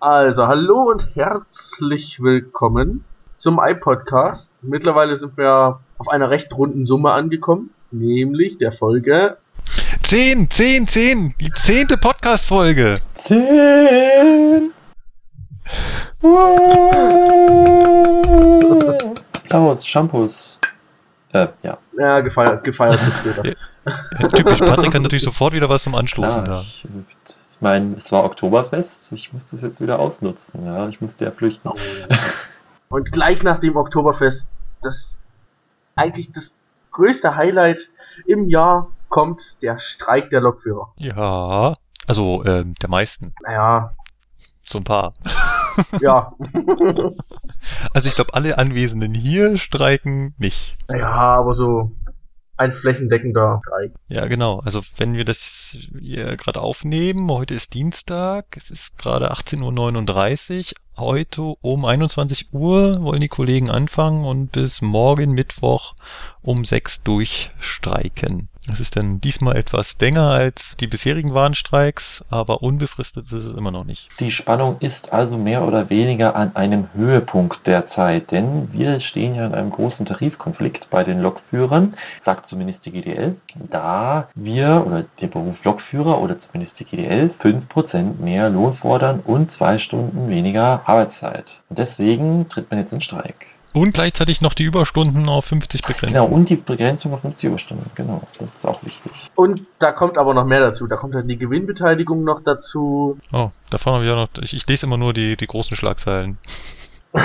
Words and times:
Also, 0.00 0.46
hallo 0.46 0.90
und 0.92 1.16
herzlich 1.16 2.22
willkommen 2.22 3.04
zum 3.36 3.58
iPodcast. 3.60 4.48
Mittlerweile 4.62 5.16
sind 5.16 5.36
wir 5.36 5.80
auf 5.98 6.08
einer 6.08 6.30
recht 6.30 6.56
runden 6.56 6.86
Summe 6.86 7.10
angekommen, 7.10 7.70
nämlich 7.90 8.58
der 8.58 8.70
Folge 8.70 9.38
10, 10.04 10.48
10, 10.50 10.86
10, 10.86 11.34
die 11.40 11.50
zehnte 11.50 11.96
Podcast-Folge. 11.96 12.94
10! 13.14 14.70
Applaus, 19.42 19.84
Shampoos. 19.84 20.60
Äh, 21.32 21.48
ja. 21.64 21.76
Ja, 21.98 22.20
gefeiert, 22.20 22.62
gefeiert 22.62 23.00
wird 23.04 23.34
später. 23.34 23.56
Ja, 23.88 24.28
typisch, 24.28 24.58
Patrick 24.58 24.94
hat 24.94 25.02
natürlich 25.02 25.24
sofort 25.24 25.54
wieder 25.54 25.66
was 25.66 25.84
zum 25.84 25.94
Anstoßen 25.94 26.44
Klar, 26.44 26.56
da. 26.56 26.60
ich, 26.60 26.86
ich 27.58 27.62
meine, 27.62 27.96
es 27.96 28.12
war 28.12 28.22
Oktoberfest, 28.22 29.10
ich 29.10 29.32
muss 29.32 29.50
das 29.50 29.62
jetzt 29.62 29.80
wieder 29.80 29.98
ausnutzen, 29.98 30.64
ja. 30.64 30.88
Ich 30.88 31.00
musste 31.00 31.24
ja 31.24 31.32
flüchten. 31.32 31.68
Und 32.88 33.10
gleich 33.10 33.42
nach 33.42 33.58
dem 33.58 33.74
Oktoberfest, 33.76 34.46
das 34.80 35.18
eigentlich 35.96 36.30
das 36.30 36.54
größte 36.92 37.34
Highlight 37.34 37.90
im 38.26 38.48
Jahr 38.48 38.92
kommt 39.08 39.60
der 39.60 39.80
Streik 39.80 40.30
der 40.30 40.40
Lokführer. 40.40 40.92
Ja, 40.98 41.74
also 42.06 42.44
ähm, 42.44 42.74
der 42.80 42.90
meisten, 42.90 43.34
Naja, 43.42 43.92
so 44.64 44.78
ein 44.78 44.84
paar. 44.84 45.14
ja. 46.00 46.32
Also 47.92 48.08
ich 48.08 48.14
glaube, 48.14 48.34
alle 48.34 48.56
Anwesenden 48.56 49.14
hier 49.14 49.56
streiken 49.58 50.34
nicht. 50.38 50.78
naja, 50.88 51.10
aber 51.10 51.54
so 51.54 51.90
ein 52.58 52.72
flächendeckender 52.72 53.62
Streik. 53.64 53.92
Ja, 54.08 54.26
genau. 54.26 54.60
Also 54.60 54.82
wenn 54.96 55.14
wir 55.14 55.24
das 55.24 55.78
hier 55.98 56.36
gerade 56.36 56.60
aufnehmen, 56.60 57.30
heute 57.30 57.54
ist 57.54 57.74
Dienstag, 57.74 58.56
es 58.56 58.70
ist 58.70 58.98
gerade 58.98 59.32
18.39 59.32 60.72
Uhr. 60.72 60.78
Heute 60.98 61.42
um 61.42 61.84
21 61.84 62.52
Uhr 62.52 63.00
wollen 63.02 63.20
die 63.20 63.28
Kollegen 63.28 63.70
anfangen 63.70 64.24
und 64.24 64.52
bis 64.52 64.82
morgen 64.82 65.30
Mittwoch 65.30 65.94
um 66.42 66.64
6 66.64 67.04
durchstreiken. 67.04 68.48
Das 68.68 68.80
ist 68.80 68.96
dann 68.96 69.20
diesmal 69.20 69.56
etwas 69.56 69.96
länger 69.98 70.30
als 70.30 70.76
die 70.78 70.86
bisherigen 70.86 71.32
Warnstreiks, 71.32 72.24
aber 72.28 72.62
unbefristet 72.62 73.26
ist 73.26 73.32
es 73.32 73.54
immer 73.54 73.70
noch 73.70 73.84
nicht. 73.84 74.08
Die 74.20 74.30
Spannung 74.30 74.76
ist 74.80 75.12
also 75.12 75.38
mehr 75.38 75.66
oder 75.66 75.88
weniger 75.88 76.36
an 76.36 76.54
einem 76.54 76.88
Höhepunkt 76.94 77.66
derzeit, 77.66 78.30
denn 78.30 78.68
wir 78.72 79.00
stehen 79.00 79.34
ja 79.34 79.46
in 79.46 79.54
einem 79.54 79.70
großen 79.70 80.04
Tarifkonflikt 80.04 80.90
bei 80.90 81.02
den 81.02 81.20
Lokführern, 81.20 81.94
sagt 82.20 82.44
zumindest 82.44 82.84
die 82.84 82.92
GDL, 82.92 83.36
da 83.70 84.28
wir 84.34 84.84
oder 84.86 85.04
der 85.20 85.28
Beruf 85.28 85.64
Lokführer 85.64 86.20
oder 86.20 86.38
zumindest 86.38 86.78
die 86.80 86.84
GDL 86.84 87.30
5% 87.30 88.20
mehr 88.20 88.50
Lohn 88.50 88.74
fordern 88.74 89.20
und 89.24 89.50
zwei 89.50 89.78
Stunden 89.78 90.28
weniger 90.28 90.82
Arbeitszeit. 90.84 91.62
Und 91.70 91.78
deswegen 91.78 92.48
tritt 92.50 92.70
man 92.70 92.80
jetzt 92.80 92.92
in 92.92 93.00
Streik. 93.00 93.46
Und 93.72 93.92
gleichzeitig 93.92 94.40
noch 94.40 94.54
die 94.54 94.64
Überstunden 94.64 95.28
auf 95.28 95.44
50 95.46 95.82
begrenzen. 95.82 96.14
Genau, 96.14 96.26
und 96.26 96.48
die 96.48 96.56
Begrenzung 96.56 97.12
auf 97.12 97.20
50 97.20 97.48
Überstunden, 97.48 97.90
genau, 97.94 98.22
das 98.38 98.56
ist 98.56 98.66
auch 98.66 98.82
wichtig. 98.84 99.12
Und 99.34 99.66
da 99.78 99.92
kommt 99.92 100.18
aber 100.18 100.34
noch 100.34 100.46
mehr 100.46 100.60
dazu. 100.60 100.86
Da 100.86 100.96
kommt 100.96 101.14
dann 101.14 101.28
die 101.28 101.38
Gewinnbeteiligung 101.38 102.24
noch 102.24 102.42
dazu. 102.42 103.18
Oh, 103.32 103.50
davon 103.70 103.94
habe 103.94 104.04
ich 104.04 104.10
auch 104.10 104.16
noch. 104.16 104.42
Ich, 104.42 104.54
ich 104.54 104.66
lese 104.66 104.86
immer 104.86 104.96
nur 104.96 105.12
die, 105.12 105.36
die 105.36 105.46
großen 105.46 105.76
Schlagzeilen. 105.76 106.38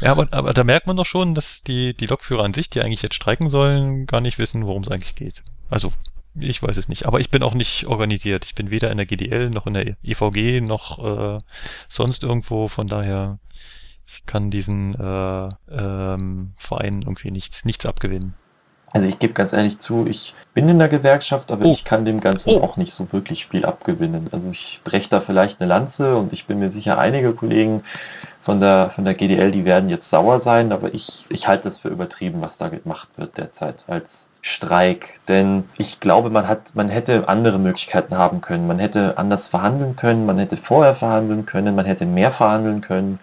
Ja, 0.00 0.10
aber, 0.10 0.28
aber 0.30 0.52
da 0.52 0.64
merkt 0.64 0.86
man 0.86 0.96
doch 0.96 1.06
schon, 1.06 1.34
dass 1.34 1.62
die, 1.62 1.94
die 1.94 2.06
Lokführer 2.06 2.44
an 2.44 2.54
sich, 2.54 2.68
die 2.68 2.80
eigentlich 2.80 3.02
jetzt 3.02 3.14
streiken 3.14 3.48
sollen, 3.48 4.06
gar 4.06 4.20
nicht 4.20 4.38
wissen, 4.38 4.66
worum 4.66 4.82
es 4.82 4.90
eigentlich 4.90 5.14
geht. 5.14 5.42
Also, 5.70 5.92
ich 6.38 6.62
weiß 6.62 6.76
es 6.76 6.88
nicht. 6.88 7.06
Aber 7.06 7.20
ich 7.20 7.30
bin 7.30 7.42
auch 7.42 7.54
nicht 7.54 7.86
organisiert. 7.86 8.44
Ich 8.44 8.54
bin 8.54 8.70
weder 8.70 8.90
in 8.90 8.98
der 8.98 9.06
GDL 9.06 9.50
noch 9.50 9.66
in 9.66 9.74
der 9.74 9.96
EVG 10.04 10.60
noch 10.60 11.36
äh, 11.36 11.38
sonst 11.88 12.22
irgendwo. 12.24 12.68
Von 12.68 12.86
daher, 12.88 13.38
ich 14.06 14.24
kann 14.26 14.50
diesen 14.50 14.94
äh, 14.94 15.48
ähm, 15.70 16.52
Verein 16.56 17.02
irgendwie 17.02 17.30
nichts, 17.30 17.64
nichts 17.64 17.86
abgewinnen. 17.86 18.34
Also 18.92 19.08
ich 19.08 19.18
gebe 19.18 19.32
ganz 19.34 19.52
ehrlich 19.52 19.78
zu, 19.80 20.06
ich 20.08 20.34
bin 20.54 20.68
in 20.68 20.78
der 20.78 20.88
Gewerkschaft, 20.88 21.50
aber 21.52 21.66
Oh. 21.66 21.70
ich 21.72 21.84
kann 21.84 22.04
dem 22.04 22.20
Ganzen 22.20 22.50
Oh. 22.54 22.62
auch 22.62 22.76
nicht 22.76 22.92
so 22.92 23.12
wirklich 23.12 23.46
viel 23.46 23.64
abgewinnen. 23.66 24.28
Also 24.32 24.48
ich 24.50 24.80
breche 24.84 25.10
da 25.10 25.20
vielleicht 25.20 25.60
eine 25.60 25.68
Lanze 25.68 26.16
und 26.16 26.32
ich 26.32 26.46
bin 26.46 26.60
mir 26.60 26.70
sicher, 26.70 26.96
einige 26.98 27.32
Kollegen 27.34 27.82
von 28.40 28.60
der, 28.60 28.90
von 28.90 29.04
der 29.04 29.14
GDL, 29.14 29.50
die 29.50 29.64
werden 29.64 29.88
jetzt 29.88 30.08
sauer 30.08 30.38
sein, 30.38 30.70
aber 30.72 30.94
ich, 30.94 31.26
ich 31.30 31.48
halte 31.48 31.64
das 31.64 31.78
für 31.78 31.88
übertrieben, 31.88 32.40
was 32.40 32.58
da 32.58 32.68
gemacht 32.68 33.08
wird 33.16 33.36
derzeit 33.38 33.84
als 33.88 34.28
Streik. 34.40 35.20
Denn 35.26 35.64
ich 35.78 35.98
glaube, 35.98 36.30
man 36.30 36.46
hat, 36.46 36.76
man 36.76 36.88
hätte 36.88 37.28
andere 37.28 37.58
Möglichkeiten 37.58 38.16
haben 38.16 38.40
können. 38.40 38.68
Man 38.68 38.78
hätte 38.78 39.18
anders 39.18 39.48
verhandeln 39.48 39.96
können, 39.96 40.26
man 40.26 40.38
hätte 40.38 40.56
vorher 40.56 40.94
verhandeln 40.94 41.44
können, 41.44 41.74
man 41.74 41.86
hätte 41.86 42.06
mehr 42.06 42.30
verhandeln 42.30 42.80
können. 42.82 43.18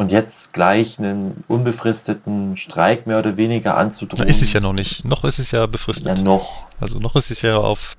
Und 0.00 0.10
jetzt 0.10 0.54
gleich 0.54 0.98
einen 0.98 1.44
unbefristeten 1.46 2.56
Streik 2.56 3.06
mehr 3.06 3.18
oder 3.18 3.36
weniger 3.36 3.72
Da 3.72 3.76
anzudrohen. 3.76 4.26
ist 4.28 4.40
es 4.40 4.54
ja 4.54 4.58
noch 4.60 4.72
nicht. 4.72 5.04
Noch 5.04 5.24
ist 5.24 5.38
es 5.38 5.50
ja 5.50 5.66
befristet. 5.66 6.06
Ja, 6.06 6.14
noch. 6.14 6.68
Also 6.80 6.98
noch 6.98 7.16
ist 7.16 7.30
es 7.30 7.42
ja 7.42 7.58
auf 7.58 7.98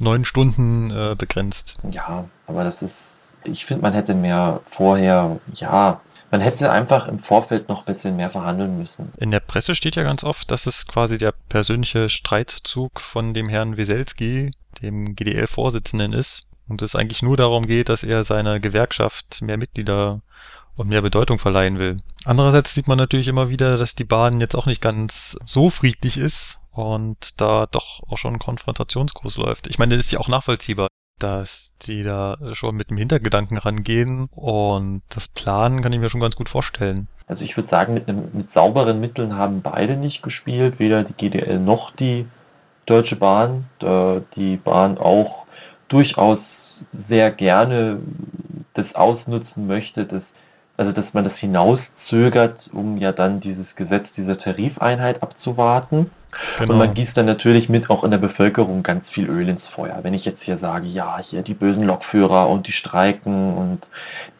neun 0.00 0.24
Stunden 0.24 0.90
äh, 0.90 1.14
begrenzt. 1.16 1.74
Ja, 1.92 2.24
aber 2.48 2.64
das 2.64 2.82
ist, 2.82 3.36
ich 3.44 3.64
finde, 3.64 3.82
man 3.82 3.92
hätte 3.92 4.14
mehr 4.14 4.58
vorher, 4.64 5.38
ja, 5.54 6.00
man 6.32 6.40
hätte 6.40 6.72
einfach 6.72 7.06
im 7.06 7.20
Vorfeld 7.20 7.68
noch 7.68 7.82
ein 7.82 7.86
bisschen 7.86 8.16
mehr 8.16 8.28
verhandeln 8.28 8.76
müssen. 8.76 9.12
In 9.18 9.30
der 9.30 9.38
Presse 9.38 9.76
steht 9.76 9.94
ja 9.94 10.02
ganz 10.02 10.24
oft, 10.24 10.50
dass 10.50 10.66
es 10.66 10.88
quasi 10.88 11.16
der 11.16 11.32
persönliche 11.48 12.08
Streitzug 12.08 13.00
von 13.00 13.34
dem 13.34 13.48
Herrn 13.48 13.76
Weselski, 13.76 14.50
dem 14.82 15.14
GDL-Vorsitzenden 15.14 16.12
ist. 16.12 16.42
Und 16.66 16.82
es 16.82 16.96
eigentlich 16.96 17.22
nur 17.22 17.36
darum 17.36 17.64
geht, 17.68 17.88
dass 17.88 18.02
er 18.02 18.24
seiner 18.24 18.58
Gewerkschaft 18.58 19.42
mehr 19.42 19.56
Mitglieder 19.58 20.22
und 20.76 20.88
mehr 20.88 21.02
Bedeutung 21.02 21.38
verleihen 21.38 21.78
will. 21.78 21.96
Andererseits 22.24 22.74
sieht 22.74 22.88
man 22.88 22.98
natürlich 22.98 23.28
immer 23.28 23.48
wieder, 23.48 23.76
dass 23.76 23.94
die 23.94 24.04
Bahn 24.04 24.40
jetzt 24.40 24.54
auch 24.54 24.66
nicht 24.66 24.82
ganz 24.82 25.38
so 25.46 25.70
friedlich 25.70 26.18
ist 26.18 26.60
und 26.70 27.40
da 27.40 27.66
doch 27.66 28.02
auch 28.08 28.18
schon 28.18 28.34
ein 28.34 28.38
Konfrontationskurs 28.38 29.36
läuft. 29.38 29.66
Ich 29.66 29.78
meine, 29.78 29.96
das 29.96 30.06
ist 30.06 30.12
ja 30.12 30.20
auch 30.20 30.28
nachvollziehbar, 30.28 30.88
dass 31.18 31.74
die 31.82 32.02
da 32.02 32.36
schon 32.52 32.76
mit 32.76 32.90
dem 32.90 32.98
Hintergedanken 32.98 33.56
rangehen 33.56 34.28
und 34.32 35.02
das 35.08 35.28
Planen 35.28 35.82
kann 35.82 35.92
ich 35.92 35.98
mir 35.98 36.10
schon 36.10 36.20
ganz 36.20 36.36
gut 36.36 36.48
vorstellen. 36.48 37.08
Also 37.26 37.44
ich 37.44 37.56
würde 37.56 37.68
sagen, 37.68 37.94
mit, 37.94 38.08
einem, 38.08 38.28
mit 38.32 38.50
sauberen 38.50 39.00
Mitteln 39.00 39.36
haben 39.36 39.62
beide 39.62 39.96
nicht 39.96 40.22
gespielt, 40.22 40.78
weder 40.78 41.02
die 41.02 41.14
GDL 41.14 41.58
noch 41.58 41.90
die 41.90 42.26
Deutsche 42.84 43.16
Bahn. 43.16 43.68
Die 44.36 44.56
Bahn 44.56 44.98
auch 44.98 45.46
durchaus 45.88 46.84
sehr 46.92 47.30
gerne 47.32 47.98
das 48.74 48.94
ausnutzen 48.94 49.66
möchte, 49.66 50.06
dass, 50.06 50.36
also 50.76 50.92
dass 50.92 51.14
man 51.14 51.24
das 51.24 51.38
hinauszögert, 51.38 52.70
um 52.72 52.98
ja 52.98 53.12
dann 53.12 53.40
dieses 53.40 53.76
Gesetz 53.76 54.12
dieser 54.12 54.38
Tarifeinheit 54.38 55.22
abzuwarten. 55.22 56.10
Genau. 56.58 56.72
Und 56.72 56.78
man 56.78 56.94
gießt 56.94 57.16
dann 57.16 57.26
natürlich 57.26 57.68
mit 57.68 57.88
auch 57.88 58.04
in 58.04 58.10
der 58.10 58.18
Bevölkerung 58.18 58.82
ganz 58.82 59.08
viel 59.08 59.28
Öl 59.28 59.48
ins 59.48 59.68
Feuer. 59.68 60.00
Wenn 60.02 60.14
ich 60.14 60.24
jetzt 60.24 60.42
hier 60.42 60.56
sage, 60.56 60.86
ja, 60.86 61.18
hier 61.18 61.42
die 61.42 61.54
bösen 61.54 61.86
Lokführer 61.86 62.48
und 62.48 62.66
die 62.66 62.72
streiken 62.72 63.54
und 63.54 63.88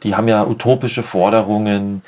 die 0.02 0.14
haben 0.14 0.28
ja 0.28 0.47
utopische 0.47 1.02
Forderungen. 1.02 2.02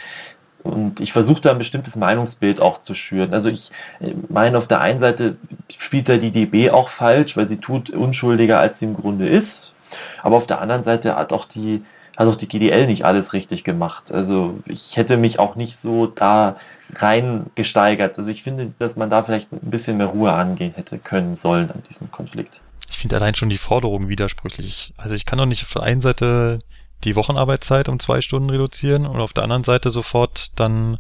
Und 0.62 1.00
ich 1.00 1.12
versuche 1.12 1.41
da 1.41 1.53
ein 1.53 1.59
bestimmtes 1.59 1.97
Meinungsbild 1.97 2.60
auch 2.60 2.78
zu 2.78 2.95
schüren. 2.95 3.33
Also 3.33 3.49
ich 3.49 3.71
äh, 4.00 4.12
meine, 4.28 4.59
auf 4.59 4.66
der 4.66 4.81
einen 4.81 4.99
Seite 4.99 5.37
spielt 5.72 6.09
da 6.09 6.19
die 6.19 6.33
DB 6.33 6.71
auch 6.71 6.91
falsch, 6.91 7.37
weil 7.37 7.47
sie 7.47 7.59
tut 7.59 7.91
unschuldiger, 7.91 8.59
als 8.59 8.81
sie 8.81 8.87
im 8.87 8.95
Grunde 8.95 9.27
ist. 9.27 9.75
Aber 10.22 10.37
auf 10.37 10.47
der 10.47 10.60
anderen 10.60 10.83
Seite 10.83 11.16
hat 11.16 11.33
auch 11.33 11.47
die, 11.47 11.83
hat 12.19 12.27
auch 12.27 12.34
die 12.34 12.49
GDL 12.49 12.87
nicht 12.89 13.05
alles 13.05 13.33
richtig 13.33 13.62
gemacht. 13.62 14.11
Also 14.11 14.59
ich 14.67 14.97
hätte 14.97 15.17
mich 15.17 15.39
auch 15.39 15.55
nicht 15.55 15.77
so 15.77 16.09
da 16.09 16.56
rein 16.97 17.47
gesteigert. 17.55 18.19
Also 18.19 18.29
ich 18.33 18.43
finde, 18.43 18.73
dass 18.81 18.97
man 18.97 19.09
da 19.09 19.23
vielleicht 19.23 19.53
ein 19.53 19.71
bisschen 19.71 19.99
mehr 19.99 20.09
Ruhe 20.09 20.33
angehen 20.33 20.73
hätte 20.75 20.99
können 20.99 21.37
sollen 21.37 21.71
an 21.71 21.84
diesem 21.89 22.11
Konflikt. 22.11 22.61
Ich 22.91 22.99
finde 22.99 23.17
allein 23.17 23.37
schon 23.37 23.51
die 23.51 23.57
Forderung 23.57 24.09
widersprüchlich. 24.09 24.95
Also 24.97 25.15
ich 25.15 25.27
kann 25.27 25.39
doch 25.39 25.47
nicht 25.47 25.62
auf 25.62 25.73
der 25.73 25.83
einen 25.83 26.01
Seite 26.01 26.59
die 27.05 27.15
Wochenarbeitszeit 27.15 27.89
um 27.89 28.01
zwei 28.01 28.21
Stunden 28.21 28.51
reduzieren 28.51 29.07
und 29.07 29.21
auf 29.21 29.33
der 29.33 29.45
anderen 29.45 29.63
Seite 29.63 29.91
sofort 29.91 30.59
dann 30.59 30.98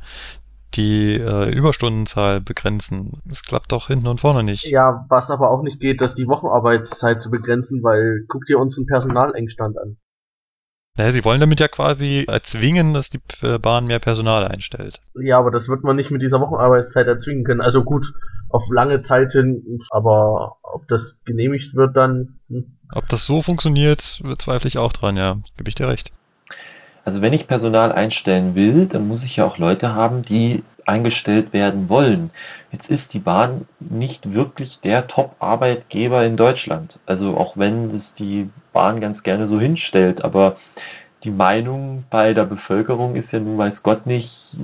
die 0.74 1.14
äh, 1.14 1.50
Überstundenzahl 1.50 2.40
begrenzen. 2.40 3.22
Das 3.24 3.42
klappt 3.42 3.72
doch 3.72 3.88
hinten 3.88 4.06
und 4.06 4.20
vorne 4.20 4.44
nicht. 4.44 4.66
Ja, 4.66 5.04
was 5.08 5.32
aber 5.32 5.50
auch 5.50 5.62
nicht 5.62 5.80
geht, 5.80 6.00
dass 6.00 6.14
die 6.14 6.28
Wochenarbeitszeit 6.28 7.20
zu 7.20 7.30
begrenzen, 7.30 7.82
weil 7.82 8.24
guck 8.28 8.44
dir 8.44 8.60
unseren 8.60 8.86
Personalengstand 8.86 9.76
an. 9.78 9.96
Naja, 10.98 11.12
sie 11.12 11.24
wollen 11.24 11.38
damit 11.38 11.60
ja 11.60 11.68
quasi 11.68 12.24
erzwingen, 12.26 12.92
dass 12.92 13.08
die 13.08 13.20
Bahn 13.62 13.86
mehr 13.86 14.00
Personal 14.00 14.44
einstellt. 14.44 15.00
Ja, 15.14 15.38
aber 15.38 15.52
das 15.52 15.68
wird 15.68 15.84
man 15.84 15.94
nicht 15.94 16.10
mit 16.10 16.22
dieser 16.22 16.40
Wochenarbeitszeit 16.40 17.06
erzwingen 17.06 17.44
können. 17.44 17.60
Also 17.60 17.84
gut, 17.84 18.04
auf 18.48 18.64
lange 18.68 19.00
Zeit 19.00 19.30
hin, 19.30 19.80
aber 19.90 20.56
ob 20.62 20.88
das 20.88 21.20
genehmigt 21.24 21.76
wird 21.76 21.96
dann, 21.96 22.40
hm. 22.48 22.74
Ob 22.92 23.08
das 23.08 23.26
so 23.26 23.42
funktioniert, 23.42 24.20
bezweifle 24.24 24.66
ich 24.66 24.78
auch 24.78 24.92
dran, 24.92 25.16
ja. 25.16 25.36
Gebe 25.56 25.68
ich 25.68 25.74
dir 25.74 25.86
recht. 25.86 26.10
Also 27.04 27.22
wenn 27.22 27.32
ich 27.32 27.46
Personal 27.46 27.92
einstellen 27.92 28.54
will, 28.54 28.86
dann 28.86 29.06
muss 29.06 29.24
ich 29.24 29.36
ja 29.36 29.44
auch 29.44 29.58
Leute 29.58 29.94
haben, 29.94 30.22
die 30.22 30.64
eingestellt 30.84 31.52
werden 31.52 31.88
wollen. 31.88 32.30
Jetzt 32.72 32.90
ist 32.90 33.14
die 33.14 33.18
Bahn 33.18 33.68
nicht 33.78 34.32
wirklich 34.32 34.80
der 34.80 35.06
Top-Arbeitgeber 35.06 36.24
in 36.24 36.36
Deutschland. 36.36 36.98
Also 37.06 37.36
auch 37.36 37.56
wenn 37.56 37.88
das 37.90 38.14
die 38.14 38.48
Bahn 38.78 39.00
ganz 39.00 39.24
gerne 39.24 39.48
so 39.48 39.58
hinstellt, 39.58 40.24
aber 40.24 40.56
die 41.24 41.32
Meinung 41.32 42.04
bei 42.10 42.32
der 42.32 42.44
Bevölkerung 42.44 43.16
ist 43.16 43.32
ja 43.32 43.40
nun 43.40 43.58
weiß 43.58 43.82
Gott 43.82 44.06
nicht 44.06 44.56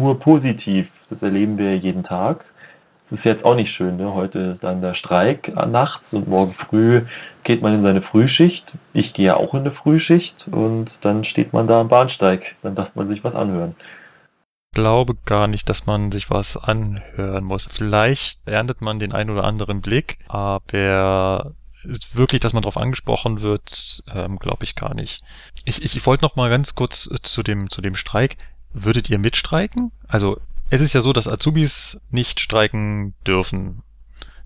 nur 0.00 0.18
positiv. 0.18 1.04
Das 1.10 1.22
erleben 1.22 1.58
wir 1.58 1.76
jeden 1.76 2.02
Tag. 2.02 2.50
Es 3.04 3.12
ist 3.12 3.24
jetzt 3.24 3.44
auch 3.44 3.54
nicht 3.54 3.70
schön, 3.70 3.98
ne? 3.98 4.14
heute 4.14 4.56
dann 4.58 4.80
der 4.80 4.94
Streik 4.94 5.52
nachts 5.66 6.14
und 6.14 6.28
morgen 6.28 6.52
früh 6.52 7.02
geht 7.44 7.60
man 7.60 7.74
in 7.74 7.82
seine 7.82 8.00
Frühschicht. 8.00 8.78
Ich 8.94 9.12
gehe 9.12 9.26
ja 9.26 9.36
auch 9.36 9.52
in 9.52 9.60
eine 9.60 9.70
Frühschicht 9.70 10.48
und 10.50 11.04
dann 11.04 11.24
steht 11.24 11.52
man 11.52 11.66
da 11.66 11.82
am 11.82 11.88
Bahnsteig. 11.88 12.56
Dann 12.62 12.74
darf 12.74 12.96
man 12.96 13.06
sich 13.06 13.22
was 13.22 13.34
anhören. 13.34 13.74
Ich 14.72 14.76
glaube 14.80 15.14
gar 15.26 15.46
nicht, 15.46 15.68
dass 15.68 15.84
man 15.84 16.10
sich 16.10 16.30
was 16.30 16.56
anhören 16.56 17.44
muss. 17.44 17.68
Vielleicht 17.70 18.40
erntet 18.46 18.80
man 18.80 18.98
den 18.98 19.12
einen 19.12 19.28
oder 19.28 19.44
anderen 19.44 19.82
Blick, 19.82 20.18
aber 20.28 21.52
wirklich, 21.84 22.40
dass 22.40 22.52
man 22.52 22.62
darauf 22.62 22.76
angesprochen 22.76 23.40
wird, 23.40 24.02
ähm, 24.12 24.38
glaube 24.38 24.64
ich 24.64 24.74
gar 24.74 24.94
nicht. 24.94 25.22
Ich, 25.64 25.84
ich, 25.84 25.96
ich 25.96 26.06
wollte 26.06 26.24
noch 26.24 26.36
mal 26.36 26.50
ganz 26.50 26.74
kurz 26.74 27.08
äh, 27.10 27.16
zu 27.22 27.42
dem, 27.42 27.70
zu 27.70 27.80
dem 27.80 27.94
Streik. 27.94 28.36
Würdet 28.72 29.08
ihr 29.08 29.18
mitstreiken? 29.18 29.92
Also 30.06 30.40
es 30.70 30.80
ist 30.80 30.92
ja 30.92 31.00
so, 31.00 31.12
dass 31.12 31.28
Azubis 31.28 32.00
nicht 32.10 32.40
streiken 32.40 33.14
dürfen. 33.26 33.82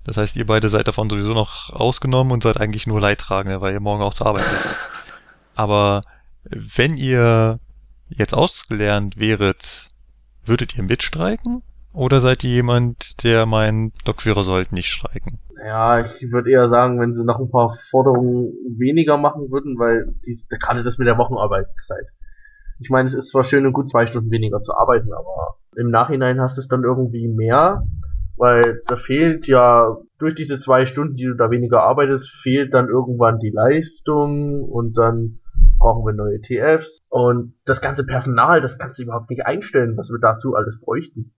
Das 0.05 0.17
heißt, 0.17 0.37
ihr 0.37 0.46
beide 0.46 0.69
seid 0.69 0.88
davon 0.88 1.08
sowieso 1.11 1.32
noch 1.32 1.70
ausgenommen 1.70 2.32
und 2.32 2.43
seid 2.43 2.61
eigentlich 2.61 2.87
nur 2.87 3.00
Leidtragende, 3.00 3.61
weil 3.61 3.73
ihr 3.73 3.81
morgen 3.81 4.02
auch 4.02 4.14
zur 4.14 4.26
Arbeit 4.26 4.44
müsst. 4.50 4.76
Aber 5.55 6.02
wenn 6.44 6.96
ihr 6.96 7.61
jetzt 8.08 8.34
ausgelernt 8.34 9.17
wäret, 9.17 9.88
würdet 10.44 10.76
ihr 10.76 10.82
mitstreiken? 10.82 11.62
Oder 11.93 12.20
seid 12.20 12.43
ihr 12.43 12.50
jemand, 12.50 13.23
der 13.23 13.46
meint, 13.46 13.94
Lokführer 14.06 14.44
sollten 14.44 14.75
nicht 14.75 14.88
streiken? 14.88 15.38
Ja, 15.64 16.00
ich 16.00 16.32
würde 16.32 16.50
eher 16.50 16.68
sagen, 16.68 17.00
wenn 17.00 17.14
sie 17.14 17.24
noch 17.24 17.38
ein 17.38 17.50
paar 17.50 17.76
Forderungen 17.90 18.52
weniger 18.76 19.16
machen 19.16 19.50
würden, 19.50 19.78
weil 19.78 20.12
die, 20.26 20.36
gerade 20.48 20.82
das 20.82 20.98
mit 20.98 21.06
der 21.06 21.18
Wochenarbeitszeit. 21.18 22.06
Ich 22.80 22.90
meine, 22.90 23.06
es 23.06 23.14
ist 23.14 23.28
zwar 23.28 23.44
schön 23.44 23.64
und 23.64 23.72
gut, 23.72 23.88
zwei 23.88 24.06
Stunden 24.06 24.30
weniger 24.32 24.60
zu 24.60 24.74
arbeiten, 24.74 25.12
aber 25.12 25.58
im 25.76 25.90
Nachhinein 25.90 26.40
hast 26.40 26.56
du 26.56 26.62
es 26.62 26.68
dann 26.68 26.82
irgendwie 26.82 27.28
mehr, 27.28 27.84
weil 28.36 28.82
da 28.88 28.96
fehlt 28.96 29.46
ja 29.46 29.96
durch 30.18 30.34
diese 30.34 30.58
zwei 30.58 30.84
Stunden, 30.84 31.14
die 31.14 31.26
du 31.26 31.34
da 31.34 31.50
weniger 31.50 31.82
arbeitest, 31.82 32.28
fehlt 32.30 32.74
dann 32.74 32.88
irgendwann 32.88 33.38
die 33.38 33.52
Leistung 33.54 34.64
und 34.64 34.98
dann 34.98 35.38
brauchen 35.78 36.04
wir 36.04 36.12
neue 36.12 36.40
TFs 36.40 37.02
und 37.08 37.54
das 37.64 37.80
ganze 37.80 38.04
Personal, 38.04 38.60
das 38.60 38.78
kannst 38.78 38.98
du 38.98 39.04
überhaupt 39.04 39.30
nicht 39.30 39.46
einstellen, 39.46 39.96
was 39.96 40.10
wir 40.10 40.18
dazu 40.20 40.54
alles 40.54 40.80
bräuchten. 40.80 41.34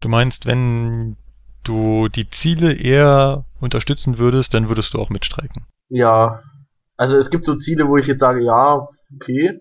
Du 0.00 0.10
meinst, 0.10 0.44
wenn 0.44 1.16
du 1.64 2.08
die 2.08 2.30
Ziele 2.30 2.72
eher 2.72 3.44
unterstützen 3.60 4.18
würdest, 4.18 4.54
dann 4.54 4.68
würdest 4.68 4.94
du 4.94 5.00
auch 5.00 5.10
mitstreiken. 5.10 5.66
Ja. 5.88 6.42
Also 6.96 7.16
es 7.16 7.30
gibt 7.30 7.44
so 7.44 7.56
Ziele, 7.56 7.88
wo 7.88 7.96
ich 7.96 8.06
jetzt 8.06 8.20
sage, 8.20 8.42
ja, 8.42 8.86
okay. 9.14 9.60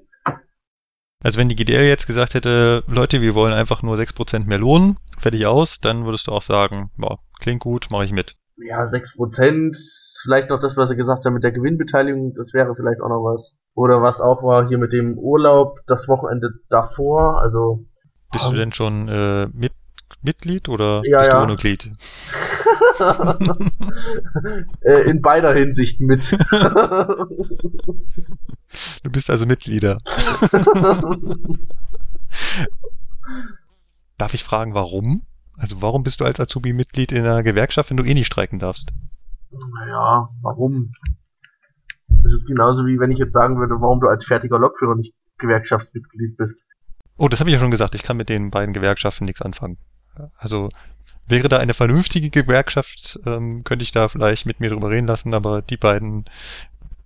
Also 1.24 1.40
wenn 1.40 1.50
die 1.50 1.56
GDL 1.56 1.86
jetzt 1.86 2.06
gesagt 2.06 2.34
hätte, 2.34 2.84
Leute, 2.88 3.22
wir 3.22 3.34
wollen 3.34 3.54
einfach 3.54 3.82
nur 3.82 3.96
6% 3.96 4.46
mehr 4.46 4.58
Lohn, 4.58 4.98
fertig 5.18 5.46
aus, 5.46 5.80
dann 5.80 6.06
würdest 6.06 6.28
du 6.28 6.32
auch 6.32 6.42
sagen, 6.42 6.92
boah, 6.98 7.20
klingt 7.40 7.62
gut, 7.62 7.88
mache 7.90 8.06
ich 8.06 8.12
mit. 8.12 8.36
Ja, 8.58 8.84
6%, 8.84 9.76
vielleicht 10.24 10.50
noch 10.50 10.60
das, 10.60 10.78
was 10.78 10.90
er 10.90 10.96
gesagt 10.96 11.26
hat 11.26 11.34
mit 11.34 11.44
der 11.44 11.54
Gewinnbeteiligung, 11.54 12.34
das 12.36 12.54
wäre 12.54 12.76
vielleicht 12.76 13.02
auch 13.02 13.10
noch 13.10 13.24
was. 13.24 13.56
Oder 13.74 14.02
was 14.02 14.22
auch 14.22 14.44
war 14.44 14.68
hier 14.68 14.78
mit 14.78 14.94
dem 14.94 15.18
Urlaub, 15.18 15.80
das 15.88 16.08
Wochenende 16.08 16.50
davor, 16.70 17.42
also. 17.42 17.86
Bist 18.32 18.50
du 18.50 18.56
denn 18.56 18.74
schon 18.74 19.08
äh, 19.08 19.48
mit 19.54 19.72
Mitglied 20.22 20.70
oder 20.70 21.02
ja, 21.06 21.20
bist 21.20 21.32
ja. 21.32 21.40
du 21.40 21.44
ohne 21.44 21.56
Glied? 21.56 21.92
Äh, 24.82 25.10
in 25.10 25.22
beider 25.22 25.54
Hinsicht 25.54 26.00
mit. 26.00 26.32
du 29.04 29.10
bist 29.12 29.30
also 29.30 29.46
Mitglieder. 29.46 29.98
Darf 34.18 34.34
ich 34.34 34.44
fragen, 34.44 34.74
warum? 34.74 35.24
Also 35.58 35.82
warum 35.82 36.04
bist 36.04 36.20
du 36.20 36.26
als 36.26 36.40
Azubi 36.40 36.74
Mitglied 36.74 37.12
in 37.12 37.26
einer 37.26 37.44
Gewerkschaft, 37.44 37.90
wenn 37.90 37.98
du 37.98 38.04
eh 38.04 38.14
nicht 38.14 38.28
streiken 38.28 38.60
darfst? 38.60 38.92
Naja, 39.52 40.30
warum? 40.42 40.94
Das 42.08 42.34
ist 42.34 42.48
genauso 42.48 42.86
wie 42.86 43.00
wenn 43.00 43.12
ich 43.12 43.20
jetzt 43.20 43.34
sagen 43.34 43.60
würde, 43.60 43.76
warum 43.80 44.00
du 44.00 44.08
als 44.08 44.26
fertiger 44.26 44.60
Lokführer 44.60 44.96
nicht 44.96 45.14
Gewerkschaftsmitglied 45.38 46.38
bist. 46.38 46.66
Oh, 47.18 47.28
das 47.28 47.40
habe 47.40 47.50
ich 47.50 47.54
ja 47.54 47.60
schon 47.60 47.72
gesagt. 47.72 47.96
Ich 47.96 48.04
kann 48.04 48.18
mit 48.18 48.30
den 48.30 48.50
beiden 48.50 48.74
Gewerkschaften 48.74 49.26
nichts 49.26 49.42
anfangen. 49.42 49.78
Also 50.38 50.70
wäre 51.28 51.50
da 51.50 51.58
eine 51.58 51.74
vernünftige 51.74 52.30
Gewerkschaft, 52.30 53.20
ähm, 53.26 53.64
könnte 53.64 53.84
ich 53.84 53.92
da 53.92 54.08
vielleicht 54.08 54.46
mit 54.46 54.60
mir 54.60 54.70
drüber 54.70 54.90
reden 54.90 55.08
lassen, 55.08 55.34
aber 55.34 55.62
die 55.62 55.78
beiden 55.78 56.26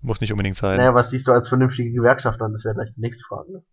muss 0.02 0.22
nicht 0.22 0.32
unbedingt 0.32 0.58
sein. 0.58 0.78
Naja, 0.78 0.94
was 0.94 1.10
siehst 1.12 1.28
du 1.28 1.32
als 1.32 1.50
vernünftige 1.50 1.92
Gewerkschaft 1.92 2.42
an? 2.42 2.52
Das 2.52 2.66
wäre 2.66 2.76
gleich 2.76 2.94
die 2.96 3.02
nächste 3.02 3.24
Frage. 3.24 3.52
Ne? 3.52 3.64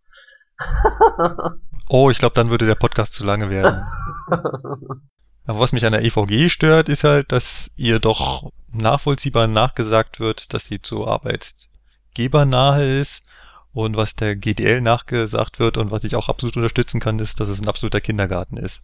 oh, 1.89 2.11
ich 2.11 2.19
glaube, 2.19 2.35
dann 2.35 2.51
würde 2.51 2.67
der 2.67 2.75
Podcast 2.75 3.15
zu 3.15 3.25
lange 3.25 3.51
werden. 3.51 3.85
Aber 5.47 5.61
was 5.61 5.73
mich 5.73 5.85
an 5.85 5.93
der 5.93 6.03
EVG 6.05 6.49
stört, 6.49 6.89
ist 6.89 7.05
halt, 7.05 7.31
dass 7.33 7.71
ihr 7.77 7.99
doch 7.99 8.51
nachvollziehbar 8.73 9.47
nachgesagt 9.47 10.19
wird, 10.19 10.55
dass 10.55 10.67
sie 10.67 10.81
zu 10.81 11.07
arbeitgebernahe 11.07 12.99
ist. 13.01 13.27
Und 13.73 13.97
was 13.97 14.15
der 14.15 14.37
GDL 14.37 14.81
nachgesagt 14.81 15.59
wird 15.59 15.77
und 15.77 15.91
was 15.91 16.05
ich 16.05 16.15
auch 16.15 16.29
absolut 16.29 16.57
unterstützen 16.57 17.01
kann, 17.01 17.19
ist, 17.19 17.41
dass 17.41 17.49
es 17.49 17.61
ein 17.61 17.69
absoluter 17.69 18.01
Kindergarten 18.01 18.57
ist. 18.57 18.81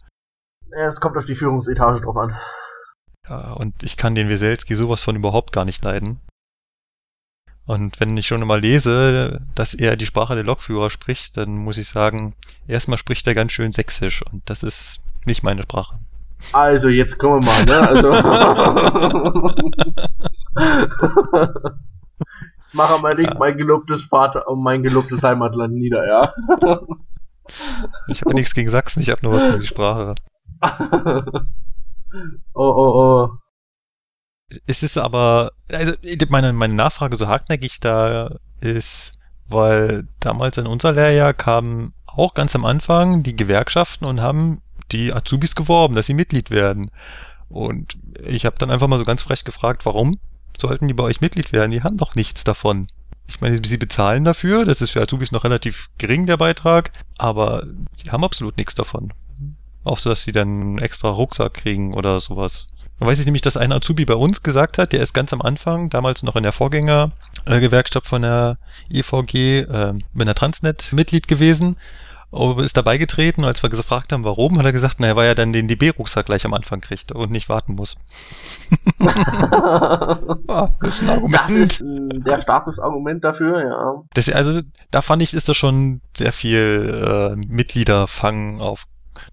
Ja, 0.77 0.87
es 0.87 1.01
kommt 1.01 1.17
auf 1.17 1.25
die 1.25 1.35
Führungsetage 1.35 2.01
drauf 2.01 2.17
an. 2.17 2.37
Ja, 3.29 3.53
und 3.53 3.83
ich 3.83 3.97
kann 3.97 4.15
den 4.15 4.29
Weselski 4.29 4.75
sowas 4.75 5.03
von 5.03 5.17
überhaupt 5.17 5.53
gar 5.53 5.65
nicht 5.65 5.83
leiden. 5.85 6.21
Und 7.67 8.01
wenn 8.01 8.17
ich 8.17 8.27
schon 8.27 8.45
mal 8.47 8.61
lese, 8.61 9.43
dass 9.55 9.75
er 9.75 9.97
die 9.97 10.07
Sprache 10.07 10.35
der 10.35 10.45
Lokführer 10.45 10.91
spricht, 10.91 11.37
dann 11.37 11.57
muss 11.57 11.79
ich 11.79 11.89
sagen, 11.89 12.35
erstmal 12.67 12.99
spricht 12.99 13.27
er 13.29 13.35
ganz 13.35 13.53
schön 13.53 13.71
sächsisch 13.71 14.23
und 14.33 14.51
das 14.51 14.65
ist 14.65 15.01
nicht 15.25 15.43
meine 15.43 15.63
Sprache. 15.63 15.99
Also, 16.53 16.89
jetzt 16.89 17.19
kommen 17.19 17.43
wir 17.43 17.47
mal, 17.47 17.65
ne? 17.67 17.89
Also. 17.89 18.13
jetzt 22.59 22.75
machen 22.75 22.97
wir 22.97 23.03
mal 23.03 23.15
nicht 23.15 23.31
ja. 23.31 23.39
mein 23.39 23.57
gelobtes 23.57 24.03
Vater 24.05 24.49
und 24.49 24.63
mein 24.63 24.83
gelobtes 24.83 25.23
Heimatland 25.23 25.75
nieder, 25.75 26.09
ja? 26.09 26.35
ich 28.09 28.23
habe 28.23 28.35
nichts 28.35 28.55
gegen 28.55 28.71
Sachsen, 28.71 29.03
ich 29.03 29.11
habe 29.11 29.21
nur 29.23 29.35
was 29.35 29.45
gegen 29.45 29.61
die 29.61 29.67
Sprache. 29.67 30.15
oh, 32.55 32.73
oh, 32.75 33.29
oh. 33.29 33.29
Es 34.67 34.83
ist 34.83 34.99
aber, 34.99 35.53
also 35.71 35.95
meine, 36.29 36.53
meine 36.53 36.75
Nachfrage 36.75 37.17
so 37.17 37.29
hartnäckig 37.29 37.79
da 37.81 38.37
ist, 38.61 39.13
weil 39.49 40.09
damals 40.19 40.59
in 40.59 40.67
unser 40.67 40.93
Lehrjahr 40.93 41.35
kamen 41.35 41.95
auch 42.07 42.35
ganz 42.35 42.55
am 42.57 42.65
Anfang 42.65 43.23
die 43.23 43.37
Gewerkschaften 43.37 44.05
und 44.05 44.21
haben 44.21 44.61
die 44.91 45.13
Azubis 45.13 45.55
geworben, 45.55 45.95
dass 45.95 46.07
sie 46.07 46.15
Mitglied 46.15 46.51
werden. 46.51 46.91
Und 47.49 47.97
ich 48.25 48.45
habe 48.45 48.57
dann 48.59 48.71
einfach 48.71 48.89
mal 48.89 48.99
so 48.99 49.05
ganz 49.05 49.23
frech 49.23 49.45
gefragt, 49.45 49.87
warum 49.87 50.19
sollten 50.59 50.89
die 50.89 50.95
bei 50.95 51.05
euch 51.05 51.21
Mitglied 51.21 51.53
werden? 51.53 51.71
Die 51.71 51.83
haben 51.83 51.97
doch 51.97 52.15
nichts 52.15 52.45
davon. 52.45 52.87
Ich 53.29 53.41
meine, 53.41 53.65
sie 53.65 53.77
bezahlen 53.77 54.25
dafür, 54.25 54.65
das 54.65 54.81
ist 54.81 54.91
für 54.91 55.01
Azubis 55.01 55.31
noch 55.31 55.45
relativ 55.45 55.89
gering, 55.99 56.27
der 56.27 56.37
Beitrag, 56.37 56.91
aber 57.17 57.65
sie 57.97 58.11
haben 58.11 58.25
absolut 58.25 58.57
nichts 58.57 58.75
davon. 58.75 59.13
Auch 59.85 59.99
so, 59.99 60.11
dass 60.11 60.23
sie 60.23 60.33
dann 60.33 60.61
einen 60.61 60.79
extra 60.79 61.09
Rucksack 61.09 61.55
kriegen 61.55 61.95
oder 61.95 62.21
sowas. 62.21 62.67
Dann 62.99 63.09
weiß 63.09 63.19
ich 63.19 63.25
nämlich, 63.25 63.43
dass 63.43 63.57
ein 63.57 63.73
Azubi 63.73 64.05
bei 64.05 64.15
uns 64.15 64.43
gesagt 64.43 64.77
hat, 64.77 64.93
der 64.93 65.01
ist 65.01 65.15
ganz 65.15 65.33
am 65.33 65.41
Anfang, 65.41 65.89
damals 65.89 66.23
noch 66.23 66.37
in 66.37 66.43
der 66.43 66.53
Vorgängergewerkschaft 66.53 68.07
von 68.07 68.23
der 68.23 68.59
EVG, 68.91 69.61
äh, 69.61 69.95
mit 70.13 70.29
der 70.29 70.35
Transnet 70.35 70.93
Mitglied 70.93 71.27
gewesen, 71.27 71.77
ist 72.59 72.77
dabei 72.77 72.99
getreten. 72.99 73.45
Als 73.45 73.63
wir 73.63 73.71
gefragt 73.71 74.13
haben, 74.13 74.25
warum, 74.25 74.59
hat 74.59 74.65
er 74.65 74.73
gesagt, 74.73 75.01
naja, 75.01 75.17
weil 75.17 75.29
er 75.29 75.35
dann 75.35 75.53
den 75.53 75.67
DB-Rucksack 75.67 76.27
gleich 76.27 76.45
am 76.45 76.55
Anfang 76.55 76.81
kriegt 76.81 77.11
und 77.11 77.33
nicht 77.33 77.49
warten 77.49 77.75
muss. 77.75 77.97
das 78.99 79.09
ist 80.95 81.03
ein 81.03 81.11
Argument. 81.11 81.41
Das 81.41 81.51
ist 81.51 81.81
ein 81.81 82.23
sehr 82.23 82.41
starkes 82.41 82.79
Argument 82.79 83.25
dafür, 83.25 83.65
ja. 83.65 84.03
Das, 84.15 84.29
also, 84.29 84.61
da 84.91 85.03
fand 85.03 85.23
ich, 85.23 85.35
ist 85.35 85.49
da 85.49 85.55
schon 85.55 86.03
sehr 86.17 86.33
viel 86.33 87.35
äh, 87.35 87.37
Mitgliederfang 87.49 88.61
auf 88.61 88.85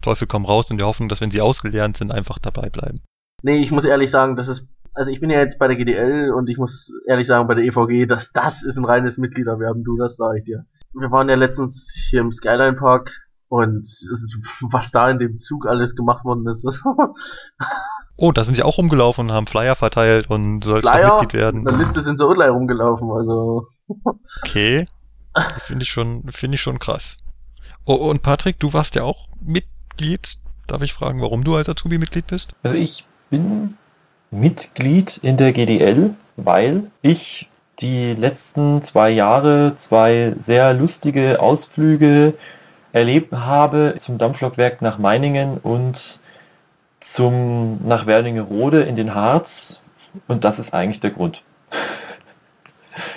Teufel 0.01 0.27
komm 0.27 0.46
raus 0.46 0.72
in 0.72 0.77
der 0.77 0.88
Hoffnung, 0.88 1.10
dass 1.10 1.22
wenn 1.22 1.32
sie 1.32 1.41
ausgelernt 1.41 1.98
sind, 1.98 2.12
einfach 2.12 2.39
dabei 2.39 2.70
bleiben. 2.70 3.01
Nee, 3.44 3.58
ich 3.58 3.72
muss 3.72 3.86
ehrlich 3.86 4.12
sagen, 4.12 4.36
das 4.36 4.48
ist, 4.48 4.67
also 4.94 5.12
ich 5.12 5.20
bin 5.20 5.29
ja 5.29 5.39
jetzt 5.39 5.60
bei 5.60 5.67
der 5.67 5.77
GDL 5.77 6.32
und 6.32 6.50
ich 6.50 6.58
muss 6.58 6.91
ehrlich 7.08 7.27
sagen, 7.27 7.48
bei 7.48 7.56
der 7.56 7.65
EVG, 7.65 8.08
dass 8.08 8.32
das 8.32 8.63
ist 8.63 8.77
ein 8.77 8.86
reines 8.86 9.17
Mitgliederwerben, 9.17 9.84
du, 9.84 9.98
das 9.98 10.17
sage 10.17 10.39
ich 10.39 10.46
dir. 10.46 10.65
Wir 10.94 11.12
waren 11.12 11.29
ja 11.29 11.36
letztens 11.36 12.08
hier 12.10 12.22
im 12.22 12.32
Skyline 12.32 12.77
Park 12.77 13.12
und 13.50 13.88
was 14.72 14.91
da 14.91 15.10
in 15.10 15.20
dem 15.20 15.39
Zug 15.39 15.67
alles 15.67 15.96
gemacht 15.96 16.25
worden 16.25 16.48
ist. 16.48 16.65
oh, 18.17 18.32
da 18.32 18.44
sind 18.44 18.56
sie 18.56 18.63
auch 18.63 18.77
rumgelaufen 18.77 19.29
und 19.29 19.36
haben 19.36 19.48
Flyer 19.48 19.75
verteilt 19.75 20.29
und 20.29 20.63
sollst 20.63 20.88
doch 20.88 21.20
Mitglied 21.20 21.34
werden. 21.34 21.60
In 21.60 21.65
der 21.65 21.77
Liste 21.77 22.01
sind 22.01 22.17
so 22.17 22.27
online 22.27 22.51
rumgelaufen, 22.51 23.12
also. 23.12 23.67
okay. 24.44 24.88
Finde 25.60 25.84
ich 25.84 25.89
schon, 25.89 26.24
finde 26.32 26.56
ich 26.56 26.62
schon 26.62 26.79
krass. 26.79 27.17
Oh, 27.86 27.94
und 27.94 28.22
Patrick, 28.22 28.60
du 28.60 28.74
warst 28.74 28.96
ja 28.96 29.03
auch 29.03 29.27
mit 29.39 29.65
Mitglied. 29.98 30.38
Darf 30.68 30.82
ich 30.84 30.94
fragen, 30.94 31.22
warum 31.22 31.44
du 31.44 31.56
als 31.56 31.70
Azubi 31.70 31.98
Mitglied 31.98 32.27
bist? 32.27 32.54
Also 32.62 32.75
ich 32.75 33.06
bin 33.30 33.77
Mitglied 34.30 35.18
in 35.18 35.38
der 35.38 35.54
GDL, 35.54 36.13
weil 36.36 36.92
ich 37.01 37.50
die 37.80 38.13
letzten 38.13 38.82
zwei 38.82 39.10
Jahre 39.10 39.74
zwei 39.75 40.34
sehr 40.38 40.74
lustige 40.74 41.39
Ausflüge 41.39 42.36
erlebt 42.92 43.34
habe 43.34 43.96
zum 43.98 44.18
Dampflokwerk 44.18 44.82
nach 44.82 45.00
Meiningen 45.00 45.58
und 45.58 46.20
zum 47.00 47.80
nach 47.86 48.06
Werlingerode 48.06 48.82
in 48.82 48.96
den 48.96 49.16
Harz. 49.16 49.82
Und 50.27 50.44
das 50.44 50.60
ist 50.60 50.74
eigentlich 50.74 51.00
der 51.00 51.12
Grund. 51.12 51.44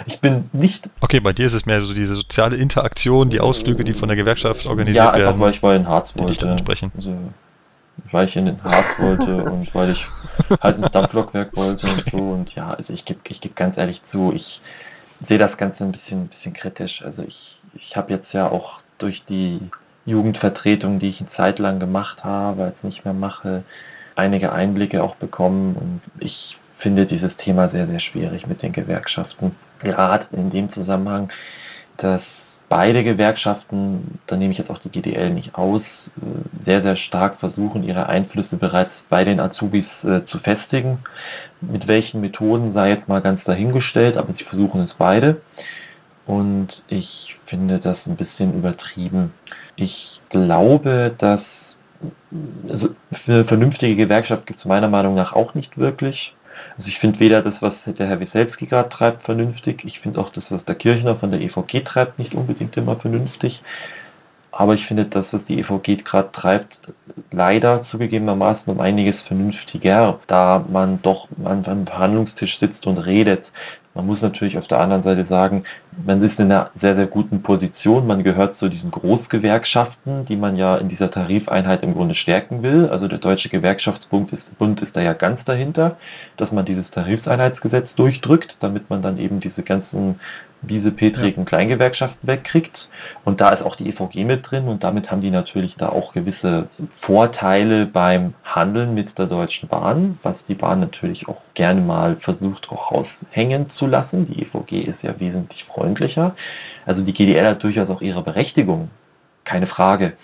Ich 0.07 0.21
bin 0.21 0.49
nicht. 0.53 0.91
Okay, 1.01 1.21
bei 1.21 1.33
dir 1.33 1.47
ist 1.47 1.55
es 1.55 1.67
mehr 1.67 1.83
so 1.83 1.95
diese 1.95 2.15
soziale 2.15 2.57
Interaktion, 2.57 3.31
die 3.31 3.41
Ausflüge, 3.41 3.85
die 3.85 3.93
von 3.93 4.09
der 4.09 4.17
Gewerkschaft 4.17 4.67
organisiert 4.67 5.05
werden. 5.05 5.21
Ja, 5.21 5.29
einfach 5.29 5.41
weil 5.41 5.51
ich 5.51 5.63
mal 5.63 5.77
in 5.77 5.89
Harz 5.89 6.17
wollte. 6.17 6.49
Entsprechen. 6.49 6.93
Also, 6.97 7.17
weil 8.11 8.25
ich 8.25 8.37
in 8.37 8.47
den 8.47 8.63
Harz 8.65 8.99
wollte 8.99 9.45
und 9.51 9.75
weil 9.75 9.91
ich 9.91 10.07
halt 10.61 10.79
ins 10.79 10.91
Dampflokwerk 10.91 11.57
wollte 11.57 11.87
und 11.87 12.05
so. 12.05 12.19
Und 12.19 12.55
ja, 12.55 12.71
also 12.71 12.93
ich 12.93 13.05
gebe 13.05 13.21
ich 13.29 13.41
geb 13.41 13.57
ganz 13.57 13.77
ehrlich 13.77 14.03
zu, 14.03 14.33
ich 14.35 14.61
sehe 15.21 15.39
das 15.39 15.57
Ganze 15.57 15.85
ein 15.85 15.93
bisschen, 15.93 16.29
bisschen 16.29 16.53
kritisch. 16.53 17.05
Also 17.05 17.23
ich, 17.23 17.61
ich 17.75 17.97
habe 17.97 18.13
jetzt 18.13 18.33
ja 18.33 18.49
auch 18.49 18.81
durch 18.99 19.25
die 19.25 19.61
Jugendvertretung, 20.07 20.99
die 20.99 21.09
ich 21.09 21.21
eine 21.21 21.29
Zeit 21.29 21.59
lang 21.59 21.79
gemacht 21.79 22.25
habe, 22.25 22.65
jetzt 22.65 22.85
nicht 22.85 23.05
mehr 23.05 23.15
mache, 23.15 23.65
einige 24.17 24.53
Einblicke 24.53 25.03
auch 25.03 25.15
bekommen. 25.15 25.77
Und 25.77 26.01
ich 26.19 26.59
finde 26.75 27.05
dieses 27.07 27.37
Thema 27.37 27.69
sehr, 27.69 27.87
sehr 27.87 27.99
schwierig 27.99 28.47
mit 28.47 28.63
den 28.63 28.73
Gewerkschaften. 28.73 29.55
Gerade 29.83 30.27
in 30.33 30.51
dem 30.51 30.69
Zusammenhang, 30.69 31.33
dass 31.97 32.65
beide 32.69 33.05
Gewerkschaften, 33.05 34.19
da 34.27 34.37
nehme 34.37 34.53
ich 34.53 34.59
jetzt 34.59 34.71
auch 34.71 34.79
die 34.79 34.91
GDL 34.91 35.31
nicht 35.31 35.55
aus, 35.55 36.13
sehr, 36.53 36.83
sehr 36.83 36.97
stark 36.97 37.37
versuchen, 37.37 37.83
ihre 37.83 38.09
Einflüsse 38.09 38.57
bereits 38.57 39.07
bei 39.09 39.25
den 39.25 39.41
Azubis 39.41 40.05
äh, 40.05 40.25
zu 40.25 40.39
festigen. 40.39 40.99
Mit 41.61 41.89
welchen 41.89 42.21
Methoden 42.23 42.69
sei 42.69 42.89
jetzt 42.89 43.09
mal 43.09 43.21
ganz 43.21 43.45
dahingestellt, 43.45 44.17
aber 44.17 44.33
sie 44.33 44.45
versuchen 44.45 44.81
es 44.81 44.95
beide. 44.95 45.41
Und 46.27 46.85
ich 46.89 47.37
finde 47.45 47.79
das 47.79 48.07
ein 48.07 48.17
bisschen 48.17 48.55
übertrieben. 48.55 49.33
Ich 49.77 50.23
glaube, 50.31 51.13
dass 51.19 51.79
also 52.69 52.91
für 53.13 53.45
vernünftige 53.45 53.97
Gewerkschaft 53.97 54.47
gibt 54.47 54.59
es 54.59 54.65
meiner 54.65 54.89
Meinung 54.89 55.15
nach 55.15 55.35
auch 55.35 55.55
nicht 55.55 55.77
wirklich. 55.77 56.35
Also 56.77 56.89
ich 56.89 56.99
finde 56.99 57.21
weder 57.21 57.43
das, 57.43 57.63
was 57.63 57.85
der 57.85 58.07
Herr 58.07 58.21
Wieselski 58.21 58.67
gerade 58.67 58.89
treibt, 58.89 59.23
vernünftig. 59.23 59.85
Ich 59.85 60.01
finde 60.01 60.21
auch 60.21 60.31
das, 60.31 60.51
was 60.51 60.65
der 60.65 60.75
Kirchner 60.75 61.15
von 61.15 61.31
der 61.31 61.41
EVG 61.41 61.81
treibt, 61.85 62.19
nicht 62.19 62.35
unbedingt 62.35 62.77
immer 62.77 62.95
vernünftig. 62.95 63.63
Aber 64.53 64.75
ich 64.75 64.85
finde 64.85 65.05
das, 65.05 65.33
was 65.33 65.45
die 65.45 65.59
EVG 65.59 66.05
gerade 66.05 66.33
treibt, 66.33 66.81
leider 67.31 67.83
zugegebenermaßen 67.83 68.73
um 68.73 68.81
einiges 68.81 69.23
vernünftiger, 69.23 70.19
da 70.27 70.65
man 70.71 71.01
doch 71.03 71.29
an 71.45 71.65
einem 71.65 71.87
Verhandlungstisch 71.87 72.59
sitzt 72.59 72.87
und 72.87 72.99
redet. 72.99 73.53
Man 73.95 74.07
muss 74.07 74.23
natürlich 74.23 74.59
auf 74.59 74.69
der 74.69 74.81
anderen 74.81 75.03
Seite 75.03 75.25
sagen, 75.25 75.65
man 76.05 76.23
ist 76.23 76.39
in 76.41 76.51
einer 76.51 76.71
sehr, 76.75 76.95
sehr 76.95 77.07
guten 77.07 77.43
Position. 77.43 78.07
Man 78.07 78.23
gehört 78.23 78.55
zu 78.55 78.69
diesen 78.69 78.91
Großgewerkschaften, 78.91 80.25
die 80.25 80.37
man 80.37 80.57
ja 80.57 80.77
in 80.77 80.89
dieser 80.89 81.11
Tarifeinheit 81.11 81.83
im 81.83 81.95
Grunde 81.95 82.15
stärken 82.15 82.63
will. 82.63 82.89
Also 82.89 83.09
der 83.09 83.19
Deutsche 83.19 83.49
Gewerkschaftsbund 83.49 84.33
ist, 84.33 84.57
Bund 84.59 84.83
ist 84.83 84.97
da 84.97 85.01
ja 85.01 85.13
ganz 85.13 85.45
dahinter, 85.45 85.97
dass 86.37 86.53
man 86.53 86.65
dieses 86.65 86.91
Tarifseinheitsgesetz 86.91 87.95
durchdrückt, 87.97 88.63
damit 88.63 88.89
man 88.91 89.03
dann 89.03 89.19
eben 89.19 89.41
diese 89.41 89.63
ganzen 89.63 90.21
diese 90.63 90.93
petrigen 90.93 91.43
ja. 91.43 91.47
Kleingewerkschaften 91.47 92.29
wegkriegt. 92.29 92.91
Und 93.25 93.41
da 93.41 93.51
ist 93.51 93.63
auch 93.63 93.77
die 93.77 93.89
EVG 93.89 94.25
mit 94.25 94.51
drin 94.51 94.69
und 94.69 94.85
damit 94.85 95.11
haben 95.11 95.21
die 95.21 95.31
natürlich 95.31 95.77
da 95.77 95.89
auch 95.89 96.13
gewisse 96.13 96.69
Vorteile 96.91 97.87
beim 97.87 98.35
Handeln 98.45 98.95
mit 98.95 99.19
der 99.19 99.27
Deutschen 99.27 99.69
Bahn, 99.69 100.19
was 100.23 100.45
die 100.45 100.55
Bahn 100.55 100.81
natürlich 100.81 101.29
auch 101.29 101.41
gerne 101.55 101.81
mal 101.81 102.17
versucht 102.17 102.71
auch 102.71 102.93
raushängen 102.93 103.69
zu 103.69 103.87
lassen. 103.87 104.25
Die 104.25 104.43
EVG 104.43 104.81
ist 104.83 105.03
ja 105.03 105.19
wesentlich 105.19 105.65
freundlicher. 105.65 105.80
Also 106.87 107.05
die 107.05 107.13
GDL 107.13 107.47
hat 107.47 107.63
durchaus 107.63 107.91
auch 107.91 108.03
ihre 108.03 108.23
Berechtigung, 108.23 108.91
keine 109.45 109.67
Frage. 109.67 110.15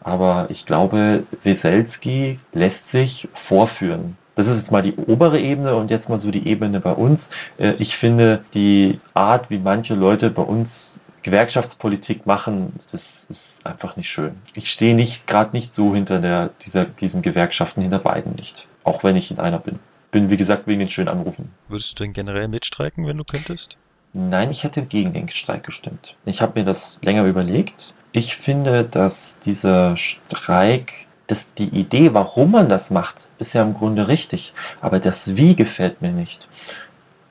Aber 0.00 0.46
ich 0.50 0.66
glaube, 0.66 1.24
Weselski 1.42 2.38
lässt 2.52 2.90
sich 2.90 3.28
vorführen. 3.32 4.16
Das 4.34 4.48
ist 4.48 4.58
jetzt 4.58 4.72
mal 4.72 4.82
die 4.82 4.94
obere 4.94 5.38
Ebene 5.38 5.76
und 5.76 5.90
jetzt 5.90 6.08
mal 6.08 6.18
so 6.18 6.30
die 6.30 6.46
Ebene 6.46 6.80
bei 6.80 6.92
uns. 6.92 7.30
Äh, 7.56 7.74
ich 7.78 7.96
finde 7.96 8.44
die 8.52 9.00
Art, 9.14 9.48
wie 9.48 9.58
manche 9.58 9.94
Leute 9.94 10.30
bei 10.30 10.42
uns 10.42 11.00
Gewerkschaftspolitik 11.22 12.26
machen, 12.26 12.74
das 12.74 13.24
ist 13.24 13.64
einfach 13.64 13.96
nicht 13.96 14.10
schön. 14.10 14.34
Ich 14.54 14.70
stehe 14.70 14.94
nicht 14.94 15.26
gerade 15.26 15.56
nicht 15.56 15.72
so 15.72 15.94
hinter 15.94 16.20
der, 16.20 16.50
dieser, 16.60 16.84
diesen 16.84 17.22
Gewerkschaften, 17.22 17.80
hinter 17.80 17.98
beiden 17.98 18.34
nicht. 18.34 18.68
Auch 18.82 19.04
wenn 19.04 19.16
ich 19.16 19.30
in 19.30 19.38
einer 19.38 19.58
bin. 19.58 19.78
Bin, 20.10 20.28
wie 20.30 20.36
gesagt, 20.36 20.66
wegen 20.66 20.80
den 20.80 20.90
schönen 20.90 21.08
Anrufen. 21.08 21.50
Würdest 21.68 21.92
du 21.92 22.04
denn 22.04 22.12
generell 22.12 22.46
mitstreiken, 22.48 23.06
wenn 23.06 23.16
du 23.16 23.24
könntest? 23.24 23.78
Nein, 24.14 24.52
ich 24.52 24.62
hätte 24.62 24.82
gegen 24.82 25.12
den 25.12 25.28
Streik 25.28 25.64
gestimmt. 25.64 26.16
Ich 26.24 26.40
habe 26.40 26.60
mir 26.60 26.64
das 26.64 27.00
länger 27.02 27.24
überlegt. 27.24 27.94
Ich 28.12 28.36
finde, 28.36 28.84
dass 28.84 29.40
dieser 29.40 29.96
Streik 29.96 31.08
das, 31.26 31.52
die 31.54 31.68
Idee, 31.68 32.14
warum 32.14 32.52
man 32.52 32.68
das 32.68 32.90
macht, 32.90 33.28
ist 33.38 33.54
ja 33.54 33.62
im 33.62 33.74
Grunde 33.74 34.06
richtig. 34.06 34.52
Aber 34.80 35.00
das 35.00 35.36
Wie 35.36 35.56
gefällt 35.56 36.00
mir 36.00 36.12
nicht. 36.12 36.48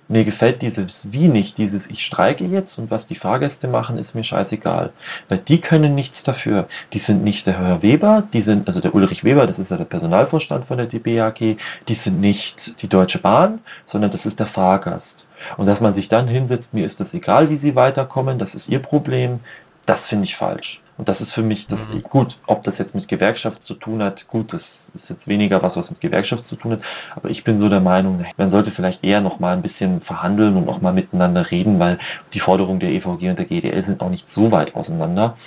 Mir 0.09 0.25
gefällt 0.25 0.61
dieses 0.61 1.13
Wie 1.13 1.29
nicht, 1.29 1.57
dieses 1.57 1.89
Ich 1.89 2.05
streike 2.05 2.45
jetzt 2.45 2.77
und 2.77 2.91
was 2.91 3.07
die 3.07 3.15
Fahrgäste 3.15 3.69
machen, 3.69 3.97
ist 3.97 4.15
mir 4.15 4.23
scheißegal. 4.23 4.91
Weil 5.29 5.39
die 5.39 5.61
können 5.61 5.95
nichts 5.95 6.23
dafür. 6.23 6.67
Die 6.91 6.99
sind 6.99 7.23
nicht 7.23 7.47
der 7.47 7.57
Herr 7.57 7.81
Weber, 7.81 8.23
die 8.33 8.41
sind, 8.41 8.67
also 8.67 8.81
der 8.81 8.93
Ulrich 8.93 9.23
Weber, 9.23 9.47
das 9.47 9.59
ist 9.59 9.71
ja 9.71 9.77
der 9.77 9.85
Personalvorstand 9.85 10.65
von 10.65 10.77
der 10.77 10.87
DBAG, 10.87 11.57
die 11.87 11.93
sind 11.93 12.19
nicht 12.19 12.81
die 12.81 12.89
Deutsche 12.89 13.19
Bahn, 13.19 13.59
sondern 13.85 14.11
das 14.11 14.25
ist 14.25 14.39
der 14.39 14.47
Fahrgast. 14.47 15.25
Und 15.55 15.67
dass 15.67 15.79
man 15.79 15.93
sich 15.93 16.09
dann 16.09 16.27
hinsetzt, 16.27 16.73
mir 16.73 16.85
ist 16.85 16.99
das 16.99 17.13
egal, 17.13 17.49
wie 17.49 17.55
sie 17.55 17.75
weiterkommen, 17.75 18.37
das 18.37 18.55
ist 18.55 18.69
ihr 18.69 18.79
Problem, 18.79 19.39
das 19.85 20.07
finde 20.07 20.25
ich 20.25 20.35
falsch. 20.35 20.82
Und 20.97 21.09
das 21.09 21.21
ist 21.21 21.31
für 21.31 21.41
mich 21.41 21.67
das, 21.67 21.89
mhm. 21.89 22.03
gut, 22.03 22.37
ob 22.45 22.63
das 22.63 22.77
jetzt 22.77 22.95
mit 22.95 23.07
Gewerkschaft 23.07 23.63
zu 23.63 23.73
tun 23.73 24.03
hat, 24.03 24.27
gut, 24.27 24.53
das 24.53 24.91
ist 24.93 25.09
jetzt 25.09 25.27
weniger 25.27 25.61
was, 25.61 25.75
was 25.75 25.89
mit 25.89 26.01
Gewerkschaft 26.01 26.43
zu 26.43 26.55
tun 26.55 26.73
hat, 26.73 26.81
aber 27.15 27.29
ich 27.29 27.43
bin 27.43 27.57
so 27.57 27.69
der 27.69 27.79
Meinung, 27.79 28.25
man 28.37 28.49
sollte 28.49 28.71
vielleicht 28.71 29.03
eher 29.03 29.21
noch 29.21 29.39
mal 29.39 29.53
ein 29.53 29.61
bisschen 29.61 30.01
verhandeln 30.01 30.55
und 30.55 30.69
auch 30.69 30.81
mal 30.81 30.93
miteinander 30.93 31.49
reden, 31.51 31.79
weil 31.79 31.97
die 32.33 32.39
Forderungen 32.39 32.79
der 32.79 32.91
EVG 32.91 33.29
und 33.29 33.39
der 33.39 33.45
GDL 33.45 33.81
sind 33.83 34.01
auch 34.01 34.09
nicht 34.09 34.29
so 34.29 34.51
weit 34.51 34.75
auseinander. 34.75 35.37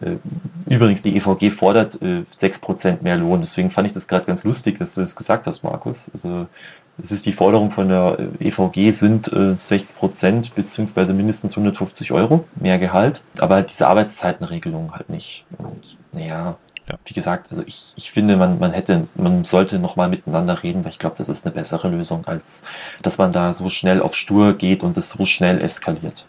Äh, 0.00 0.16
übrigens, 0.72 1.02
die 1.02 1.16
EVG 1.16 1.50
fordert 1.50 2.00
äh, 2.02 2.24
sechs 2.36 2.58
Prozent 2.58 3.02
mehr 3.02 3.16
Lohn, 3.16 3.40
deswegen 3.40 3.70
fand 3.70 3.86
ich 3.86 3.92
das 3.92 4.06
gerade 4.06 4.24
ganz 4.24 4.44
lustig, 4.44 4.78
dass 4.78 4.94
du 4.94 5.00
das 5.00 5.16
gesagt 5.16 5.46
hast, 5.46 5.62
Markus. 5.64 6.10
Also 6.12 6.46
es 6.98 7.10
ist 7.10 7.26
die 7.26 7.32
Forderung 7.32 7.70
von 7.70 7.88
der 7.88 8.18
EVG 8.38 8.92
sind 8.92 9.32
äh, 9.32 9.56
60 9.56 9.98
Prozent 9.98 10.54
beziehungsweise 10.54 11.12
mindestens 11.12 11.52
150 11.52 12.12
Euro 12.12 12.44
mehr 12.54 12.78
Gehalt, 12.78 13.22
aber 13.38 13.56
halt 13.56 13.70
diese 13.70 13.88
Arbeitszeitenregelung 13.88 14.92
halt 14.92 15.10
nicht. 15.10 15.44
Und 15.58 15.98
naja, 16.12 16.56
ja. 16.88 16.98
wie 17.04 17.14
gesagt, 17.14 17.50
also 17.50 17.62
ich, 17.66 17.94
ich 17.96 18.10
finde, 18.10 18.36
man, 18.36 18.58
man 18.58 18.72
hätte, 18.72 19.08
man 19.14 19.44
sollte 19.44 19.78
nochmal 19.78 20.08
miteinander 20.08 20.62
reden, 20.62 20.84
weil 20.84 20.92
ich 20.92 20.98
glaube, 20.98 21.16
das 21.16 21.28
ist 21.28 21.44
eine 21.44 21.54
bessere 21.54 21.88
Lösung, 21.88 22.26
als 22.26 22.64
dass 23.02 23.18
man 23.18 23.32
da 23.32 23.52
so 23.52 23.68
schnell 23.68 24.00
auf 24.00 24.14
Stur 24.14 24.54
geht 24.54 24.82
und 24.82 24.96
es 24.96 25.10
so 25.10 25.24
schnell 25.24 25.60
eskaliert. 25.60 26.28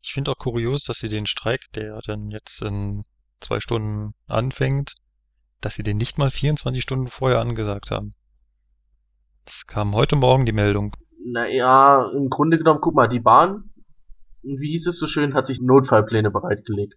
Ich 0.00 0.12
finde 0.14 0.30
auch 0.30 0.38
kurios, 0.38 0.84
dass 0.84 0.98
sie 0.98 1.10
den 1.10 1.26
Streik, 1.26 1.66
der 1.74 2.00
dann 2.06 2.30
jetzt 2.30 2.62
in 2.62 3.04
zwei 3.40 3.60
Stunden 3.60 4.14
anfängt, 4.26 4.94
dass 5.60 5.74
sie 5.74 5.82
den 5.82 5.98
nicht 5.98 6.16
mal 6.16 6.30
24 6.30 6.82
Stunden 6.82 7.08
vorher 7.08 7.40
angesagt 7.40 7.90
haben. 7.90 8.12
Es 9.48 9.66
kam 9.66 9.94
heute 9.94 10.14
Morgen 10.14 10.44
die 10.44 10.52
Meldung. 10.52 10.94
Naja, 11.24 12.10
im 12.14 12.28
Grunde 12.28 12.58
genommen, 12.58 12.82
guck 12.82 12.94
mal, 12.94 13.08
die 13.08 13.18
Bahn, 13.18 13.70
wie 14.42 14.72
hieß 14.72 14.88
es 14.88 14.98
so 14.98 15.06
schön, 15.06 15.32
hat 15.32 15.46
sich 15.46 15.58
Notfallpläne 15.62 16.30
bereitgelegt. 16.30 16.96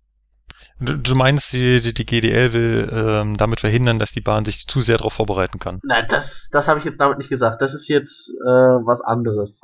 Du, 0.82 0.98
du 0.98 1.16
meinst, 1.16 1.54
die, 1.54 1.80
die, 1.80 1.94
die 1.94 2.06
GDL 2.06 2.52
will 2.52 2.90
ähm, 2.92 3.38
damit 3.38 3.62
verhindern, 3.62 4.00
dass 4.00 4.12
die 4.12 4.20
Bahn 4.20 4.44
sich 4.44 4.68
zu 4.68 4.82
sehr 4.82 4.98
darauf 4.98 5.14
vorbereiten 5.14 5.60
kann? 5.60 5.80
Nein, 5.84 6.06
das, 6.10 6.50
das 6.52 6.68
habe 6.68 6.80
ich 6.80 6.86
jetzt 6.86 7.00
damit 7.00 7.20
nicht 7.20 7.30
gesagt. 7.30 7.62
Das 7.62 7.74
ist 7.74 7.88
jetzt 7.88 8.30
äh, 8.30 8.46
was 8.46 9.00
anderes. 9.00 9.62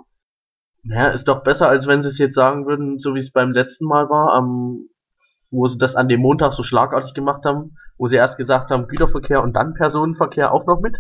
Naja, 0.83 1.09
ist 1.09 1.27
doch 1.27 1.43
besser, 1.43 1.67
als 1.67 1.87
wenn 1.87 2.01
sie 2.01 2.09
es 2.09 2.17
jetzt 2.17 2.35
sagen 2.35 2.67
würden, 2.67 2.99
so 2.99 3.15
wie 3.15 3.19
es 3.19 3.33
beim 3.33 3.51
letzten 3.51 3.85
Mal 3.85 4.09
war, 4.09 4.33
am, 4.33 4.87
wo 5.51 5.67
sie 5.67 5.77
das 5.77 5.97
an 5.97 6.07
dem 6.07 6.21
Montag 6.21 6.53
so 6.53 6.63
schlagartig 6.63 7.13
gemacht 7.13 7.43
haben, 7.43 7.75
wo 7.97 8.07
sie 8.07 8.15
erst 8.15 8.37
gesagt 8.37 8.71
haben, 8.71 8.87
Güterverkehr 8.87 9.43
und 9.43 9.57
dann 9.57 9.73
Personenverkehr 9.73 10.53
auch 10.53 10.65
noch 10.65 10.79
mit. 10.79 10.99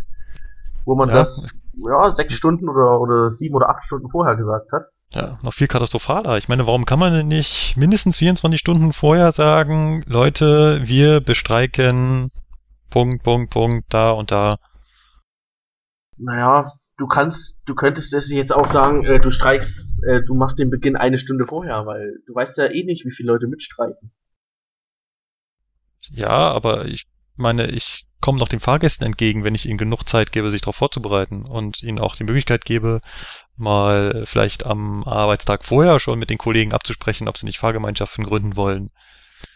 Wo 0.83 0.95
man 0.95 1.09
ja, 1.09 1.15
das 1.15 1.47
ja, 1.85 2.09
sechs 2.11 2.33
Stunden 2.33 2.69
oder, 2.69 2.99
oder 2.99 3.31
sieben 3.31 3.55
oder 3.55 3.69
acht 3.69 3.83
Stunden 3.83 4.09
vorher 4.09 4.35
gesagt 4.35 4.71
hat. 4.71 4.87
Ja, 5.11 5.39
noch 5.41 5.53
viel 5.53 5.67
katastrophaler. 5.67 6.37
Ich 6.37 6.49
meine, 6.49 6.67
warum 6.67 6.85
kann 6.85 6.99
man 6.99 7.13
denn 7.13 7.27
nicht 7.27 7.77
mindestens 7.77 8.17
24 8.17 8.59
Stunden 8.59 8.91
vorher 8.91 9.31
sagen, 9.31 10.03
Leute, 10.05 10.81
wir 10.83 11.21
bestreiken 11.21 12.31
Punkt, 12.89 13.23
Punkt, 13.23 13.51
Punkt, 13.51 13.93
da 13.93 14.11
und 14.11 14.31
da. 14.31 14.57
Naja, 16.17 16.73
du 16.97 17.07
kannst, 17.07 17.57
du 17.65 17.75
könntest 17.75 18.13
es 18.13 18.29
jetzt 18.29 18.53
auch 18.53 18.67
sagen, 18.67 19.05
äh, 19.05 19.19
du 19.19 19.29
streikst, 19.29 20.03
äh, 20.03 20.21
du 20.25 20.33
machst 20.33 20.59
den 20.59 20.69
Beginn 20.69 20.97
eine 20.97 21.19
Stunde 21.19 21.45
vorher, 21.47 21.85
weil 21.85 22.19
du 22.25 22.35
weißt 22.35 22.57
ja 22.57 22.65
eh 22.65 22.83
nicht, 22.83 23.05
wie 23.05 23.11
viele 23.11 23.31
Leute 23.31 23.47
mitstreiken. 23.47 24.11
Ja, 26.09 26.51
aber 26.51 26.85
ich 26.85 27.07
meine, 27.35 27.67
ich 27.67 28.06
komme 28.21 28.39
noch 28.39 28.47
den 28.47 28.59
Fahrgästen 28.59 29.05
entgegen, 29.05 29.43
wenn 29.43 29.55
ich 29.55 29.65
ihnen 29.65 29.77
genug 29.77 30.07
Zeit 30.07 30.31
gebe, 30.31 30.49
sich 30.51 30.61
darauf 30.61 30.75
vorzubereiten 30.75 31.45
und 31.45 31.83
ihnen 31.83 31.99
auch 31.99 32.15
die 32.15 32.23
Möglichkeit 32.23 32.65
gebe, 32.65 32.99
mal 33.55 34.23
vielleicht 34.25 34.65
am 34.65 35.03
Arbeitstag 35.03 35.65
vorher 35.65 35.99
schon 35.99 36.19
mit 36.19 36.29
den 36.29 36.37
Kollegen 36.37 36.73
abzusprechen, 36.73 37.27
ob 37.27 37.37
sie 37.37 37.45
nicht 37.45 37.59
Fahrgemeinschaften 37.59 38.23
gründen 38.25 38.55
wollen. 38.55 38.87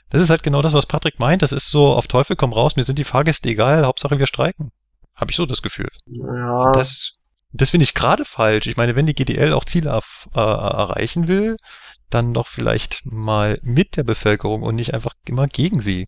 Das 0.10 0.22
ist 0.22 0.30
halt 0.30 0.44
genau 0.44 0.62
das, 0.62 0.74
was 0.74 0.86
Patrick 0.86 1.20
meint. 1.20 1.42
Das 1.42 1.52
ist 1.52 1.70
so 1.70 1.94
auf 1.94 2.08
Teufel 2.08 2.36
komm 2.36 2.54
raus, 2.54 2.76
mir 2.76 2.84
sind 2.84 3.00
die 3.00 3.04
Fahrgäste 3.04 3.50
egal, 3.50 3.86
Hauptsache 3.86 4.20
wir 4.20 4.28
streiken. 4.28 4.72
Habe 5.16 5.32
ich 5.32 5.38
so 5.38 5.46
das 5.46 5.62
Gefühl. 5.62 5.90
Ja. 6.06 6.72
Das, 6.74 7.14
das 7.54 7.70
finde 7.70 7.86
ich 7.86 7.94
gerade 7.94 8.26
falsch. 8.26 8.68
Ich 8.68 8.78
meine, 8.78 8.96
wenn 8.96 9.06
die 9.06 9.16
GDL 9.16 9.54
auch 9.54 9.66
Ziele 9.66 10.00
äh, 10.36 10.40
erreichen 10.40 11.28
will, 11.28 11.58
dann 12.10 12.34
doch 12.34 12.48
vielleicht 12.48 13.06
mal 13.06 13.60
mit 13.64 13.98
der 13.98 14.04
Bevölkerung 14.04 14.64
und 14.64 14.76
nicht 14.76 14.94
einfach 14.94 15.14
immer 15.26 15.48
gegen 15.48 15.80
sie. 15.80 16.08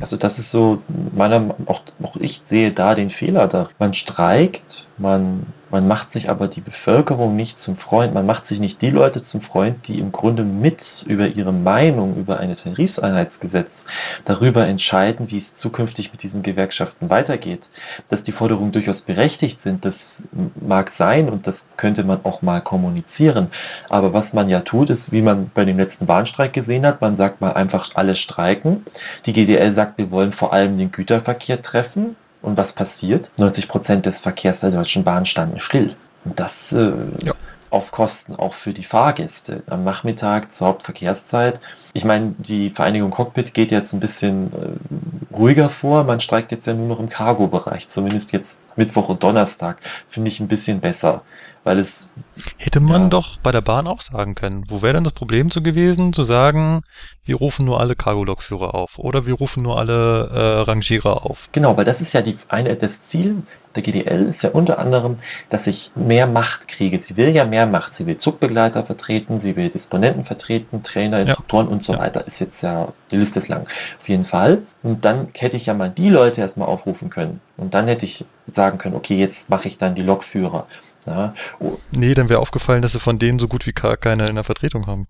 Also 0.00 0.16
das 0.16 0.38
ist 0.38 0.50
so, 0.50 0.82
meiner, 1.14 1.54
auch, 1.66 1.82
auch 2.02 2.16
ich 2.16 2.40
sehe 2.44 2.72
da 2.72 2.94
den 2.94 3.10
Fehler 3.10 3.48
da. 3.48 3.68
Man 3.78 3.94
streikt, 3.94 4.86
man, 4.98 5.46
man 5.70 5.88
macht 5.88 6.10
sich 6.10 6.30
aber 6.30 6.48
die 6.48 6.60
Bevölkerung 6.60 7.34
nicht 7.34 7.58
zum 7.58 7.76
Freund, 7.76 8.14
man 8.14 8.26
macht 8.26 8.46
sich 8.46 8.60
nicht 8.60 8.82
die 8.82 8.90
Leute 8.90 9.20
zum 9.22 9.40
Freund, 9.40 9.88
die 9.88 9.98
im 9.98 10.12
Grunde 10.12 10.44
mit 10.44 11.04
über 11.06 11.28
ihre 11.28 11.52
Meinung 11.52 12.16
über 12.16 12.38
ein 12.38 12.52
Tarifseinheitsgesetz 12.52 13.84
darüber 14.24 14.66
entscheiden, 14.66 15.30
wie 15.30 15.38
es 15.38 15.54
zukünftig 15.54 16.12
mit 16.12 16.22
diesen 16.22 16.42
Gewerkschaften 16.42 17.10
weitergeht. 17.10 17.68
Dass 18.08 18.22
die 18.22 18.32
Forderungen 18.32 18.72
durchaus 18.72 19.02
berechtigt 19.02 19.60
sind, 19.60 19.84
das 19.84 20.24
mag 20.54 20.90
sein 20.90 21.28
und 21.28 21.46
das 21.46 21.68
könnte 21.76 22.04
man 22.04 22.20
auch 22.24 22.42
mal 22.42 22.60
kommunizieren. 22.60 23.48
Aber 23.88 24.12
was 24.12 24.34
man 24.34 24.48
ja 24.48 24.60
tut, 24.60 24.90
ist, 24.90 25.10
wie 25.12 25.22
man 25.22 25.50
bei 25.54 25.64
dem 25.64 25.78
letzten 25.78 26.06
Warnstreik 26.06 26.52
gesehen 26.52 26.86
hat, 26.86 27.00
man 27.00 27.16
sagt 27.16 27.40
mal 27.40 27.52
einfach 27.52 27.90
alle 27.94 28.14
streiken. 28.14 28.84
Die 29.26 29.32
GDL 29.32 29.72
sagt, 29.72 29.81
wir 29.96 30.10
wollen 30.10 30.32
vor 30.32 30.52
allem 30.52 30.78
den 30.78 30.92
Güterverkehr 30.92 31.62
treffen 31.62 32.16
und 32.42 32.56
was 32.56 32.72
passiert? 32.72 33.30
90 33.38 33.68
Prozent 33.68 34.06
des 34.06 34.18
Verkehrs 34.18 34.60
der 34.60 34.70
Deutschen 34.70 35.04
Bahn 35.04 35.26
standen 35.26 35.60
still. 35.60 35.94
Und 36.24 36.38
das 36.38 36.72
äh, 36.72 36.92
ja. 37.24 37.32
auf 37.70 37.90
Kosten 37.90 38.36
auch 38.36 38.54
für 38.54 38.72
die 38.72 38.84
Fahrgäste. 38.84 39.62
Am 39.68 39.84
Nachmittag 39.84 40.52
zur 40.52 40.68
Hauptverkehrszeit. 40.68 41.60
Ich 41.94 42.04
meine, 42.04 42.34
die 42.38 42.70
Vereinigung 42.70 43.10
Cockpit 43.10 43.54
geht 43.54 43.70
jetzt 43.70 43.92
ein 43.92 44.00
bisschen 44.00 44.52
äh, 44.52 45.34
ruhiger 45.34 45.68
vor. 45.68 46.04
Man 46.04 46.20
streikt 46.20 46.52
jetzt 46.52 46.66
ja 46.66 46.74
nur 46.74 46.88
noch 46.88 47.00
im 47.00 47.08
Cargo-Bereich. 47.08 47.88
Zumindest 47.88 48.32
jetzt 48.32 48.60
Mittwoch 48.76 49.08
und 49.08 49.22
Donnerstag. 49.22 49.78
Finde 50.08 50.28
ich 50.28 50.40
ein 50.40 50.48
bisschen 50.48 50.80
besser 50.80 51.22
weil 51.64 51.78
es. 51.78 52.08
Hätte 52.56 52.80
man 52.80 53.02
ja. 53.02 53.08
doch 53.08 53.38
bei 53.38 53.52
der 53.52 53.60
Bahn 53.60 53.86
auch 53.86 54.00
sagen 54.00 54.34
können. 54.34 54.64
Wo 54.68 54.82
wäre 54.82 54.94
denn 54.94 55.04
das 55.04 55.12
Problem 55.12 55.50
so 55.50 55.62
gewesen, 55.62 56.12
zu 56.12 56.22
sagen, 56.22 56.82
wir 57.24 57.36
rufen 57.36 57.64
nur 57.64 57.80
alle 57.80 57.94
Cargo-Lokführer 57.94 58.74
auf 58.74 58.98
oder 58.98 59.26
wir 59.26 59.34
rufen 59.34 59.62
nur 59.62 59.78
alle 59.78 60.28
äh, 60.28 60.60
Rangierer 60.62 61.24
auf? 61.24 61.48
Genau, 61.52 61.76
weil 61.76 61.84
das 61.84 62.00
ist 62.00 62.12
ja 62.12 62.22
die 62.22 62.36
eine 62.48 62.74
das 62.76 63.02
Ziel 63.02 63.42
der 63.74 63.82
GDL 63.82 64.26
ist 64.26 64.42
ja 64.42 64.50
unter 64.50 64.78
anderem, 64.78 65.18
dass 65.50 65.66
ich 65.66 65.90
mehr 65.94 66.26
Macht 66.26 66.68
kriege. 66.68 67.02
Sie 67.02 67.16
will 67.16 67.30
ja 67.30 67.44
mehr 67.44 67.66
Macht. 67.66 67.94
Sie 67.94 68.06
will 68.06 68.16
Zugbegleiter 68.16 68.84
vertreten, 68.84 69.40
sie 69.40 69.56
will 69.56 69.68
Disponenten 69.68 70.24
vertreten, 70.24 70.82
Trainer, 70.82 71.20
Instruktoren 71.20 71.66
ja. 71.66 71.72
und 71.72 71.82
so 71.82 71.96
weiter. 71.96 72.26
Ist 72.26 72.40
jetzt 72.40 72.62
ja, 72.62 72.92
die 73.10 73.16
Liste 73.16 73.38
ist 73.38 73.48
lang. 73.48 73.66
Auf 73.98 74.08
jeden 74.08 74.24
Fall. 74.24 74.62
Und 74.82 75.04
dann 75.04 75.28
hätte 75.36 75.56
ich 75.56 75.66
ja 75.66 75.74
mal 75.74 75.90
die 75.90 76.10
Leute 76.10 76.40
erstmal 76.40 76.68
aufrufen 76.68 77.10
können. 77.10 77.40
Und 77.56 77.74
dann 77.74 77.86
hätte 77.86 78.04
ich 78.04 78.24
sagen 78.50 78.78
können, 78.78 78.94
okay, 78.94 79.16
jetzt 79.16 79.50
mache 79.50 79.68
ich 79.68 79.78
dann 79.78 79.94
die 79.94 80.02
Lokführer. 80.02 80.66
Ja. 81.06 81.34
Oh. 81.58 81.78
Nee, 81.90 82.14
dann 82.14 82.28
wäre 82.28 82.40
aufgefallen, 82.40 82.82
dass 82.82 82.92
sie 82.92 83.00
von 83.00 83.18
denen 83.18 83.38
so 83.38 83.48
gut 83.48 83.66
wie 83.66 83.72
keine 83.72 84.26
in 84.26 84.34
der 84.34 84.44
Vertretung 84.44 84.86
haben. 84.86 85.06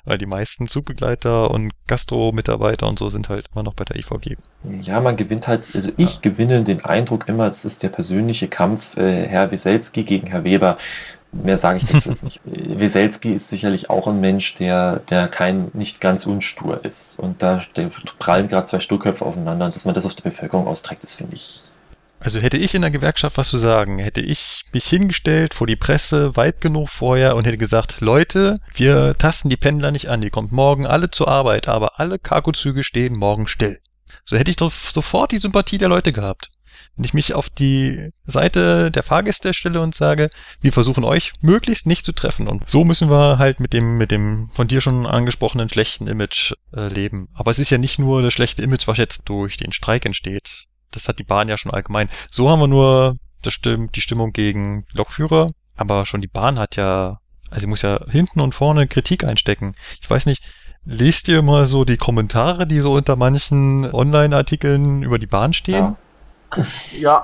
Weil 0.05 0.19
die 0.19 0.27
meisten 0.27 0.67
Zugbegleiter 0.67 1.51
und 1.51 1.73
Gastro-Mitarbeiter 1.87 2.89
und 2.89 2.99
so 2.99 3.09
sind 3.09 3.29
halt 3.29 3.49
immer 3.53 3.63
noch 3.63 3.75
bei 3.75 3.85
der 3.85 3.97
IVG. 3.97 4.37
Ja, 4.83 5.01
man 5.01 5.17
gewinnt 5.17 5.47
halt, 5.47 5.71
also 5.75 5.91
ich 5.97 6.17
ja. 6.17 6.21
gewinne 6.23 6.63
den 6.63 6.85
Eindruck 6.85 7.29
immer, 7.29 7.47
es 7.47 7.65
ist 7.65 7.83
der 7.83 7.89
persönliche 7.89 8.49
Kampf 8.49 8.97
äh, 8.97 9.27
Herr 9.27 9.51
Wieselski 9.51 10.03
gegen 10.03 10.27
Herr 10.27 10.45
Weber. 10.45 10.77
Mehr 11.33 11.59
sage 11.59 11.79
ich 11.79 11.87
dazu 11.87 12.09
jetzt 12.09 12.25
nicht. 12.25 12.41
Wieselski 12.45 13.33
ist 13.33 13.49
sicherlich 13.49 13.91
auch 13.91 14.07
ein 14.07 14.21
Mensch, 14.21 14.55
der, 14.55 15.01
der 15.11 15.29
kein, 15.29 15.71
nicht 15.73 16.01
ganz 16.01 16.27
unstur 16.27 16.85
ist. 16.85 17.19
Und 17.19 17.43
da 17.43 17.63
prallen 18.19 18.49
gerade 18.49 18.67
zwei 18.67 18.81
Stuhlköpfe 18.81 19.25
aufeinander 19.25 19.67
und 19.67 19.75
dass 19.75 19.85
man 19.85 19.95
das 19.95 20.07
auf 20.07 20.15
die 20.15 20.23
Bevölkerung 20.23 20.67
austrägt, 20.67 21.03
das 21.03 21.15
finde 21.17 21.35
ich 21.35 21.74
also 22.25 22.41
hätte 22.41 22.57
ich 22.57 22.75
in 22.75 22.81
der 22.81 22.91
Gewerkschaft 22.91 23.37
was 23.37 23.51
zu 23.51 23.59
sagen, 23.59 23.99
hätte 23.99 24.23
ich 24.23 24.65
mich 24.73 24.87
hingestellt 24.87 25.53
vor 25.53 25.67
die 25.67 25.77
Presse 25.77 26.35
weit 26.37 26.63
genug 26.63 26.89
vorher 26.89 27.37
und 27.37 27.47
hätte 27.47 27.59
gesagt, 27.59 28.01
Leute, 28.01 28.55
wir 28.75 29.15
tasten 29.19 29.51
die 29.51 29.59
Pendler 29.59 29.91
nicht 29.91 30.09
an, 30.09 30.23
die 30.23 30.31
kommt 30.31 30.51
morgen 30.51 30.87
alle 30.87 31.11
zur 31.11 31.29
Arbeit, 31.29 31.69
aber 31.69 32.01
alle 32.01 32.19
Cargozüge 32.19 32.83
stehen 32.83 33.19
morgen 33.19 33.47
still. 33.47 33.79
So 34.25 34.39
hätte 34.39 34.51
ich 34.51 34.57
doch 34.57 34.73
sofort 34.73 35.33
die 35.33 35.39
Sympathie 35.39 35.77
der 35.77 35.89
Leute 35.91 36.15
gehabt. 36.15 36.51
Wenn 36.97 37.05
ich 37.05 37.13
mich 37.13 37.35
auf 37.35 37.51
die 37.51 38.09
Seite 38.23 38.91
der 38.91 39.03
Fahrgäste 39.03 39.53
stelle 39.53 39.83
und 39.83 39.95
sage, 39.95 40.31
wir 40.63 40.73
versuchen 40.73 41.05
euch 41.05 41.35
möglichst 41.43 41.87
nicht 41.87 42.07
zu 42.07 42.13
treffen. 42.13 42.49
Und 42.49 42.71
so 42.71 42.85
müssen 42.85 43.11
wir 43.11 43.37
halt 43.37 43.61
mit 43.61 43.75
dem, 43.75 43.99
mit 43.99 44.11
dem 44.11 44.51
von 44.55 44.67
dir 44.67 44.81
schon 44.81 45.07
angesprochenen 45.07 45.69
schlechten 45.69 46.07
Image 46.07 46.55
äh, 46.75 46.89
leben. 46.89 47.29
Aber 47.35 47.51
es 47.51 47.59
ist 47.59 47.69
ja 47.69 47.77
nicht 47.77 47.99
nur 47.99 48.23
das 48.23 48.33
schlechte 48.33 48.63
Image, 48.63 48.89
was 48.89 48.97
jetzt 48.97 49.23
durch 49.27 49.59
den 49.59 49.73
Streik 49.73 50.07
entsteht 50.07 50.69
das 50.95 51.09
hat 51.09 51.19
die 51.19 51.25
Bahn 51.25 51.49
ja 51.49 51.57
schon 51.57 51.73
allgemein. 51.73 52.09
So 52.31 52.51
haben 52.51 52.61
wir 52.61 52.67
nur 52.67 53.17
das 53.43 53.55
Stimm 53.55 53.91
die 53.93 54.01
Stimmung 54.01 54.33
gegen 54.33 54.87
Lokführer, 54.93 55.49
aber 55.77 56.07
schon 56.07 56.21
die 56.21 56.29
Bahn 56.29 56.59
hat 56.59 56.77
ja, 56.77 57.21
also 57.51 57.61
sie 57.61 57.67
muss 57.67 57.83
ja 57.83 58.01
hinten 58.09 58.41
und 58.41 58.55
vorne 58.55 58.87
Kritik 58.87 59.25
einstecken. 59.25 59.75
Ich 60.01 60.09
weiß 60.09 60.27
nicht, 60.27 60.43
lest 60.85 61.29
ihr 61.29 61.43
mal 61.43 61.67
so 61.67 61.85
die 61.85 61.97
Kommentare, 61.97 62.67
die 62.67 62.81
so 62.81 62.93
unter 62.93 63.17
manchen 63.17 63.93
Online-Artikeln 63.93 65.03
über 65.03 65.19
die 65.19 65.27
Bahn 65.27 65.53
stehen? 65.53 65.97
Ja. 66.57 66.65
ja. 66.99 67.23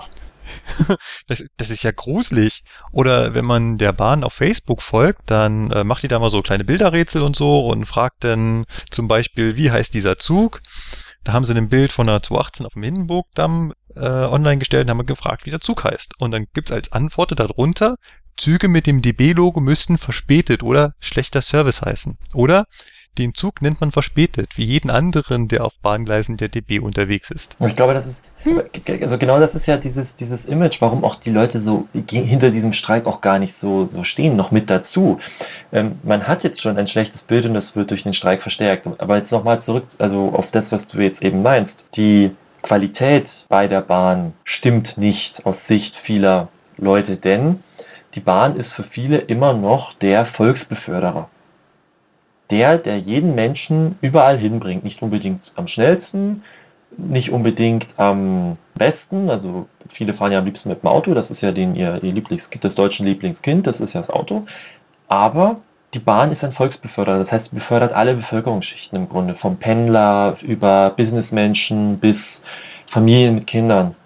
Das, 1.29 1.45
das 1.57 1.71
ist 1.71 1.85
ja 1.85 1.93
gruselig. 1.93 2.65
Oder 2.91 3.35
wenn 3.35 3.45
man 3.45 3.79
der 3.79 3.93
Bahn 3.93 4.25
auf 4.25 4.33
Facebook 4.33 4.83
folgt, 4.83 5.31
dann 5.31 5.71
äh, 5.71 5.85
macht 5.85 6.03
die 6.03 6.09
da 6.09 6.19
mal 6.19 6.31
so 6.31 6.43
kleine 6.43 6.65
Bilderrätsel 6.65 7.23
und 7.23 7.37
so 7.37 7.69
und 7.69 7.87
fragt 7.87 8.25
dann 8.25 8.65
zum 8.91 9.07
Beispiel, 9.07 9.57
wie 9.57 9.71
heißt 9.71 9.95
dieser 9.95 10.19
Zug? 10.19 10.61
Da 11.25 11.33
haben 11.33 11.45
sie 11.45 11.55
ein 11.55 11.69
Bild 11.69 11.93
von 11.93 12.09
einer 12.09 12.23
218 12.23 12.67
auf 12.67 12.73
dem 12.75 12.83
Hindenburgdamm 12.83 13.75
äh, 13.95 14.01
online 14.01 14.59
gestellt 14.59 14.87
und 14.87 14.91
haben 14.91 15.07
gefragt, 15.07 15.45
wie 15.45 15.51
der 15.51 15.61
Zug 15.61 15.85
heißt. 15.85 16.15
Und 16.19 16.31
dann 16.31 16.47
gibt's 16.55 16.73
als 16.73 16.93
Antwort 16.93 17.39
darunter, 17.39 17.97
Züge 18.37 18.69
mit 18.69 18.87
dem 18.87 19.03
DB-Logo 19.03 19.61
müssten 19.61 19.99
verspätet 19.99 20.63
oder 20.63 20.95
schlechter 20.99 21.43
Service 21.43 21.83
heißen. 21.83 22.17
Oder 22.33 22.67
den 23.19 23.35
Zug 23.35 23.61
nennt 23.61 23.81
man 23.81 23.93
verspätet, 23.93 24.57
wie 24.57 24.65
jeden 24.65 24.91
anderen, 24.91 25.49
der 25.49 25.65
auf 25.65 25.79
Bahngleisen 25.81 26.37
der 26.37 26.49
DB 26.49 26.79
unterwegs 26.79 27.31
ist. 27.31 27.57
Ich 27.61 27.75
glaube, 27.75 27.93
das 27.93 28.07
ist, 28.07 28.31
also 29.01 29.19
genau 29.19 29.39
das 29.39 29.55
ist 29.55 29.67
ja 29.67 29.77
dieses, 29.77 30.15
dieses 30.15 30.47
Image, 30.47 30.81
warum 30.81 31.05
auch 31.05 31.17
die 31.17 31.31
Leute 31.31 31.61
so 31.61 31.89
hinter 31.93 32.51
diesem 32.51 32.73
Streik 32.73 33.07
auch 33.07 33.21
gar 33.21 33.39
nicht 33.39 33.55
so, 33.55 33.87
so 33.87 34.05
stehen, 34.05 34.37
noch 34.37 34.51
mit 34.51 34.71
dazu. 34.71 35.19
Ähm, 35.73 35.99
man 36.03 36.29
hat 36.29 36.45
jetzt 36.45 36.61
schon 36.61 36.79
ein 36.79 36.87
schlechtes 36.87 37.23
Bild 37.23 37.47
und 37.47 37.55
das 37.55 37.77
wird 37.77 37.91
durch 37.91 38.05
den 38.05 38.13
Streik 38.15 38.43
verstärkt. 38.43 38.89
Aber 38.99 39.17
jetzt 39.17 39.33
nochmal 39.33 39.61
zurück, 39.61 39.85
also 39.99 40.33
auf 40.33 40.51
das, 40.51 40.73
was 40.73 40.87
du 40.87 40.99
jetzt 40.99 41.23
eben 41.23 41.43
meinst. 41.43 41.87
Die 41.97 42.31
Qualität 42.63 43.45
bei 43.49 43.67
der 43.67 43.81
Bahn 43.81 44.35
stimmt 44.45 44.99
nicht 44.99 45.45
aus 45.47 45.67
Sicht 45.67 45.97
vieler 45.97 46.49
Leute, 46.77 47.17
denn 47.17 47.63
die 48.15 48.21
Bahn 48.21 48.57
ist 48.57 48.73
für 48.73 48.83
viele 48.83 49.19
immer 49.19 49.53
noch 49.53 49.93
der 49.93 50.25
Volksbeförderer 50.25 51.29
der, 52.51 52.79
der 52.79 52.99
jeden 52.99 53.35
Menschen 53.35 53.99
überall 54.01 54.39
hinbringt. 54.39 54.85
Nicht 54.85 55.03
unbedingt 55.03 55.53
am 55.57 55.67
schnellsten, 55.67 56.43
nicht 56.97 57.31
unbedingt 57.31 57.95
am 57.99 58.57
besten. 58.75 59.31
Also 59.31 59.67
viele 59.89 60.15
fahren 60.15 60.33
ja 60.33 60.39
am 60.39 60.45
liebsten 60.45 60.69
mit 60.69 60.83
dem 60.83 60.89
Auto, 60.89 61.15
das 61.15 61.31
ist 61.31 61.41
ja 61.41 61.53
den, 61.53 61.75
ihr, 61.75 62.03
ihr 62.03 62.13
Lieblingskind, 62.13 62.65
das 62.65 62.75
deutsche 62.75 63.05
Lieblingskind, 63.05 63.67
das 63.67 63.81
ist 63.81 63.93
ja 63.93 64.01
das 64.01 64.11
Auto. 64.11 64.47
Aber 65.09 65.61
die 65.95 65.99
Bahn 65.99 66.31
ist 66.31 66.45
ein 66.45 66.53
Volksbeförderer, 66.53 67.19
das 67.19 67.33
heißt, 67.33 67.51
sie 67.51 67.57
befördert 67.57 67.93
alle 67.93 68.15
Bevölkerungsschichten 68.15 68.97
im 68.97 69.09
Grunde, 69.09 69.35
vom 69.35 69.57
Pendler 69.57 70.37
über 70.43 70.91
Businessmenschen 70.91 71.99
bis 71.99 72.43
Familien 72.87 73.35
mit 73.35 73.47
Kindern. 73.47 73.97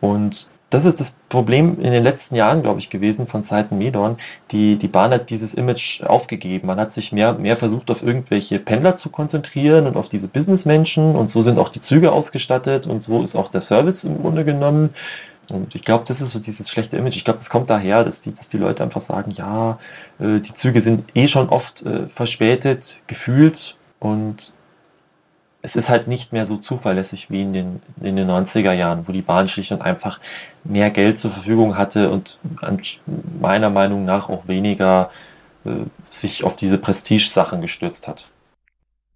Und 0.00 0.50
das 0.74 0.84
ist 0.84 0.98
das 0.98 1.16
Problem 1.28 1.78
in 1.80 1.92
den 1.92 2.02
letzten 2.02 2.34
Jahren, 2.34 2.62
glaube 2.62 2.80
ich, 2.80 2.90
gewesen 2.90 3.28
von 3.28 3.44
Zeiten 3.44 3.78
Medorn. 3.78 4.16
Die, 4.50 4.76
die 4.76 4.88
Bahn 4.88 5.12
hat 5.12 5.30
dieses 5.30 5.54
Image 5.54 6.02
aufgegeben. 6.02 6.66
Man 6.66 6.80
hat 6.80 6.90
sich 6.90 7.12
mehr, 7.12 7.34
mehr 7.34 7.56
versucht, 7.56 7.92
auf 7.92 8.02
irgendwelche 8.02 8.58
Pendler 8.58 8.96
zu 8.96 9.08
konzentrieren 9.10 9.86
und 9.86 9.96
auf 9.96 10.08
diese 10.08 10.26
Businessmenschen. 10.26 11.14
Und 11.14 11.30
so 11.30 11.42
sind 11.42 11.60
auch 11.60 11.68
die 11.68 11.80
Züge 11.80 12.10
ausgestattet 12.10 12.88
und 12.88 13.04
so 13.04 13.22
ist 13.22 13.36
auch 13.36 13.48
der 13.48 13.60
Service 13.60 14.02
im 14.02 14.20
Grunde 14.20 14.44
genommen. 14.44 14.90
Und 15.50 15.76
ich 15.76 15.84
glaube, 15.84 16.04
das 16.08 16.20
ist 16.20 16.32
so 16.32 16.40
dieses 16.40 16.68
schlechte 16.68 16.96
Image. 16.96 17.16
Ich 17.16 17.24
glaube, 17.24 17.38
das 17.38 17.50
kommt 17.50 17.70
daher, 17.70 18.02
dass 18.02 18.20
die, 18.20 18.34
dass 18.34 18.48
die 18.48 18.58
Leute 18.58 18.82
einfach 18.82 19.00
sagen, 19.00 19.30
ja, 19.30 19.78
äh, 20.18 20.40
die 20.40 20.54
Züge 20.54 20.80
sind 20.80 21.04
eh 21.14 21.28
schon 21.28 21.50
oft 21.50 21.86
äh, 21.86 22.08
verspätet, 22.08 23.02
gefühlt. 23.06 23.76
Und 24.00 24.54
es 25.64 25.76
ist 25.76 25.88
halt 25.88 26.08
nicht 26.08 26.34
mehr 26.34 26.44
so 26.44 26.58
zuverlässig 26.58 27.30
wie 27.30 27.40
in 27.40 27.54
den, 27.54 27.82
in 28.02 28.16
den 28.16 28.28
90er 28.28 28.74
Jahren, 28.74 29.08
wo 29.08 29.12
die 29.12 29.22
Bahn 29.22 29.48
schlicht 29.48 29.72
und 29.72 29.80
einfach 29.80 30.20
mehr 30.62 30.90
Geld 30.90 31.18
zur 31.18 31.30
Verfügung 31.30 31.78
hatte 31.78 32.10
und 32.10 32.38
meiner 33.40 33.70
Meinung 33.70 34.04
nach 34.04 34.28
auch 34.28 34.46
weniger 34.46 35.10
äh, 35.64 35.70
sich 36.04 36.44
auf 36.44 36.54
diese 36.54 36.76
Prestige-Sachen 36.76 37.62
gestürzt 37.62 38.08
hat. 38.08 38.26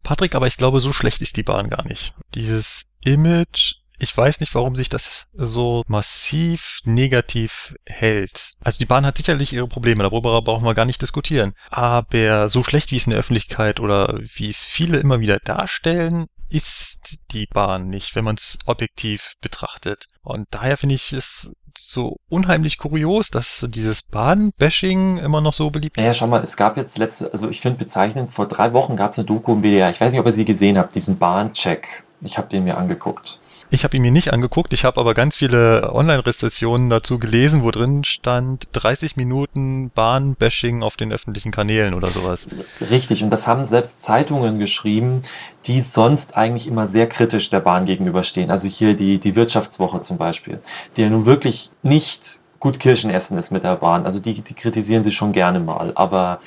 Patrick, 0.02 0.34
aber 0.34 0.46
ich 0.46 0.56
glaube, 0.56 0.80
so 0.80 0.94
schlecht 0.94 1.20
ist 1.20 1.36
die 1.36 1.42
Bahn 1.42 1.68
gar 1.68 1.86
nicht. 1.86 2.14
Dieses 2.34 2.86
Image 3.04 3.74
ich 4.00 4.16
weiß 4.16 4.38
nicht, 4.38 4.54
warum 4.54 4.76
sich 4.76 4.88
das 4.88 5.26
so 5.34 5.82
massiv 5.88 6.78
negativ 6.84 7.74
hält. 7.84 8.52
Also 8.62 8.78
die 8.78 8.86
Bahn 8.86 9.04
hat 9.04 9.16
sicherlich 9.16 9.52
ihre 9.52 9.66
Probleme, 9.66 10.04
darüber 10.04 10.40
brauchen 10.40 10.64
wir 10.64 10.74
gar 10.74 10.84
nicht 10.84 11.02
diskutieren. 11.02 11.52
Aber 11.70 12.48
so 12.48 12.62
schlecht 12.62 12.92
wie 12.92 12.96
es 12.96 13.06
in 13.06 13.10
der 13.10 13.18
Öffentlichkeit 13.18 13.80
oder 13.80 14.20
wie 14.20 14.48
es 14.48 14.64
viele 14.64 14.98
immer 14.98 15.18
wieder 15.18 15.38
darstellen, 15.40 16.26
ist 16.50 17.18
die 17.30 17.46
Bahn 17.46 17.88
nicht, 17.88 18.14
wenn 18.14 18.24
man 18.24 18.36
es 18.36 18.58
objektiv 18.66 19.34
betrachtet. 19.40 20.06
Und 20.22 20.46
daher 20.50 20.76
finde 20.76 20.94
ich 20.94 21.12
es 21.12 21.52
so 21.76 22.16
unheimlich 22.28 22.78
kurios, 22.78 23.30
dass 23.30 23.66
dieses 23.68 24.02
Bahn-Bashing 24.02 25.18
immer 25.18 25.40
noch 25.40 25.52
so 25.52 25.70
beliebt 25.70 25.96
ist. 25.96 26.00
Naja, 26.00 26.14
schau 26.14 26.26
mal, 26.26 26.42
es 26.42 26.56
gab 26.56 26.76
jetzt 26.76 26.98
letzte, 26.98 27.32
also 27.32 27.48
ich 27.48 27.60
finde 27.60 27.78
bezeichnend, 27.78 28.30
vor 28.30 28.46
drei 28.46 28.72
Wochen 28.72 28.96
gab 28.96 29.12
es 29.12 29.18
eine 29.18 29.26
Doku 29.26 29.52
im 29.52 29.62
WDR. 29.62 29.90
Ich 29.90 30.00
weiß 30.00 30.12
nicht, 30.12 30.20
ob 30.20 30.26
ihr 30.26 30.32
sie 30.32 30.44
gesehen 30.44 30.78
habt, 30.78 30.94
diesen 30.94 31.18
Bahn-Check. 31.18 32.04
Ich 32.20 32.36
habe 32.36 32.48
den 32.48 32.64
mir 32.64 32.76
angeguckt. 32.76 33.40
Ich 33.70 33.84
habe 33.84 33.96
ihn 33.96 34.02
mir 34.02 34.10
nicht 34.10 34.32
angeguckt. 34.32 34.72
Ich 34.72 34.84
habe 34.84 34.98
aber 34.98 35.12
ganz 35.12 35.36
viele 35.36 35.92
Online-Rezensionen 35.92 36.88
dazu 36.88 37.18
gelesen, 37.18 37.62
wo 37.62 37.70
drin 37.70 38.02
stand 38.02 38.68
30 38.72 39.16
Minuten 39.16 39.90
Bahn-Bashing 39.90 40.82
auf 40.82 40.96
den 40.96 41.12
öffentlichen 41.12 41.50
Kanälen 41.52 41.92
oder 41.92 42.08
sowas. 42.08 42.48
Richtig, 42.80 43.22
und 43.22 43.30
das 43.30 43.46
haben 43.46 43.66
selbst 43.66 44.00
Zeitungen 44.00 44.58
geschrieben, 44.58 45.20
die 45.66 45.80
sonst 45.80 46.36
eigentlich 46.36 46.66
immer 46.66 46.88
sehr 46.88 47.08
kritisch 47.08 47.50
der 47.50 47.60
Bahn 47.60 47.84
gegenüberstehen. 47.84 48.50
Also 48.50 48.68
hier 48.68 48.96
die, 48.96 49.18
die 49.18 49.36
Wirtschaftswoche 49.36 50.00
zum 50.00 50.16
Beispiel, 50.16 50.60
die 50.96 51.02
ja 51.02 51.10
nun 51.10 51.26
wirklich 51.26 51.70
nicht 51.82 52.40
gut 52.60 52.80
Kirschen 52.80 53.10
essen 53.10 53.36
ist 53.36 53.50
mit 53.50 53.64
der 53.64 53.76
Bahn. 53.76 54.06
Also 54.06 54.18
die, 54.18 54.40
die 54.42 54.54
kritisieren 54.54 55.02
sie 55.02 55.12
schon 55.12 55.32
gerne 55.32 55.60
mal. 55.60 55.92
Aber 55.94 56.40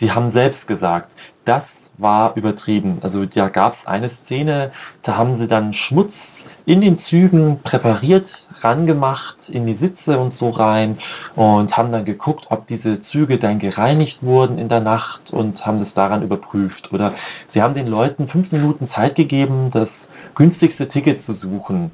die 0.00 0.12
haben 0.12 0.28
selbst 0.28 0.68
gesagt, 0.68 1.16
das 1.46 1.92
war 1.96 2.36
übertrieben. 2.36 2.96
Also 3.02 3.24
da 3.24 3.48
gab 3.48 3.72
es 3.72 3.86
eine 3.86 4.08
Szene, 4.08 4.72
da 5.02 5.16
haben 5.16 5.36
sie 5.36 5.46
dann 5.46 5.72
Schmutz 5.72 6.44
in 6.66 6.80
den 6.80 6.96
Zügen 6.96 7.60
präpariert, 7.62 8.48
rangemacht, 8.60 9.48
in 9.48 9.64
die 9.64 9.74
Sitze 9.74 10.18
und 10.18 10.34
so 10.34 10.50
rein 10.50 10.98
und 11.36 11.76
haben 11.76 11.92
dann 11.92 12.04
geguckt, 12.04 12.46
ob 12.50 12.66
diese 12.66 13.00
Züge 13.00 13.38
dann 13.38 13.60
gereinigt 13.60 14.22
wurden 14.22 14.58
in 14.58 14.68
der 14.68 14.80
Nacht 14.80 15.32
und 15.32 15.64
haben 15.66 15.78
das 15.78 15.94
daran 15.94 16.22
überprüft. 16.22 16.92
Oder 16.92 17.14
sie 17.46 17.62
haben 17.62 17.74
den 17.74 17.86
Leuten 17.86 18.26
fünf 18.26 18.50
Minuten 18.50 18.84
Zeit 18.84 19.14
gegeben, 19.14 19.70
das 19.72 20.10
günstigste 20.34 20.88
Ticket 20.88 21.22
zu 21.22 21.32
suchen. 21.32 21.92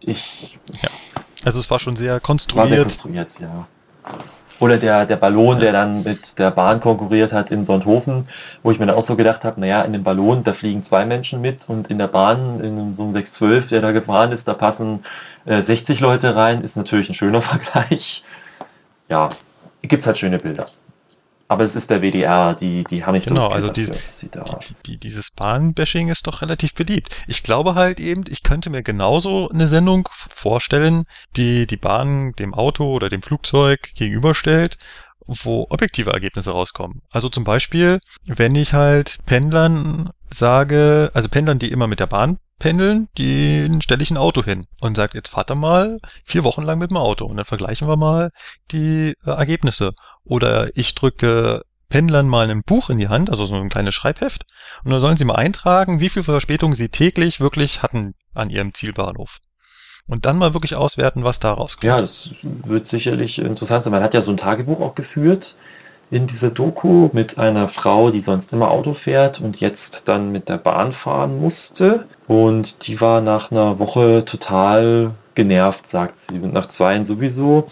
Ich. 0.00 0.58
Ja. 0.82 0.88
Also 1.44 1.60
es 1.60 1.70
war 1.70 1.78
schon 1.78 1.94
sehr 1.94 2.18
konstruiert. 2.18 2.64
War 2.64 2.68
sehr 2.68 2.82
konstruiert, 2.82 3.38
ja. 3.40 3.66
Oder 4.60 4.78
der, 4.78 5.06
der 5.06 5.16
Ballon, 5.16 5.60
der 5.60 5.72
dann 5.72 6.02
mit 6.02 6.38
der 6.38 6.50
Bahn 6.50 6.80
konkurriert 6.80 7.32
hat 7.32 7.50
in 7.50 7.64
Sonthofen, 7.64 8.28
wo 8.62 8.70
ich 8.70 8.80
mir 8.80 8.86
dann 8.86 8.96
auch 8.96 9.04
so 9.04 9.14
gedacht 9.14 9.44
habe, 9.44 9.60
naja, 9.60 9.82
in 9.82 9.92
dem 9.92 10.02
Ballon, 10.02 10.42
da 10.42 10.52
fliegen 10.52 10.82
zwei 10.82 11.04
Menschen 11.04 11.40
mit 11.40 11.68
und 11.68 11.88
in 11.88 11.98
der 11.98 12.08
Bahn, 12.08 12.60
in 12.60 12.94
so 12.94 13.04
einem 13.04 13.12
612, 13.12 13.68
der 13.68 13.80
da 13.80 13.92
gefahren 13.92 14.32
ist, 14.32 14.48
da 14.48 14.54
passen 14.54 15.04
äh, 15.44 15.62
60 15.62 16.00
Leute 16.00 16.34
rein, 16.34 16.62
ist 16.62 16.76
natürlich 16.76 17.08
ein 17.08 17.14
schöner 17.14 17.42
Vergleich. 17.42 18.24
Ja, 19.08 19.30
gibt 19.82 20.06
halt 20.06 20.18
schöne 20.18 20.38
Bilder. 20.38 20.66
Aber 21.50 21.64
es 21.64 21.74
ist 21.74 21.88
der 21.88 22.02
WDR, 22.02 22.54
die, 22.54 22.84
die 22.84 23.04
haben 23.04 23.14
nicht 23.14 23.26
genau, 23.26 23.48
so 23.48 23.48
also 23.48 23.68
dafür, 23.68 23.94
die, 24.20 24.28
die, 24.28 24.74
die, 24.86 24.96
dieses 24.98 25.30
Bahnbashing 25.30 26.08
ist 26.08 26.26
doch 26.26 26.42
relativ 26.42 26.74
beliebt. 26.74 27.16
Ich 27.26 27.42
glaube 27.42 27.74
halt 27.74 28.00
eben, 28.00 28.24
ich 28.28 28.42
könnte 28.42 28.68
mir 28.68 28.82
genauso 28.82 29.48
eine 29.48 29.66
Sendung 29.66 30.10
vorstellen, 30.12 31.04
die 31.36 31.66
die 31.66 31.78
Bahn 31.78 32.32
dem 32.32 32.52
Auto 32.52 32.92
oder 32.92 33.08
dem 33.08 33.22
Flugzeug 33.22 33.94
gegenüberstellt, 33.94 34.76
wo 35.26 35.66
objektive 35.70 36.10
Ergebnisse 36.10 36.50
rauskommen. 36.50 37.00
Also 37.10 37.30
zum 37.30 37.44
Beispiel, 37.44 37.98
wenn 38.26 38.54
ich 38.54 38.74
halt 38.74 39.18
Pendlern 39.24 40.10
sage, 40.30 41.10
also 41.14 41.30
Pendlern, 41.30 41.58
die 41.58 41.70
immer 41.70 41.86
mit 41.86 42.00
der 42.00 42.08
Bahn 42.08 42.38
pendeln, 42.58 43.08
den 43.16 43.80
stelle 43.80 44.02
ich 44.02 44.10
ein 44.10 44.16
Auto 44.16 44.44
hin 44.44 44.64
und 44.80 44.96
sage, 44.96 45.16
jetzt 45.16 45.30
fahrt 45.30 45.50
er 45.50 45.56
mal 45.56 45.98
vier 46.24 46.44
Wochen 46.44 46.62
lang 46.62 46.78
mit 46.78 46.90
dem 46.90 46.96
Auto 46.96 47.24
und 47.24 47.36
dann 47.36 47.44
vergleichen 47.44 47.88
wir 47.88 47.96
mal 47.96 48.30
die 48.70 49.14
äh, 49.24 49.30
Ergebnisse. 49.30 49.92
Oder 50.24 50.76
ich 50.76 50.94
drücke 50.94 51.62
Pendlern 51.88 52.28
mal 52.28 52.50
ein 52.50 52.62
Buch 52.62 52.90
in 52.90 52.98
die 52.98 53.08
Hand, 53.08 53.30
also 53.30 53.46
so 53.46 53.54
ein 53.54 53.70
kleines 53.70 53.94
Schreibheft, 53.94 54.44
und 54.84 54.90
dann 54.90 55.00
sollen 55.00 55.16
sie 55.16 55.24
mal 55.24 55.36
eintragen, 55.36 56.00
wie 56.00 56.10
viel 56.10 56.22
Verspätung 56.22 56.74
sie 56.74 56.90
täglich 56.90 57.40
wirklich 57.40 57.82
hatten 57.82 58.14
an 58.34 58.50
ihrem 58.50 58.74
Zielbahnhof. 58.74 59.38
Und 60.06 60.24
dann 60.24 60.38
mal 60.38 60.54
wirklich 60.54 60.74
auswerten, 60.74 61.24
was 61.24 61.38
da 61.38 61.52
rauskommt. 61.52 61.84
Ja, 61.84 62.00
das 62.00 62.30
wird 62.42 62.86
sicherlich 62.86 63.38
interessant 63.38 63.84
sein. 63.84 63.92
Man 63.92 64.02
hat 64.02 64.14
ja 64.14 64.22
so 64.22 64.30
ein 64.30 64.38
Tagebuch 64.38 64.80
auch 64.80 64.94
geführt 64.94 65.56
in 66.10 66.26
dieser 66.26 66.50
Doku 66.50 67.10
mit 67.12 67.38
einer 67.38 67.68
Frau, 67.68 68.10
die 68.10 68.20
sonst 68.20 68.52
immer 68.52 68.70
Auto 68.70 68.94
fährt 68.94 69.40
und 69.40 69.60
jetzt 69.60 70.08
dann 70.08 70.32
mit 70.32 70.48
der 70.48 70.56
Bahn 70.56 70.92
fahren 70.92 71.40
musste. 71.40 72.06
Und 72.26 72.86
die 72.86 73.00
war 73.00 73.20
nach 73.20 73.50
einer 73.50 73.78
Woche 73.78 74.24
total 74.24 75.12
genervt, 75.34 75.88
sagt 75.88 76.18
sie. 76.18 76.40
Und 76.40 76.52
nach 76.52 76.66
zweien 76.66 77.04
sowieso. 77.04 77.68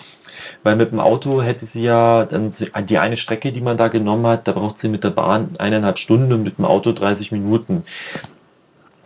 Weil 0.63 0.77
mit 0.77 0.93
dem 0.93 1.01
Auto 1.01 1.41
hätte 1.41 1.65
sie 1.65 1.85
ja 1.85 2.27
dann 2.27 2.53
die 2.87 2.99
eine 2.99 3.17
Strecke, 3.17 3.53
die 3.53 3.63
man 3.63 3.79
da 3.79 3.89
genommen 3.89 4.27
hat, 4.27 4.47
da 4.47 4.53
braucht 4.53 4.79
sie 4.79 4.89
mit 4.89 5.03
der 5.03 5.11
Bahn 5.11 5.57
eineinhalb 5.59 5.99
Stunden 5.99 6.33
und 6.33 6.43
mit 6.43 6.59
dem 6.59 6.67
Auto 6.67 6.93
30 6.93 7.33
Minuten. 7.33 7.85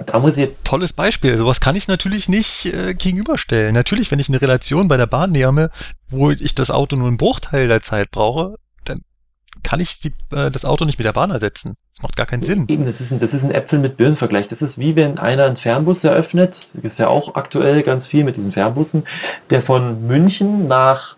Da 0.06 0.18
muss 0.18 0.36
ich 0.36 0.44
jetzt. 0.44 0.66
Tolles 0.66 0.92
Beispiel. 0.92 1.36
Sowas 1.36 1.60
kann 1.60 1.76
ich 1.76 1.86
natürlich 1.86 2.28
nicht 2.28 2.66
äh, 2.66 2.94
gegenüberstellen. 2.94 3.74
Natürlich, 3.74 4.10
wenn 4.10 4.18
ich 4.18 4.28
eine 4.28 4.40
Relation 4.40 4.88
bei 4.88 4.96
der 4.96 5.06
Bahn 5.06 5.30
nehme, 5.30 5.70
wo 6.08 6.30
ich 6.30 6.54
das 6.54 6.70
Auto 6.70 6.96
nur 6.96 7.08
einen 7.08 7.18
Bruchteil 7.18 7.68
der 7.68 7.82
Zeit 7.82 8.10
brauche, 8.10 8.56
kann 9.62 9.80
ich 9.80 10.00
die, 10.00 10.12
äh, 10.34 10.50
das 10.50 10.64
Auto 10.64 10.84
nicht 10.84 10.98
mit 10.98 11.06
der 11.06 11.12
Bahn 11.12 11.30
ersetzen. 11.30 11.76
Das 11.94 12.02
macht 12.02 12.16
gar 12.16 12.26
keinen 12.26 12.42
Sinn. 12.42 12.66
Eben, 12.68 12.84
das 12.84 13.00
ist 13.00 13.12
ein, 13.12 13.20
das 13.20 13.34
ist 13.34 13.44
ein 13.44 13.50
Äpfel 13.50 13.78
mit 13.78 13.96
Birnenvergleich. 13.96 14.48
Das 14.48 14.62
ist 14.62 14.78
wie 14.78 14.96
wenn 14.96 15.18
einer 15.18 15.44
einen 15.44 15.56
Fernbus 15.56 16.04
eröffnet. 16.04 16.72
Das 16.74 16.84
ist 16.92 16.98
ja 16.98 17.08
auch 17.08 17.34
aktuell 17.34 17.82
ganz 17.82 18.06
viel 18.06 18.24
mit 18.24 18.36
diesen 18.36 18.52
Fernbussen, 18.52 19.04
der 19.50 19.60
von 19.62 20.06
München 20.06 20.68
nach 20.68 21.16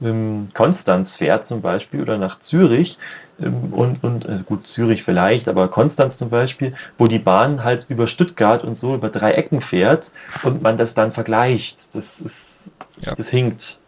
ähm, 0.00 0.48
Konstanz 0.54 1.16
fährt 1.16 1.46
zum 1.46 1.60
Beispiel 1.60 2.02
oder 2.02 2.18
nach 2.18 2.38
Zürich 2.38 2.98
ähm, 3.40 3.72
und, 3.72 4.02
und 4.04 4.26
also 4.26 4.44
gut, 4.44 4.66
Zürich 4.66 5.02
vielleicht, 5.02 5.48
aber 5.48 5.68
Konstanz 5.68 6.18
zum 6.18 6.30
Beispiel, 6.30 6.74
wo 6.96 7.06
die 7.06 7.18
Bahn 7.18 7.64
halt 7.64 7.86
über 7.88 8.06
Stuttgart 8.06 8.64
und 8.64 8.74
so 8.74 8.94
über 8.94 9.08
drei 9.08 9.32
Ecken 9.32 9.60
fährt 9.60 10.12
und 10.42 10.62
man 10.62 10.76
das 10.76 10.94
dann 10.94 11.12
vergleicht. 11.12 11.94
Das 11.94 12.20
ist, 12.20 12.72
ja. 13.00 13.14
das 13.14 13.28
hinkt. 13.28 13.80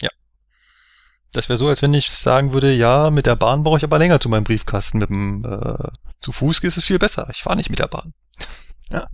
Ja. 0.00 0.10
Das 1.32 1.48
wäre 1.48 1.58
so, 1.58 1.68
als 1.68 1.80
wenn 1.80 1.94
ich 1.94 2.10
sagen 2.10 2.52
würde, 2.52 2.72
ja, 2.72 3.10
mit 3.10 3.26
der 3.26 3.36
Bahn 3.36 3.62
brauche 3.62 3.78
ich 3.78 3.84
aber 3.84 3.98
länger 3.98 4.20
zu 4.20 4.28
meinem 4.28 4.44
Briefkasten. 4.44 4.98
Mit 4.98 5.08
dem 5.08 5.44
äh, 5.44 5.88
zu 6.20 6.32
Fuß 6.32 6.60
ist 6.60 6.76
es 6.76 6.84
viel 6.84 6.98
besser. 6.98 7.28
Ich 7.32 7.42
fahre 7.42 7.56
nicht 7.56 7.70
mit 7.70 7.78
der 7.78 7.88
Bahn. 7.88 8.12
ja. 8.90 9.06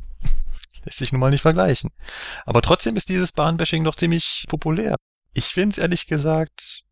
Lässt 0.85 0.99
sich 0.99 1.13
nun 1.13 1.21
mal 1.21 1.31
nicht 1.31 1.43
vergleichen. 1.43 1.91
Aber 2.45 2.63
trotzdem 2.63 2.97
ist 2.97 3.09
dieses 3.09 3.33
Bahnbashing 3.33 3.85
doch 3.85 3.95
ziemlich 3.95 4.45
populär. 4.49 4.97
Ich 5.33 5.47
finde 5.47 5.75
es 5.75 5.79
ehrlich 5.79 6.07
gesagt 6.07 6.85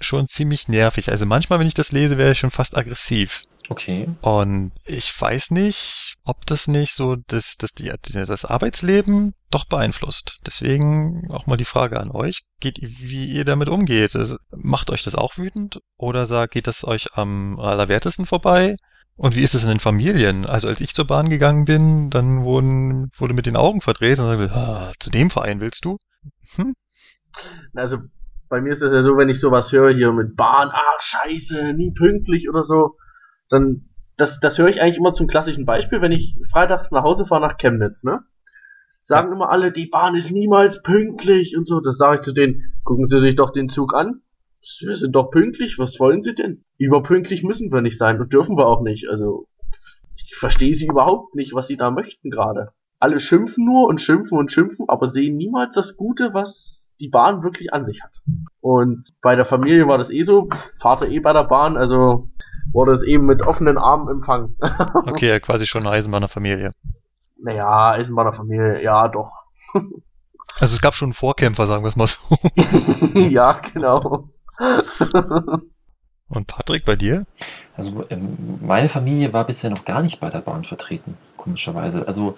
schon 0.00 0.28
ziemlich 0.28 0.68
nervig. 0.68 1.10
Also 1.10 1.26
manchmal, 1.26 1.58
wenn 1.58 1.66
ich 1.66 1.74
das 1.74 1.92
lese, 1.92 2.18
wäre 2.18 2.32
ich 2.32 2.38
schon 2.38 2.50
fast 2.50 2.76
aggressiv. 2.76 3.42
Okay. 3.68 4.06
Und 4.20 4.72
ich 4.84 5.20
weiß 5.20 5.50
nicht, 5.50 6.16
ob 6.24 6.46
das 6.46 6.68
nicht 6.68 6.94
so 6.94 7.16
das, 7.16 7.56
das, 7.56 7.72
die, 7.72 7.92
das 8.12 8.44
Arbeitsleben 8.44 9.34
doch 9.50 9.64
beeinflusst. 9.64 10.38
Deswegen 10.46 11.30
auch 11.30 11.46
mal 11.46 11.56
die 11.56 11.64
Frage 11.64 12.00
an 12.00 12.10
euch, 12.10 12.42
geht, 12.60 12.78
wie 12.80 13.26
ihr 13.26 13.44
damit 13.44 13.68
umgeht. 13.68 14.16
Macht 14.50 14.90
euch 14.90 15.02
das 15.02 15.14
auch 15.14 15.38
wütend 15.38 15.80
oder 15.96 16.26
sagt, 16.26 16.52
geht 16.52 16.66
das 16.66 16.84
euch 16.84 17.06
am 17.14 17.58
allerwertesten 17.60 18.26
vorbei? 18.26 18.76
Und 19.16 19.34
wie 19.34 19.42
ist 19.42 19.54
es 19.54 19.62
in 19.62 19.70
den 19.70 19.80
Familien? 19.80 20.44
Also 20.44 20.68
als 20.68 20.80
ich 20.80 20.94
zur 20.94 21.06
Bahn 21.06 21.30
gegangen 21.30 21.64
bin, 21.64 22.10
dann 22.10 22.42
wurden, 22.42 23.10
wurde 23.16 23.34
mit 23.34 23.46
den 23.46 23.56
Augen 23.56 23.80
verdreht 23.80 24.18
und 24.18 24.26
sagte, 24.26 24.54
ah, 24.54 24.92
zu 24.98 25.10
dem 25.10 25.30
Verein 25.30 25.60
willst 25.60 25.84
du? 25.84 25.96
Hm? 26.56 26.74
Also 27.74 27.98
bei 28.48 28.60
mir 28.60 28.72
ist 28.72 28.82
das 28.82 28.92
ja 28.92 29.02
so, 29.02 29.16
wenn 29.16 29.28
ich 29.28 29.40
sowas 29.40 29.72
höre 29.72 29.94
hier 29.94 30.12
mit 30.12 30.36
Bahn, 30.36 30.68
ah 30.68 30.96
scheiße, 30.98 31.72
nie 31.72 31.92
pünktlich 31.92 32.48
oder 32.48 32.62
so, 32.62 32.96
dann 33.48 33.88
das, 34.16 34.40
das 34.40 34.58
höre 34.58 34.68
ich 34.68 34.80
eigentlich 34.80 34.98
immer 34.98 35.12
zum 35.12 35.26
klassischen 35.26 35.66
Beispiel, 35.66 36.00
wenn 36.00 36.12
ich 36.12 36.38
freitags 36.50 36.90
nach 36.90 37.02
Hause 37.02 37.26
fahre 37.26 37.42
nach 37.42 37.58
Chemnitz, 37.58 38.02
ne? 38.02 38.20
Sagen 39.06 39.32
immer 39.32 39.50
alle, 39.50 39.70
die 39.70 39.86
Bahn 39.86 40.16
ist 40.16 40.32
niemals 40.32 40.82
pünktlich 40.82 41.56
und 41.56 41.64
so. 41.64 41.78
Das 41.78 41.96
sage 41.96 42.16
ich 42.16 42.20
zu 42.22 42.32
denen, 42.32 42.74
gucken 42.82 43.06
Sie 43.06 43.20
sich 43.20 43.36
doch 43.36 43.52
den 43.52 43.68
Zug 43.68 43.94
an. 43.94 44.20
Wir 44.80 44.96
sind 44.96 45.12
doch 45.12 45.30
pünktlich, 45.30 45.78
was 45.78 46.00
wollen 46.00 46.22
Sie 46.22 46.34
denn? 46.34 46.64
Überpünktlich 46.76 47.44
müssen 47.44 47.70
wir 47.70 47.82
nicht 47.82 47.98
sein 47.98 48.20
und 48.20 48.32
dürfen 48.32 48.56
wir 48.56 48.66
auch 48.66 48.82
nicht. 48.82 49.08
Also, 49.08 49.46
ich 50.16 50.36
verstehe 50.36 50.74
Sie 50.74 50.88
überhaupt 50.88 51.36
nicht, 51.36 51.54
was 51.54 51.68
Sie 51.68 51.76
da 51.76 51.92
möchten 51.92 52.30
gerade. 52.30 52.72
Alle 52.98 53.20
schimpfen 53.20 53.64
nur 53.64 53.86
und 53.86 54.00
schimpfen 54.00 54.38
und 54.38 54.50
schimpfen, 54.50 54.86
aber 54.88 55.06
sehen 55.06 55.36
niemals 55.36 55.76
das 55.76 55.96
Gute, 55.96 56.34
was 56.34 56.92
die 56.98 57.08
Bahn 57.08 57.44
wirklich 57.44 57.72
an 57.72 57.84
sich 57.84 58.02
hat. 58.02 58.22
Und 58.60 59.06
bei 59.22 59.36
der 59.36 59.44
Familie 59.44 59.86
war 59.86 59.98
das 59.98 60.10
eh 60.10 60.22
so, 60.22 60.48
Vater 60.80 61.08
eh 61.08 61.20
bei 61.20 61.32
der 61.32 61.44
Bahn, 61.44 61.76
also 61.76 62.28
wurde 62.72 62.90
es 62.90 63.04
eben 63.04 63.26
mit 63.26 63.40
offenen 63.40 63.78
Armen 63.78 64.08
empfangen. 64.08 64.56
okay, 65.06 65.38
quasi 65.38 65.64
schon 65.64 65.82
eine 65.82 65.92
Eisenbahnerfamilie. 65.92 66.72
Naja, 67.38 67.92
Eisenbahnerfamilie, 67.92 68.82
ja 68.82 69.08
doch. 69.08 69.30
also 69.74 70.74
es 70.74 70.80
gab 70.80 70.94
schon 70.94 71.12
Vorkämpfer, 71.12 71.66
sagen 71.66 71.84
wir 71.84 71.90
es 71.90 71.96
mal 71.96 72.06
so. 72.06 72.18
ja, 73.20 73.60
genau. 73.72 74.28
Und 76.28 76.46
Patrick, 76.48 76.84
bei 76.84 76.96
dir? 76.96 77.24
Also 77.76 78.04
ähm, 78.10 78.58
meine 78.60 78.88
Familie 78.88 79.32
war 79.32 79.44
bisher 79.44 79.70
noch 79.70 79.84
gar 79.84 80.02
nicht 80.02 80.18
bei 80.18 80.28
der 80.30 80.40
Bahn 80.40 80.64
vertreten, 80.64 81.16
komischerweise. 81.36 82.08
Also 82.08 82.36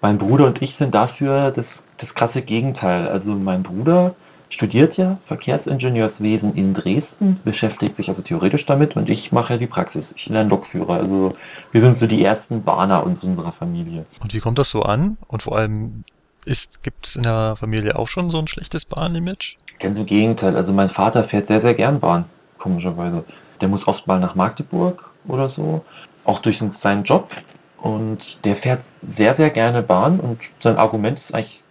mein 0.00 0.18
Bruder 0.18 0.46
und 0.46 0.62
ich 0.62 0.74
sind 0.74 0.94
dafür 0.94 1.50
das, 1.50 1.86
das 1.98 2.14
krasse 2.14 2.42
Gegenteil. 2.42 3.08
Also 3.08 3.34
mein 3.34 3.62
Bruder 3.62 4.14
studiert 4.48 4.96
ja 4.96 5.18
Verkehrsingenieurswesen 5.24 6.54
in 6.54 6.74
Dresden, 6.74 7.40
beschäftigt 7.44 7.96
sich 7.96 8.08
also 8.08 8.22
theoretisch 8.22 8.66
damit 8.66 8.96
und 8.96 9.08
ich 9.08 9.32
mache 9.32 9.54
ja 9.54 9.58
die 9.58 9.66
Praxis. 9.66 10.14
Ich 10.16 10.28
lerne 10.28 10.48
Lokführer. 10.48 10.94
Also 10.94 11.34
wir 11.72 11.80
sind 11.80 11.96
so 11.96 12.06
die 12.06 12.22
ersten 12.24 12.62
Bahner 12.62 13.04
uns 13.04 13.24
unserer 13.24 13.52
Familie. 13.52 14.06
Und 14.20 14.34
wie 14.34 14.40
kommt 14.40 14.58
das 14.58 14.70
so 14.70 14.82
an? 14.82 15.18
Und 15.26 15.42
vor 15.42 15.58
allem, 15.58 16.04
gibt 16.82 17.06
es 17.06 17.16
in 17.16 17.24
der 17.24 17.56
Familie 17.58 17.98
auch 17.98 18.08
schon 18.08 18.30
so 18.30 18.38
ein 18.38 18.46
schlechtes 18.46 18.84
Bahnimage? 18.84 19.56
Ganz 19.80 19.98
im 19.98 20.06
Gegenteil. 20.06 20.56
Also 20.56 20.72
mein 20.72 20.90
Vater 20.90 21.24
fährt 21.24 21.48
sehr, 21.48 21.60
sehr 21.60 21.74
gern 21.74 22.00
Bahn, 22.00 22.24
komischerweise. 22.58 23.24
Der 23.60 23.68
muss 23.68 23.88
oft 23.88 24.06
mal 24.06 24.20
nach 24.20 24.34
Magdeburg 24.34 25.10
oder 25.26 25.48
so, 25.48 25.84
auch 26.24 26.38
durch 26.38 26.58
seinen 26.58 27.02
Job. 27.02 27.30
Und 27.78 28.44
der 28.44 28.56
fährt 28.56 28.82
sehr, 29.02 29.34
sehr 29.34 29.50
gerne 29.50 29.82
Bahn 29.82 30.18
und 30.20 30.38
sein 30.58 30.76
Argument 30.76 31.18
ist 31.18 31.34
eigentlich 31.34 31.62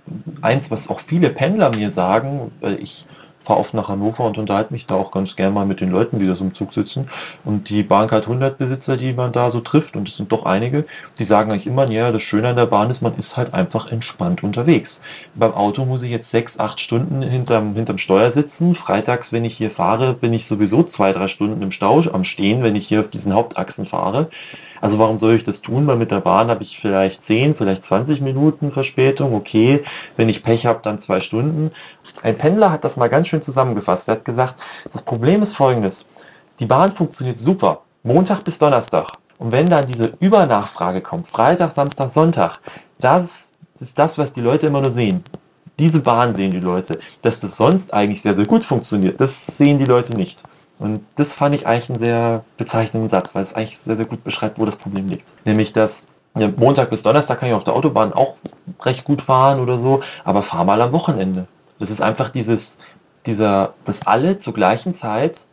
eins, 0.42 0.72
was 0.72 0.90
auch 0.90 1.00
viele 1.00 1.30
Pendler 1.30 1.76
mir 1.76 1.90
sagen, 1.90 2.52
weil 2.62 2.80
ich 2.82 3.06
fahre 3.46 3.60
oft 3.60 3.74
nach 3.76 3.90
Hannover 3.90 4.26
und 4.26 4.38
unterhalte 4.38 4.74
mich 4.74 4.88
da 4.88 4.96
auch 4.96 5.12
ganz 5.12 5.36
gern 5.36 5.54
mal 5.54 5.66
mit 5.66 5.80
den 5.80 5.92
Leuten, 5.92 6.20
die 6.20 6.28
da 6.28 6.36
so 6.36 6.44
im 6.44 6.54
Zug 6.54 6.74
sitzen. 6.74 7.08
Und 7.46 7.70
die 7.70 7.84
Bahncard 7.84 8.26
100 8.26 8.58
Besitzer, 8.58 8.98
die 8.98 9.14
man 9.14 9.32
da 9.32 9.52
so 9.52 9.60
trifft, 9.62 9.96
und 9.96 10.08
es 10.08 10.18
sind 10.18 10.32
doch 10.32 10.46
einige, 10.46 10.86
die 11.20 11.24
sagen 11.24 11.52
eigentlich 11.52 11.68
immer, 11.68 11.90
ja, 11.90 12.12
das 12.12 12.24
Schöne 12.24 12.50
an 12.50 12.56
der 12.56 12.66
Bahn 12.66 12.90
ist, 12.90 13.02
man 13.02 13.16
ist 13.18 13.38
halt 13.38 13.54
einfach 13.54 13.92
entspannt 13.92 14.44
unterwegs. 14.44 15.02
Beim 15.36 15.54
Auto 15.54 15.86
muss 15.86 16.04
ich 16.04 16.12
jetzt 16.12 16.32
sechs, 16.32 16.60
acht 16.60 16.80
Stunden 16.80 17.22
hinterm, 17.22 17.76
hinterm 17.76 18.00
Steuer 18.00 18.32
sitzen. 18.32 18.74
Freitags, 18.74 19.32
wenn 19.32 19.46
ich 19.46 19.56
hier 19.56 19.70
fahre, 19.70 20.14
bin 20.14 20.34
ich 20.34 20.48
sowieso 20.48 20.84
zwei, 20.84 21.14
drei 21.14 21.28
Stunden 21.28 21.62
im 21.62 21.72
Stau 21.72 22.02
am 22.12 22.24
Stehen, 22.24 22.64
wenn 22.64 22.76
ich 22.76 22.88
hier 22.88 23.00
auf 23.02 23.10
diesen 23.10 23.34
Hauptachsen 23.34 23.86
fahre. 23.86 24.30
Also 24.82 25.00
warum 25.00 25.18
soll 25.18 25.36
ich 25.36 25.44
das 25.44 25.62
tun? 25.62 25.88
Weil 25.88 25.98
mit 25.98 26.12
der 26.12 26.20
Bahn 26.20 26.50
habe 26.50 26.64
ich 26.64 26.80
vielleicht 26.80 27.24
10, 27.24 27.56
vielleicht 27.56 27.84
20 27.86 28.22
Minuten 28.22 28.72
Verspätung. 28.72 29.34
Okay, 29.34 29.84
wenn 30.18 30.30
ich 30.30 30.44
Pech 30.44 30.66
habe, 30.66 30.80
dann 30.84 31.00
zwei 31.00 31.20
Stunden. 31.20 31.72
Ein 32.24 32.38
Pendler 32.38 32.72
hat 32.72 32.84
das 32.84 32.98
mal 32.98 33.08
ganz 33.08 33.28
schön 33.28 33.42
zusammengefasst. 33.42 34.08
Er 34.08 34.16
hat 34.16 34.26
gesagt, 34.26 34.56
das 34.92 35.04
Problem 35.04 35.42
ist 35.42 35.54
folgendes. 35.54 36.08
Die 36.60 36.66
Bahn 36.66 36.92
funktioniert 36.92 37.38
super. 37.38 37.82
Montag 38.04 38.44
bis 38.44 38.58
Donnerstag. 38.58 39.12
Und 39.38 39.52
wenn 39.52 39.68
dann 39.68 39.86
diese 39.88 40.14
Übernachfrage 40.20 41.02
kommt, 41.02 41.28
Freitag, 41.28 41.72
Samstag, 41.72 42.10
Sonntag, 42.10 42.60
das 43.00 43.52
ist 43.80 44.00
das, 44.00 44.18
was 44.18 44.32
die 44.32 44.42
Leute 44.42 44.68
immer 44.68 44.82
nur 44.82 44.92
sehen. 44.92 45.24
Diese 45.78 46.00
Bahn 46.00 46.34
sehen 46.34 46.52
die 46.52 46.60
Leute. 46.62 47.00
Dass 47.22 47.42
das 47.42 47.58
sonst 47.58 47.94
eigentlich 47.94 48.22
sehr, 48.22 48.34
sehr 48.34 48.46
gut 48.46 48.64
funktioniert, 48.64 49.20
das 49.20 49.46
sehen 49.46 49.78
die 49.78 49.86
Leute 49.86 50.16
nicht. 50.16 50.44
Und 50.80 51.06
das 51.16 51.34
fand 51.34 51.56
ich 51.56 51.68
eigentlich 51.68 51.90
einen 51.90 52.00
sehr 52.00 52.44
bezeichnenden 52.58 53.10
Satz, 53.10 53.34
weil 53.34 53.44
es 53.44 53.54
eigentlich 53.54 53.78
sehr, 53.78 53.96
sehr 53.96 54.06
gut 54.06 54.24
beschreibt, 54.24 54.60
wo 54.60 54.66
das 54.66 54.76
Problem 54.76 55.08
liegt. 55.08 55.36
Nämlich, 55.46 55.74
dass 55.74 56.08
Montag 56.58 56.90
bis 56.90 57.04
Donnerstag 57.04 57.40
kann 57.40 57.50
ich 57.50 57.56
auf 57.56 57.64
der 57.64 57.76
Autobahn 57.76 58.12
auch 58.12 58.36
recht 58.82 59.06
gut 59.06 59.22
fahren 59.22 59.60
oder 59.62 59.80
so, 59.80 60.02
aber 60.26 60.42
fahr 60.42 60.66
mal 60.66 60.82
am 60.82 60.92
Wochenende. 60.92 61.48
Das 61.80 61.90
ist 61.90 62.02
einfach 62.02 62.30
dieses, 62.30 62.80
dieser, 63.26 63.74
dass 63.86 64.06
alle 64.06 64.38
zur 64.38 64.54
gleichen 64.54 64.94
Zeit 64.94 65.46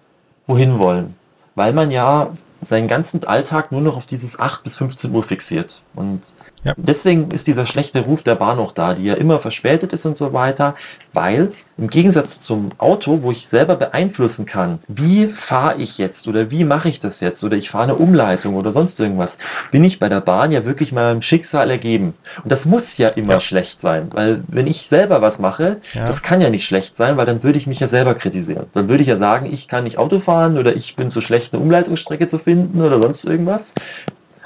wohin 0.46 0.78
wollen. 0.78 1.16
Weil 1.54 1.72
man 1.72 1.90
ja 1.90 2.30
seinen 2.61 2.88
ganzen 2.88 3.24
Alltag 3.24 3.72
nur 3.72 3.80
noch 3.80 3.96
auf 3.96 4.06
dieses 4.06 4.38
8 4.38 4.62
bis 4.62 4.76
15 4.76 5.14
Uhr 5.14 5.22
fixiert. 5.22 5.82
Und 5.94 6.20
ja. 6.64 6.75
deswegen 6.77 7.31
ist 7.31 7.46
dieser 7.46 7.66
schlechte 7.66 8.01
Ruf 8.01 8.22
der 8.22 8.35
Bahn 8.35 8.59
auch 8.59 8.72
da, 8.72 8.94
die 8.94 9.05
ja 9.05 9.14
immer 9.14 9.38
verspätet 9.38 9.92
ist 9.92 10.07
und 10.07 10.16
so 10.16 10.33
weiter, 10.33 10.75
weil 11.12 11.53
im 11.79 11.88
Gegensatz 11.88 12.38
zum 12.38 12.70
Auto, 12.79 13.22
wo 13.22 13.31
ich 13.31 13.48
selber 13.48 13.77
beeinflussen 13.77 14.46
kann, 14.46 14.79
wie 14.88 15.27
fahre 15.27 15.81
ich 15.81 15.98
jetzt 15.98 16.29
oder 16.29 16.51
wie 16.51 16.64
mache 16.64 16.88
ich 16.88 17.01
das 17.01 17.20
jetzt 17.20 17.42
oder 17.42 17.57
ich 17.57 17.70
fahre 17.70 17.85
eine 17.85 17.94
Umleitung 17.94 18.55
oder 18.55 18.72
sonst 18.72 19.01
irgendwas, 19.01 19.38
bin 19.70 19.83
ich 19.83 19.98
bei 19.98 20.09
der 20.09 20.20
Bahn 20.20 20.53
ja 20.53 20.64
wirklich 20.64 20.92
meinem 20.92 21.22
Schicksal 21.22 21.70
ergeben. 21.70 22.14
Und 22.44 22.53
das 22.53 22.66
muss 22.66 22.98
ja 22.98 23.09
immer 23.09 23.35
ja. 23.35 23.40
schlecht 23.40 23.81
sein, 23.81 24.11
weil 24.12 24.44
wenn 24.48 24.66
ich 24.66 24.87
selber 24.87 25.22
was 25.22 25.38
mache, 25.38 25.81
ja. 25.94 26.05
das 26.05 26.22
kann 26.22 26.40
ja 26.40 26.51
nicht 26.51 26.66
schlecht 26.66 26.96
sein, 26.96 27.16
weil 27.16 27.27
dann 27.27 27.42
würde 27.42 27.59
ich 27.59 27.66
mich 27.66 27.81
ja 27.81 27.88
selber 27.88 28.14
kritisieren. 28.14 28.66
Dann 28.75 28.88
würde 28.88 29.03
ich 29.03 29.09
ja 29.09 29.16
sagen, 29.16 29.48
ich 29.51 29.66
kann 29.66 29.85
nicht 29.85 29.98
Auto 29.98 30.20
fahren 30.20 30.59
oder 30.59 30.77
ich 30.77 30.94
bin 30.94 31.11
zu 31.11 31.20
schlecht, 31.20 31.53
eine 31.53 31.62
Umleitungsstrecke 31.62 32.29
zu 32.29 32.38
finden 32.38 32.81
oder 32.83 32.98
sonst 32.98 33.25
irgendwas. 33.25 33.72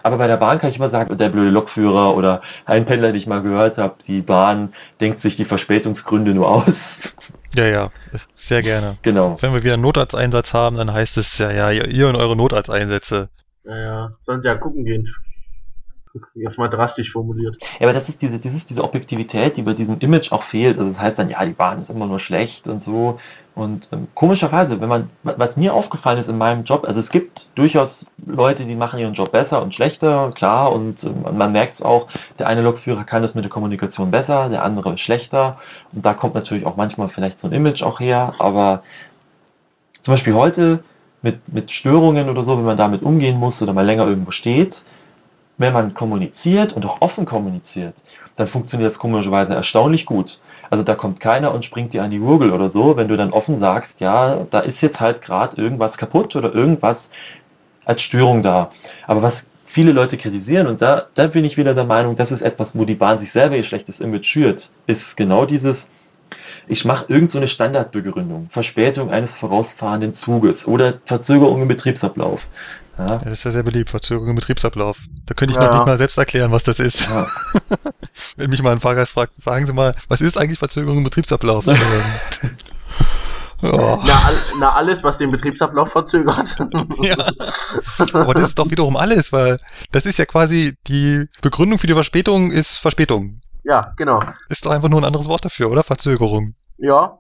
Aber 0.07 0.19
bei 0.19 0.29
der 0.29 0.37
Bahn 0.37 0.61
kann 0.61 0.71
ich 0.71 0.77
immer 0.77 0.89
sagen, 0.89 1.19
der 1.19 1.31
blöde 1.31 1.51
Lokführer 1.51 2.17
oder 2.17 2.41
ein 2.65 2.85
Pendler, 2.85 3.09
den 3.09 3.17
ich 3.17 3.27
mal 3.27 3.43
gehört 3.43 3.77
habe, 3.77 3.97
die 4.07 4.21
Bahn 4.21 4.73
denkt 5.01 5.19
sich 5.19 5.35
die 5.35 5.45
Verspätungsgründe 5.45 6.33
nur 6.33 6.49
aus. 6.49 7.17
Ja, 7.57 7.67
ja, 7.67 7.91
sehr 8.37 8.63
gerne. 8.63 8.99
Genau. 9.03 9.37
Wenn 9.41 9.53
wir 9.53 9.65
wieder 9.65 9.75
einen 9.75 9.83
Notarzteinsatz 9.83 10.53
haben, 10.53 10.77
dann 10.77 10.93
heißt 10.93 11.19
es 11.19 11.39
ja, 11.39 11.51
ja, 11.51 11.71
ihr 11.73 12.09
und 12.09 12.15
eure 12.15 12.37
Notarzteinsätze. 12.37 13.31
Naja, 13.65 14.13
sollen 14.21 14.41
sie 14.43 14.47
ja 14.47 14.55
gucken 14.55 14.85
gehen. 14.85 15.13
Jetzt 16.35 16.57
mal 16.57 16.69
drastisch 16.69 17.11
formuliert. 17.11 17.57
Ja, 17.81 17.87
aber 17.87 17.93
das 17.93 18.09
ist 18.09 18.23
diese, 18.23 18.39
das 18.39 18.55
ist 18.55 18.71
diese 18.71 18.85
Objektivität, 18.85 19.57
die 19.57 19.63
bei 19.63 19.73
diesem 19.73 19.99
Image 19.99 20.31
auch 20.31 20.45
fehlt. 20.45 20.79
Also 20.79 20.89
das 20.89 21.01
heißt 21.01 21.19
dann, 21.19 21.31
ja, 21.31 21.45
die 21.45 21.53
Bahn 21.53 21.81
ist 21.81 21.91
immer 21.91 22.07
nur 22.07 22.21
schlecht 22.21 22.69
und 22.69 22.81
so. 22.81 23.19
Und 23.57 23.89
ähm, 23.91 24.07
komischerweise, 24.15 24.83
wenn 24.83 24.89
man, 24.91 25.09
was 25.23 25.57
mir 25.57 25.73
aufgefallen 25.73 26.19
ist 26.19 26.29
in 26.29 26.37
meinem 26.37 26.65
Job, 26.65 26.85
also 26.87 27.01
es 27.01 27.09
gibt 27.09 27.49
durchaus 27.55 28.05
Leute, 28.27 28.67
die 28.67 28.77
machen 28.77 29.01
ihren 29.01 29.15
Job 29.15 29.33
besser 29.33 29.63
und 29.63 29.75
schlechter, 29.75 30.31
klar, 30.35 30.71
und 30.73 31.03
ähm, 31.05 31.25
man 31.39 31.53
merkt 31.53 31.73
es 31.73 31.83
auch, 31.83 32.07
der 32.39 32.49
eine 32.49 32.61
Lokführer 32.61 33.05
kann 33.05 33.23
das 33.23 33.35
mit 33.35 33.45
der 33.45 33.51
Kommunikation 33.51 34.11
besser, 34.11 34.51
der 34.51 34.63
andere 34.63 34.99
schlechter. 34.99 35.57
Und 35.95 36.05
da 36.05 36.13
kommt 36.13 36.35
natürlich 36.35 36.67
auch 36.67 36.77
manchmal 36.77 37.09
vielleicht 37.09 37.39
so 37.39 37.49
ein 37.49 37.55
Image 37.55 37.83
auch 37.83 37.99
her, 37.99 38.35
aber 38.39 38.83
zum 40.03 40.13
Beispiel 40.13 40.35
heute 40.35 40.85
mit, 41.23 41.51
mit 41.51 41.73
Störungen 41.73 42.29
oder 42.29 42.43
so, 42.43 42.59
wenn 42.59 42.65
man 42.67 42.77
damit 42.77 43.03
umgehen 43.03 43.39
muss 43.39 43.63
oder 43.63 43.73
mal 43.73 43.87
länger 43.87 44.07
irgendwo 44.07 44.33
steht, 44.33 44.85
wenn 45.57 45.73
man 45.73 45.95
kommuniziert 45.95 46.75
und 46.75 46.85
auch 46.85 47.01
offen 47.01 47.25
kommuniziert, 47.25 48.05
dann 48.37 48.49
funktioniert 48.49 48.91
das 48.91 48.99
komischerweise 48.99 49.55
erstaunlich 49.55 50.05
gut. 50.05 50.41
Also 50.71 50.83
da 50.83 50.95
kommt 50.95 51.21
keiner 51.21 51.55
und 51.55 51.65
springt 51.65 51.93
dir 51.93 52.03
an 52.03 52.11
die 52.11 52.19
Gurgel 52.19 52.53
oder 52.53 52.69
so, 52.69 52.97
wenn 52.97 53.09
du 53.09 53.17
dann 53.17 53.33
offen 53.33 53.57
sagst, 53.57 54.01
ja, 54.01 54.47
da 54.51 54.61
ist 54.61 54.81
jetzt 54.83 55.01
halt 55.01 55.23
gerade 55.23 55.61
irgendwas 55.61 55.99
kaputt 55.99 56.37
oder 56.37 56.55
irgendwas 56.55 57.11
als 57.85 58.03
Störung 58.03 58.43
da. 58.43 58.71
Aber 59.07 59.23
was 59.23 59.51
viele 59.65 59.93
Leute 59.93 60.17
kritisieren, 60.17 60.67
und 60.67 60.83
da, 60.83 61.07
da 61.15 61.27
bin 61.27 61.45
ich 61.45 61.57
wieder 61.57 61.75
der 61.75 61.85
Meinung, 61.85 62.17
das 62.17 62.33
ist 62.33 62.43
etwas, 62.43 62.79
wo 62.79 62.85
die 62.85 62.95
Bahn 62.95 63.19
sich 63.19 63.31
selber 63.31 63.57
ihr 63.57 63.65
schlechtes 63.65 64.01
Image 64.01 64.27
schürt, 64.27 64.73
ist 64.87 65.17
genau 65.17 65.45
dieses, 65.45 65.93
ich 66.67 66.85
mache 66.85 67.07
irgend 67.09 67.31
so 67.31 67.39
eine 67.39 67.49
Standardbegründung, 67.49 68.49
Verspätung 68.51 69.11
eines 69.11 69.37
vorausfahrenden 69.37 70.13
Zuges 70.13 70.67
oder 70.67 70.95
Verzögerung 71.05 71.63
im 71.63 71.69
Betriebsablauf. 71.69 72.49
Ja. 72.99 73.07
ja. 73.07 73.19
das 73.19 73.35
ist 73.35 73.45
ja 73.45 73.51
sehr 73.51 73.63
beliebt, 73.63 73.91
Verzögerung 73.91 74.31
im 74.31 74.37
Betriebsablauf. 74.37 74.99
Da 75.27 75.35
könnte 75.35 75.53
ich 75.53 75.59
ja. 75.59 75.67
noch 75.67 75.79
nicht 75.79 75.87
mal 75.87 75.97
selbst 75.97 76.19
erklären, 76.19 76.53
was 76.53 76.65
das 76.65 76.79
ist. 76.79 77.09
Ja. 77.09 77.27
Wenn 78.37 78.51
mich 78.51 78.63
mal 78.63 78.73
ein 78.73 78.81
Fahrgast 78.81 79.13
fragt, 79.13 79.41
sagen 79.41 79.67
Sie 79.67 79.73
mal, 79.73 79.95
was 80.09 80.21
ist 80.21 80.39
eigentlich 80.39 80.59
Verzögerung 80.59 80.99
im 80.99 81.05
Betriebsablauf? 81.05 81.65
Oh. 83.63 83.99
Na, 84.05 84.31
na, 84.61 84.75
alles, 84.75 85.03
was 85.03 85.17
den 85.17 85.31
Betriebsablauf 85.31 85.91
verzögert. 85.91 86.57
ja. 87.01 87.17
Aber 88.13 88.35
das 88.35 88.49
ist 88.49 88.59
doch 88.59 88.71
wiederum 88.71 88.97
alles, 88.97 89.33
weil 89.33 89.57
das 89.93 90.05
ist 90.05 90.19
ja 90.19 90.27
quasi 90.27 90.77
die 90.87 91.25
Begründung 91.41 91.79
für 91.79 91.87
die 91.87 91.95
Verspätung 91.95 92.51
ist 92.51 92.77
Verspätung. 92.77 93.41
Ja, 93.65 93.95
genau. 93.97 94.23
Ist 94.51 94.67
doch 94.67 94.73
einfach 94.73 94.91
nur 94.91 95.01
ein 95.01 95.07
anderes 95.07 95.27
Wort 95.27 95.47
dafür, 95.47 95.71
oder? 95.71 95.83
Verzögerung. 95.83 96.55
Ja, 96.77 97.19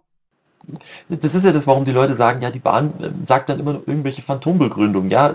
das 1.08 1.34
ist 1.34 1.44
ja 1.44 1.52
das, 1.52 1.66
warum 1.66 1.84
die 1.84 1.92
Leute 1.92 2.14
sagen, 2.14 2.42
ja, 2.42 2.50
die 2.50 2.58
Bahn 2.58 2.92
äh, 3.00 3.10
sagt 3.24 3.48
dann 3.48 3.60
immer 3.60 3.74
irgendwelche 3.86 4.22
Phantombegründungen. 4.22 5.10
Ja, 5.10 5.34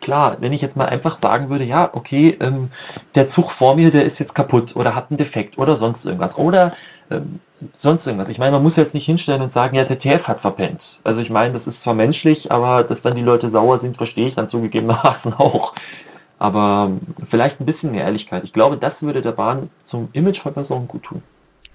klar, 0.00 0.36
wenn 0.40 0.52
ich 0.52 0.60
jetzt 0.60 0.76
mal 0.76 0.86
einfach 0.86 1.18
sagen 1.18 1.48
würde, 1.48 1.64
ja, 1.64 1.90
okay, 1.92 2.36
ähm, 2.40 2.70
der 3.14 3.28
Zug 3.28 3.50
vor 3.50 3.76
mir, 3.76 3.90
der 3.90 4.04
ist 4.04 4.18
jetzt 4.18 4.34
kaputt 4.34 4.76
oder 4.76 4.94
hat 4.94 5.10
einen 5.10 5.16
Defekt 5.16 5.58
oder 5.58 5.76
sonst 5.76 6.04
irgendwas 6.04 6.36
oder 6.36 6.74
ähm, 7.10 7.36
sonst 7.72 8.06
irgendwas. 8.06 8.28
Ich 8.28 8.38
meine, 8.38 8.52
man 8.52 8.62
muss 8.62 8.76
jetzt 8.76 8.94
nicht 8.94 9.06
hinstellen 9.06 9.42
und 9.42 9.50
sagen, 9.50 9.76
ja, 9.76 9.84
der 9.84 9.98
TF 9.98 10.28
hat 10.28 10.40
verpennt. 10.40 11.00
Also 11.04 11.20
ich 11.20 11.30
meine, 11.30 11.52
das 11.52 11.66
ist 11.66 11.80
zwar 11.80 11.94
menschlich, 11.94 12.52
aber 12.52 12.84
dass 12.84 13.02
dann 13.02 13.14
die 13.14 13.22
Leute 13.22 13.48
sauer 13.48 13.78
sind, 13.78 13.96
verstehe 13.96 14.28
ich 14.28 14.34
dann 14.34 14.48
zugegebenermaßen 14.48 15.34
auch. 15.38 15.74
Aber 16.38 16.90
vielleicht 17.24 17.60
ein 17.60 17.66
bisschen 17.66 17.92
mehr 17.92 18.04
Ehrlichkeit. 18.04 18.44
Ich 18.44 18.52
glaube, 18.52 18.76
das 18.76 19.02
würde 19.02 19.22
der 19.22 19.32
Bahn 19.32 19.70
zum 19.82 20.10
Imageverbesserung 20.12 20.86
gut 20.86 21.04
tun. 21.04 21.22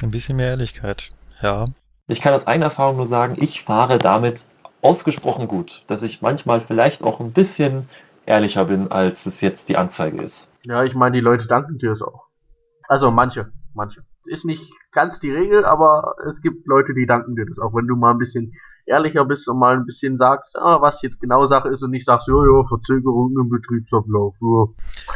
Ein 0.04 0.12
bisschen 0.12 0.36
mehr 0.36 0.50
Ehrlichkeit, 0.50 1.10
ja. 1.42 1.66
Ich 2.08 2.22
kann 2.22 2.34
aus 2.34 2.48
eigener 2.48 2.66
Erfahrung 2.66 2.98
nur 2.98 3.08
sagen, 3.08 3.36
ich 3.40 3.64
fahre 3.64 3.98
damit 3.98 4.48
ausgesprochen 4.82 5.48
gut, 5.48 5.84
dass 5.88 6.04
ich 6.04 6.22
manchmal 6.22 6.62
vielleicht 6.62 7.04
auch 7.04 7.20
ein 7.20 7.32
bisschen 7.32 7.88
ehrlicher 8.26 8.66
bin, 8.66 8.92
als 8.92 9.26
es 9.26 9.42
jetzt 9.42 9.70
die 9.70 9.78
Anzeige 9.78 10.22
ist. 10.22 10.54
Ja, 10.64 10.84
ich 10.84 10.96
meine, 10.96 11.16
die 11.16 11.22
Leute 11.22 11.48
danken 11.48 11.78
dir 11.78 11.92
es 11.92 12.02
auch. 12.02 12.28
Also 12.88 13.12
manche, 13.12 13.52
manche. 13.74 14.04
Ist 14.26 14.46
nicht 14.46 14.72
ganz 14.92 15.20
die 15.20 15.32
Regel, 15.32 15.66
aber 15.66 16.16
es 16.28 16.42
gibt 16.42 16.68
Leute, 16.68 16.94
die 16.94 17.06
danken 17.06 17.36
dir 17.36 17.46
das 17.46 17.60
auch, 17.60 17.74
wenn 17.74 17.88
du 17.88 17.96
mal 17.96 18.12
ein 18.12 18.18
bisschen 18.18 18.54
ehrlicher 18.86 19.26
bist 19.26 19.48
und 19.48 19.58
mal 19.58 19.76
ein 19.76 19.86
bisschen 19.86 20.18
sagst, 20.18 20.58
ah, 20.58 20.82
was 20.82 21.02
jetzt 21.02 21.20
genau 21.20 21.46
Sache 21.46 21.70
ist 21.70 21.84
und 21.84 21.92
nicht 21.92 22.06
sagst, 22.06 22.28
ja, 22.28 22.34
ja, 22.34 22.68
Verzögerung 22.68 23.36
im 23.40 23.50
Betriebsablauf. 23.50 24.36
Ja. 24.42 24.66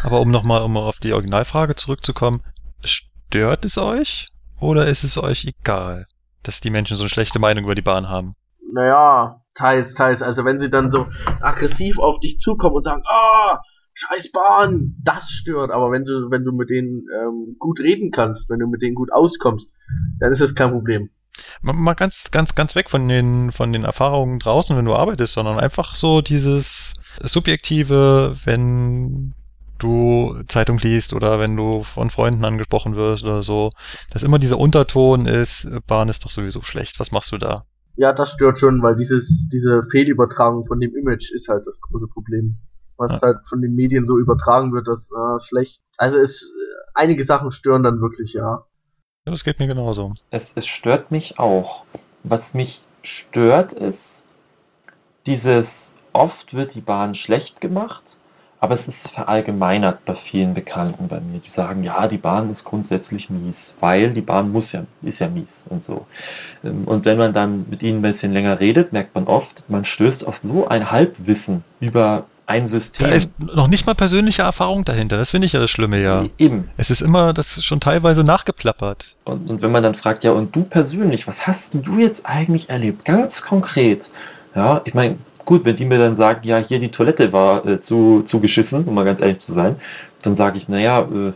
Aber 0.03 0.21
um 0.21 0.31
nochmal 0.31 0.63
um 0.63 0.77
auf 0.77 0.97
die 0.97 1.13
Originalfrage 1.13 1.75
zurückzukommen, 1.75 2.41
stört 2.83 3.65
es 3.65 3.77
euch 3.77 4.29
oder 4.59 4.87
ist 4.87 5.03
es 5.03 5.17
euch 5.17 5.45
egal? 5.45 6.07
Dass 6.47 6.61
die 6.61 6.69
Menschen 6.69 6.97
so 6.97 7.03
eine 7.03 7.09
schlechte 7.09 7.39
Meinung 7.39 7.63
über 7.63 7.75
die 7.75 7.81
Bahn 7.81 8.09
haben. 8.09 8.35
Naja, 8.71 9.41
Teils, 9.55 9.93
teils. 9.93 10.21
Also 10.21 10.43
wenn 10.43 10.59
sie 10.59 10.69
dann 10.69 10.91
so 10.91 11.07
aggressiv 11.41 11.97
auf 11.97 12.19
dich 12.19 12.37
zukommen 12.37 12.75
und 12.75 12.83
sagen, 12.83 13.03
ah, 13.07 13.61
scheiß 13.93 14.31
Bahn, 14.31 14.95
das 15.01 15.29
stört. 15.29 15.71
Aber 15.71 15.91
wenn 15.91 16.03
du, 16.03 16.29
wenn 16.29 16.43
du 16.43 16.51
mit 16.51 16.69
denen 16.69 17.05
ähm, 17.17 17.55
gut 17.57 17.79
reden 17.79 18.11
kannst, 18.11 18.49
wenn 18.49 18.59
du 18.59 18.67
mit 18.67 18.81
denen 18.81 18.95
gut 18.95 19.11
auskommst, 19.13 19.71
dann 20.19 20.31
ist 20.31 20.41
das 20.41 20.55
kein 20.55 20.71
Problem. 20.71 21.09
Mal, 21.61 21.73
mal 21.73 21.93
ganz, 21.93 22.31
ganz, 22.31 22.53
ganz 22.53 22.75
weg 22.75 22.89
von 22.89 23.07
den, 23.07 23.51
von 23.51 23.71
den 23.71 23.85
Erfahrungen 23.85 24.39
draußen, 24.39 24.75
wenn 24.77 24.85
du 24.85 24.93
arbeitest, 24.93 25.33
sondern 25.33 25.57
einfach 25.57 25.95
so 25.95 26.21
dieses 26.21 26.93
Subjektive, 27.21 28.35
wenn 28.43 29.33
du 29.79 30.41
Zeitung 30.47 30.77
liest 30.79 31.13
oder 31.13 31.39
wenn 31.39 31.55
du 31.55 31.81
von 31.83 32.09
Freunden 32.09 32.43
angesprochen 32.45 32.95
wirst 32.95 33.23
oder 33.23 33.43
so, 33.43 33.71
dass 34.11 34.23
immer 34.23 34.39
dieser 34.39 34.57
Unterton 34.59 35.25
ist, 35.25 35.69
Bahn 35.87 36.09
ist 36.09 36.23
doch 36.25 36.29
sowieso 36.31 36.61
schlecht. 36.61 36.99
Was 36.99 37.11
machst 37.11 37.31
du 37.31 37.37
da? 37.37 37.65
Ja, 37.97 38.11
das 38.13 38.31
stört 38.31 38.59
schon, 38.59 38.81
weil 38.83 38.95
dieses, 38.95 39.47
diese 39.51 39.83
Fehlübertragung 39.89 40.65
von 40.65 40.79
dem 40.79 40.95
Image 40.95 41.31
ist 41.31 41.47
halt 41.47 41.65
das 41.65 41.79
große 41.81 42.07
Problem. 42.07 42.57
Was 42.97 43.13
Ja. 43.13 43.27
halt 43.27 43.37
von 43.47 43.61
den 43.61 43.73
Medien 43.75 44.05
so 44.05 44.17
übertragen 44.17 44.73
wird, 44.73 44.87
das 44.87 45.09
äh, 45.11 45.39
schlecht. 45.41 45.79
Also 45.97 46.17
es 46.17 46.43
äh, 46.43 46.47
einige 46.93 47.23
Sachen 47.23 47.51
stören 47.51 47.83
dann 47.83 48.01
wirklich, 48.01 48.33
ja. 48.33 48.65
Ja, 49.25 49.31
Das 49.31 49.43
geht 49.43 49.59
mir 49.59 49.67
genauso. 49.67 50.13
Es, 50.29 50.55
es 50.55 50.65
stört 50.67 51.11
mich 51.11 51.39
auch. 51.39 51.85
Was 52.23 52.53
mich 52.53 52.87
stört 53.01 53.73
ist, 53.73 54.25
dieses 55.25 55.95
oft 56.13 56.53
wird 56.53 56.75
die 56.75 56.81
Bahn 56.81 57.15
schlecht 57.15 57.61
gemacht, 57.61 58.19
aber 58.59 58.73
es 58.73 58.87
ist 58.87 59.11
verallgemeinert 59.11 60.05
bei 60.05 60.15
vielen 60.15 60.53
Bekannten 60.53 61.07
bei 61.07 61.19
mir. 61.19 61.39
Die 61.39 61.49
sagen, 61.49 61.83
ja, 61.83 62.07
die 62.07 62.17
Bahn 62.17 62.49
ist 62.49 62.63
grundsätzlich 62.63 63.29
mies, 63.29 63.77
weil 63.79 64.11
die 64.11 64.21
Bahn 64.21 64.51
muss 64.51 64.71
ja, 64.71 64.85
ist 65.01 65.19
ja 65.19 65.27
mies 65.27 65.65
und 65.69 65.83
so. 65.83 66.05
Ähm, 66.63 66.83
Und 66.85 67.05
wenn 67.05 67.17
man 67.17 67.33
dann 67.33 67.65
mit 67.69 67.83
ihnen 67.83 67.99
ein 67.99 68.01
bisschen 68.01 68.33
länger 68.33 68.59
redet, 68.59 68.93
merkt 68.93 69.13
man 69.13 69.27
oft, 69.27 69.69
man 69.69 69.85
stößt 69.85 70.25
auf 70.27 70.37
so 70.37 70.67
ein 70.67 70.91
Halbwissen 70.91 71.63
über 71.79 72.25
ein 72.47 72.67
System. 72.67 73.07
Da 73.07 73.15
ist 73.15 73.31
noch 73.39 73.67
nicht 73.67 73.85
mal 73.85 73.95
persönliche 73.95 74.43
Erfahrung 74.43 74.85
dahinter. 74.85 75.17
Das 75.17 75.31
finde 75.31 75.47
ich 75.47 75.53
ja 75.53 75.59
das 75.59 75.71
Schlimme, 75.71 76.01
ja. 76.01 76.25
Eben. 76.37 76.69
Es 76.77 76.91
ist 76.91 77.01
immer, 77.01 77.33
das 77.33 77.57
ist 77.57 77.65
schon 77.65 77.79
teilweise 77.79 78.23
nachgeplappert. 78.23 79.15
Und, 79.25 79.49
und 79.49 79.61
wenn 79.61 79.71
man 79.71 79.83
dann 79.83 79.95
fragt, 79.95 80.23
ja, 80.23 80.31
und 80.31 80.55
du 80.55 80.63
persönlich, 80.63 81.27
was 81.27 81.47
hast 81.47 81.73
du 81.73 81.97
jetzt 81.97 82.25
eigentlich 82.25 82.69
erlebt? 82.69 83.05
Ganz 83.05 83.41
konkret. 83.41 84.11
Ja, 84.55 84.81
ich 84.85 84.93
meine, 84.93 85.17
gut, 85.45 85.65
wenn 85.65 85.75
die 85.75 85.85
mir 85.85 85.99
dann 85.99 86.15
sagen, 86.15 86.41
ja, 86.43 86.57
hier 86.57 86.79
die 86.79 86.91
Toilette 86.91 87.31
war 87.31 87.65
äh, 87.65 87.79
zu, 87.79 88.23
zugeschissen, 88.23 88.85
um 88.85 88.93
mal 88.93 89.05
ganz 89.05 89.21
ehrlich 89.21 89.39
zu 89.39 89.53
sein, 89.53 89.77
dann 90.21 90.35
sage 90.35 90.57
ich, 90.57 90.69
naja, 90.69 91.01
äh, 91.01 91.31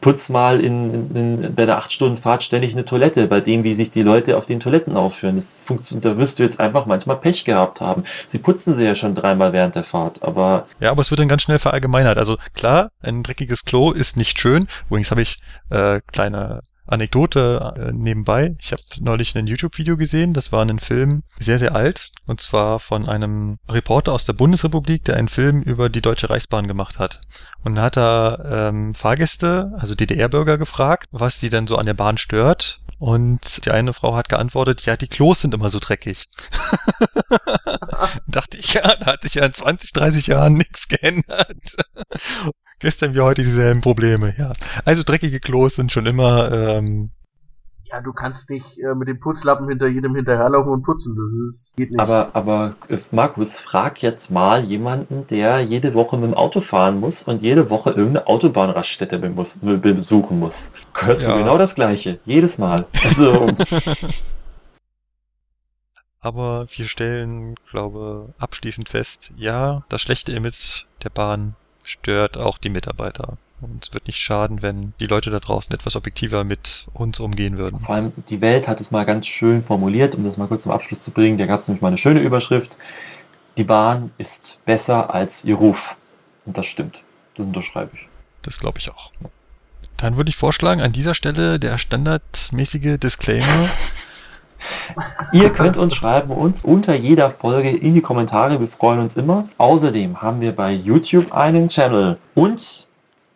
putz 0.00 0.30
mal 0.30 0.60
in, 0.60 1.10
in, 1.14 1.16
in, 1.42 1.54
bei 1.54 1.64
der 1.64 1.78
8 1.78 1.92
Stunden 1.92 2.16
Fahrt 2.16 2.42
ständig 2.42 2.72
eine 2.72 2.84
Toilette, 2.84 3.28
bei 3.28 3.40
dem, 3.40 3.62
wie 3.62 3.74
sich 3.74 3.90
die 3.90 4.02
Leute 4.02 4.36
auf 4.36 4.46
den 4.46 4.58
Toiletten 4.58 4.96
aufführen. 4.96 5.36
Das 5.36 5.62
funktioniert, 5.62 6.04
da 6.04 6.18
wirst 6.18 6.38
du 6.38 6.42
jetzt 6.42 6.58
einfach 6.58 6.86
manchmal 6.86 7.16
Pech 7.16 7.44
gehabt 7.44 7.80
haben. 7.80 8.04
Sie 8.26 8.38
putzen 8.38 8.74
sie 8.74 8.84
ja 8.84 8.94
schon 8.94 9.14
dreimal 9.14 9.52
während 9.52 9.76
der 9.76 9.84
Fahrt, 9.84 10.22
aber 10.22 10.66
Ja, 10.80 10.90
aber 10.90 11.02
es 11.02 11.10
wird 11.10 11.20
dann 11.20 11.28
ganz 11.28 11.42
schnell 11.42 11.60
verallgemeinert. 11.60 12.18
Also 12.18 12.36
klar, 12.54 12.90
ein 13.00 13.22
dreckiges 13.22 13.64
Klo 13.64 13.92
ist 13.92 14.16
nicht 14.16 14.40
schön. 14.40 14.66
Übrigens 14.88 15.10
habe 15.10 15.22
ich 15.22 15.38
äh, 15.70 16.00
kleine 16.12 16.62
Anekdote 16.86 17.74
äh, 17.76 17.92
nebenbei. 17.92 18.54
Ich 18.58 18.72
habe 18.72 18.82
neulich 19.00 19.34
ein 19.36 19.46
YouTube-Video 19.46 19.96
gesehen, 19.96 20.32
das 20.32 20.52
war 20.52 20.62
ein 20.62 20.78
Film, 20.78 21.22
sehr, 21.38 21.58
sehr 21.58 21.74
alt, 21.74 22.12
und 22.26 22.40
zwar 22.40 22.80
von 22.80 23.08
einem 23.08 23.58
Reporter 23.68 24.12
aus 24.12 24.24
der 24.24 24.34
Bundesrepublik, 24.34 25.04
der 25.04 25.16
einen 25.16 25.28
Film 25.28 25.62
über 25.62 25.88
die 25.88 26.02
Deutsche 26.02 26.30
Reichsbahn 26.30 26.68
gemacht 26.68 26.98
hat. 26.98 27.20
Und 27.62 27.80
hat 27.80 27.96
er 27.96 28.68
ähm, 28.68 28.94
Fahrgäste, 28.94 29.72
also 29.78 29.94
DDR-Bürger, 29.94 30.58
gefragt, 30.58 31.08
was 31.10 31.40
sie 31.40 31.48
denn 31.48 31.66
so 31.66 31.76
an 31.76 31.86
der 31.86 31.94
Bahn 31.94 32.18
stört. 32.18 32.80
Und 32.98 33.66
die 33.66 33.70
eine 33.70 33.92
Frau 33.92 34.14
hat 34.14 34.28
geantwortet, 34.28 34.82
ja, 34.86 34.96
die 34.96 35.08
Klos 35.08 35.40
sind 35.40 35.52
immer 35.52 35.70
so 35.70 35.78
dreckig. 35.78 36.28
Dachte 38.26 38.56
ich, 38.56 38.74
ja, 38.74 38.94
da 38.96 39.06
hat 39.06 39.22
sich 39.22 39.34
ja 39.34 39.44
in 39.44 39.52
20, 39.52 39.92
30 39.92 40.26
Jahren 40.28 40.54
nichts 40.54 40.88
geändert. 40.88 41.76
Gestern 42.84 43.14
wie 43.14 43.20
heute 43.20 43.42
dieselben 43.42 43.80
Probleme, 43.80 44.34
ja. 44.36 44.52
Also 44.84 45.02
dreckige 45.02 45.40
Klos 45.40 45.76
sind 45.76 45.90
schon 45.90 46.04
immer, 46.04 46.52
ähm, 46.52 47.12
Ja, 47.84 48.02
du 48.02 48.12
kannst 48.12 48.50
nicht 48.50 48.78
äh, 48.78 48.94
mit 48.94 49.08
dem 49.08 49.20
Putzlappen 49.20 49.66
hinter 49.70 49.86
jedem 49.86 50.14
hinterherlaufen 50.14 50.70
und 50.70 50.82
putzen. 50.82 51.16
Das 51.16 51.32
ist, 51.48 51.76
geht 51.78 51.92
nicht. 51.92 51.98
Aber, 52.00 52.28
aber 52.34 52.74
äh, 52.88 52.98
Markus, 53.10 53.58
frag 53.58 54.02
jetzt 54.02 54.30
mal 54.30 54.62
jemanden, 54.64 55.26
der 55.28 55.60
jede 55.62 55.94
Woche 55.94 56.18
mit 56.18 56.26
dem 56.30 56.34
Auto 56.34 56.60
fahren 56.60 57.00
muss 57.00 57.22
und 57.26 57.40
jede 57.40 57.70
Woche 57.70 57.90
irgendeine 57.90 58.26
Autobahnraststätte 58.26 59.18
be- 59.18 59.30
muss- 59.30 59.60
be- 59.60 59.78
besuchen 59.78 60.38
muss. 60.38 60.74
Hörst 60.94 61.22
Ja. 61.22 61.32
du 61.32 61.38
genau 61.38 61.56
das 61.56 61.74
Gleiche. 61.74 62.18
Jedes 62.26 62.58
Mal. 62.58 62.84
Also, 63.02 63.46
aber 66.20 66.66
wir 66.70 66.86
stellen, 66.86 67.54
glaube, 67.70 68.34
abschließend 68.38 68.88
fest, 68.88 69.32
ja, 69.36 69.84
das 69.88 70.00
schlechte 70.02 70.32
Image 70.32 70.84
der 71.02 71.10
Bahn 71.10 71.54
stört 71.84 72.36
auch 72.36 72.58
die 72.58 72.70
Mitarbeiter. 72.70 73.36
Und 73.60 73.84
es 73.86 73.94
wird 73.94 74.06
nicht 74.06 74.20
schaden, 74.20 74.60
wenn 74.62 74.92
die 75.00 75.06
Leute 75.06 75.30
da 75.30 75.40
draußen 75.40 75.74
etwas 75.74 75.96
objektiver 75.96 76.44
mit 76.44 76.86
uns 76.92 77.20
umgehen 77.20 77.56
würden. 77.56 77.80
vor 77.80 77.94
allem 77.94 78.12
die 78.28 78.40
Welt 78.40 78.68
hat 78.68 78.80
es 78.80 78.90
mal 78.90 79.04
ganz 79.04 79.26
schön 79.26 79.62
formuliert, 79.62 80.14
um 80.14 80.24
das 80.24 80.36
mal 80.36 80.48
kurz 80.48 80.64
zum 80.64 80.72
Abschluss 80.72 81.02
zu 81.02 81.12
bringen. 81.12 81.38
Da 81.38 81.46
gab 81.46 81.60
es 81.60 81.68
nämlich 81.68 81.80
mal 81.80 81.88
eine 81.88 81.98
schöne 81.98 82.20
Überschrift. 82.20 82.76
Die 83.56 83.64
Bahn 83.64 84.10
ist 84.18 84.58
besser 84.66 85.14
als 85.14 85.44
ihr 85.44 85.54
Ruf. 85.54 85.96
Und 86.44 86.58
das 86.58 86.66
stimmt. 86.66 87.02
Das 87.36 87.46
unterschreibe 87.46 87.92
ich. 87.94 88.08
Das 88.42 88.58
glaube 88.58 88.78
ich 88.78 88.90
auch. 88.90 89.12
Dann 89.96 90.16
würde 90.16 90.28
ich 90.28 90.36
vorschlagen, 90.36 90.82
an 90.82 90.92
dieser 90.92 91.14
Stelle 91.14 91.58
der 91.58 91.78
standardmäßige 91.78 92.98
Disclaimer. 92.98 93.68
Ihr 95.32 95.50
könnt 95.50 95.76
uns 95.76 95.94
schreiben, 95.94 96.30
uns 96.30 96.64
unter 96.64 96.94
jeder 96.94 97.30
Folge 97.30 97.70
in 97.70 97.94
die 97.94 98.00
Kommentare. 98.00 98.60
Wir 98.60 98.68
freuen 98.68 99.00
uns 99.00 99.16
immer. 99.16 99.48
Außerdem 99.58 100.22
haben 100.22 100.40
wir 100.40 100.54
bei 100.54 100.72
YouTube 100.72 101.32
einen 101.32 101.68
Channel 101.68 102.18
und 102.34 102.86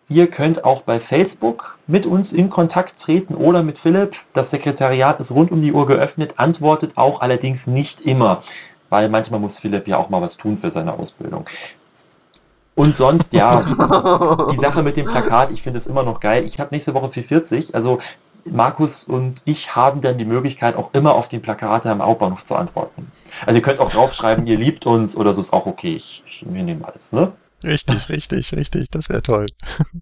ihr 0.09 0.29
könnt 0.29 0.65
auch 0.65 0.83
bei 0.83 1.01
Facebook 1.01 1.79
mit 1.87 2.07
uns 2.07 2.33
in 2.33 2.51
Kontakt 2.51 3.01
treten 3.01 3.35
oder 3.35 3.63
mit 3.63 3.79
Philipp. 3.79 4.17
Das 4.33 4.51
Sekretariat 4.51 5.21
ist 5.21 5.33
rund 5.33 5.51
um 5.51 5.63
die 5.63 5.73
Uhr 5.73 5.87
geöffnet, 5.87 6.35
antwortet 6.37 6.97
auch 6.97 7.21
allerdings 7.21 7.67
nicht 7.67 8.03
immer, 8.03 8.43
weil 8.89 9.09
manchmal 9.09 9.41
muss 9.41 9.59
Philipp 9.59 9.89
ja 9.89 9.97
auch 9.97 10.09
mal 10.09 10.23
was 10.23 10.37
tun 10.37 10.57
für 10.57 10.71
seine 10.71 10.95
Ausbildung. 10.95 11.45
Und 12.79 12.95
sonst, 12.95 13.33
ja, 13.33 14.47
die 14.53 14.57
Sache 14.57 14.85
mit 14.85 14.97
dem 14.97 15.07
Plakat, 15.07 15.51
ich 15.51 15.63
finde 15.63 15.79
es 15.79 15.89
immer 15.89 16.05
noch 16.05 16.21
geil. 16.21 16.45
Ich 16.45 16.61
habe 16.61 16.71
nächste 16.71 16.95
Woche 16.95 17.11
440, 17.11 17.75
also 17.75 17.99
Markus 18.45 19.05
und 19.05 19.43
ich 19.45 19.77
haben 19.77 20.01
dann 20.01 20.19
die 20.19 20.25
Möglichkeit, 20.25 20.77
auch 20.77 20.93
immer 20.95 21.15
auf 21.15 21.29
die 21.29 21.39
Plakate 21.39 21.91
am 21.91 22.03
Hauptbahnhof 22.03 22.45
zu 22.45 22.57
antworten. 22.57 23.11
Also 23.47 23.59
ihr 23.59 23.63
könnt 23.63 23.81
auch 23.81 23.91
draufschreiben, 23.91 24.47
ihr 24.47 24.59
liebt 24.59 24.87
uns 24.87 25.17
oder 25.17 25.35
so 25.35 25.41
ist 25.41 25.53
auch 25.53 25.67
okay. 25.67 25.97
Ich, 25.97 26.23
ich, 26.27 26.45
wir 26.49 26.63
nehmen 26.63 26.85
alles, 26.85 27.13
ne? 27.13 27.33
Richtig, 27.65 28.09
richtig, 28.09 28.55
richtig. 28.55 28.91
Das 28.91 29.09
wäre 29.09 29.23
toll. 29.23 29.47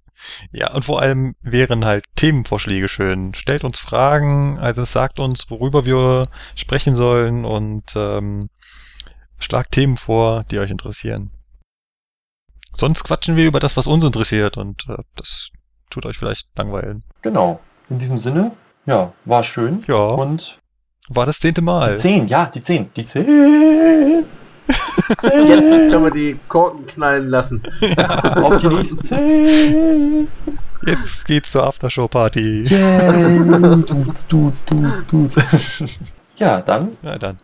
ja, 0.53 0.73
und 0.75 0.85
vor 0.85 1.01
allem 1.01 1.35
wären 1.41 1.85
halt 1.85 2.05
Themenvorschläge 2.17 2.89
schön. 2.89 3.35
Stellt 3.35 3.65
uns 3.65 3.79
Fragen, 3.79 4.59
also 4.59 4.85
sagt 4.85 5.19
uns, 5.19 5.51
worüber 5.51 5.87
wir 5.87 6.29
sprechen 6.55 6.95
sollen 6.95 7.45
und 7.45 7.95
ähm, 7.97 8.49
schlagt 9.39 9.73
Themen 9.73 9.97
vor, 9.97 10.45
die 10.51 10.59
euch 10.59 10.71
interessieren. 10.71 11.31
Sonst 12.75 13.05
quatschen 13.05 13.37
wir 13.37 13.47
über 13.47 13.61
das, 13.61 13.77
was 13.77 13.87
uns 13.87 14.05
interessiert 14.05 14.59
und 14.59 14.87
äh, 14.89 15.03
das 15.15 15.51
tut 15.89 16.05
euch 16.05 16.19
vielleicht 16.19 16.49
langweilen. 16.57 17.05
Genau. 17.23 17.61
In 17.89 17.99
diesem 17.99 18.19
Sinne, 18.19 18.53
ja, 18.85 19.13
war 19.25 19.43
schön. 19.43 19.85
Ja, 19.87 19.97
Und 19.97 20.59
war 21.09 21.27
das 21.27 21.39
zehnte 21.41 21.61
die 21.61 21.65
Mal. 21.65 21.97
10, 21.97 22.27
ja, 22.27 22.47
die 22.47 22.61
10. 22.63 22.91
Die 22.95 23.05
10. 23.05 24.25
Jetzt 25.09 25.23
10. 25.23 25.31
können 25.31 26.03
wir 26.05 26.11
die 26.11 26.39
Korken 26.49 26.85
knallen 26.87 27.29
lassen. 27.29 27.63
Auf 27.97 28.59
die 28.61 28.69
nächsten 28.69 29.03
10. 29.03 30.29
Jetzt 30.85 31.25
geht's 31.27 31.53
zur 31.53 31.65
Aftershow-Party. 31.65 32.65
Yay. 32.65 33.39
Dudes, 33.87 34.27
dudes, 34.27 34.65
dudes, 34.67 35.07
dudes. 35.07 35.85
ja, 36.37 36.61
dann 36.61 36.97
Ja, 37.03 37.19
dann 37.19 37.37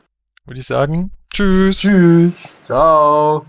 würde 0.47 0.61
ich 0.61 0.67
sagen, 0.67 1.13
tschüss. 1.33 1.79
tschüss. 1.79 2.63
Ciao. 2.65 3.47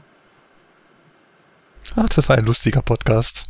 Ah, 1.96 2.06
das 2.16 2.28
war 2.30 2.38
ein 2.38 2.46
lustiger 2.46 2.82
Podcast. 2.82 3.48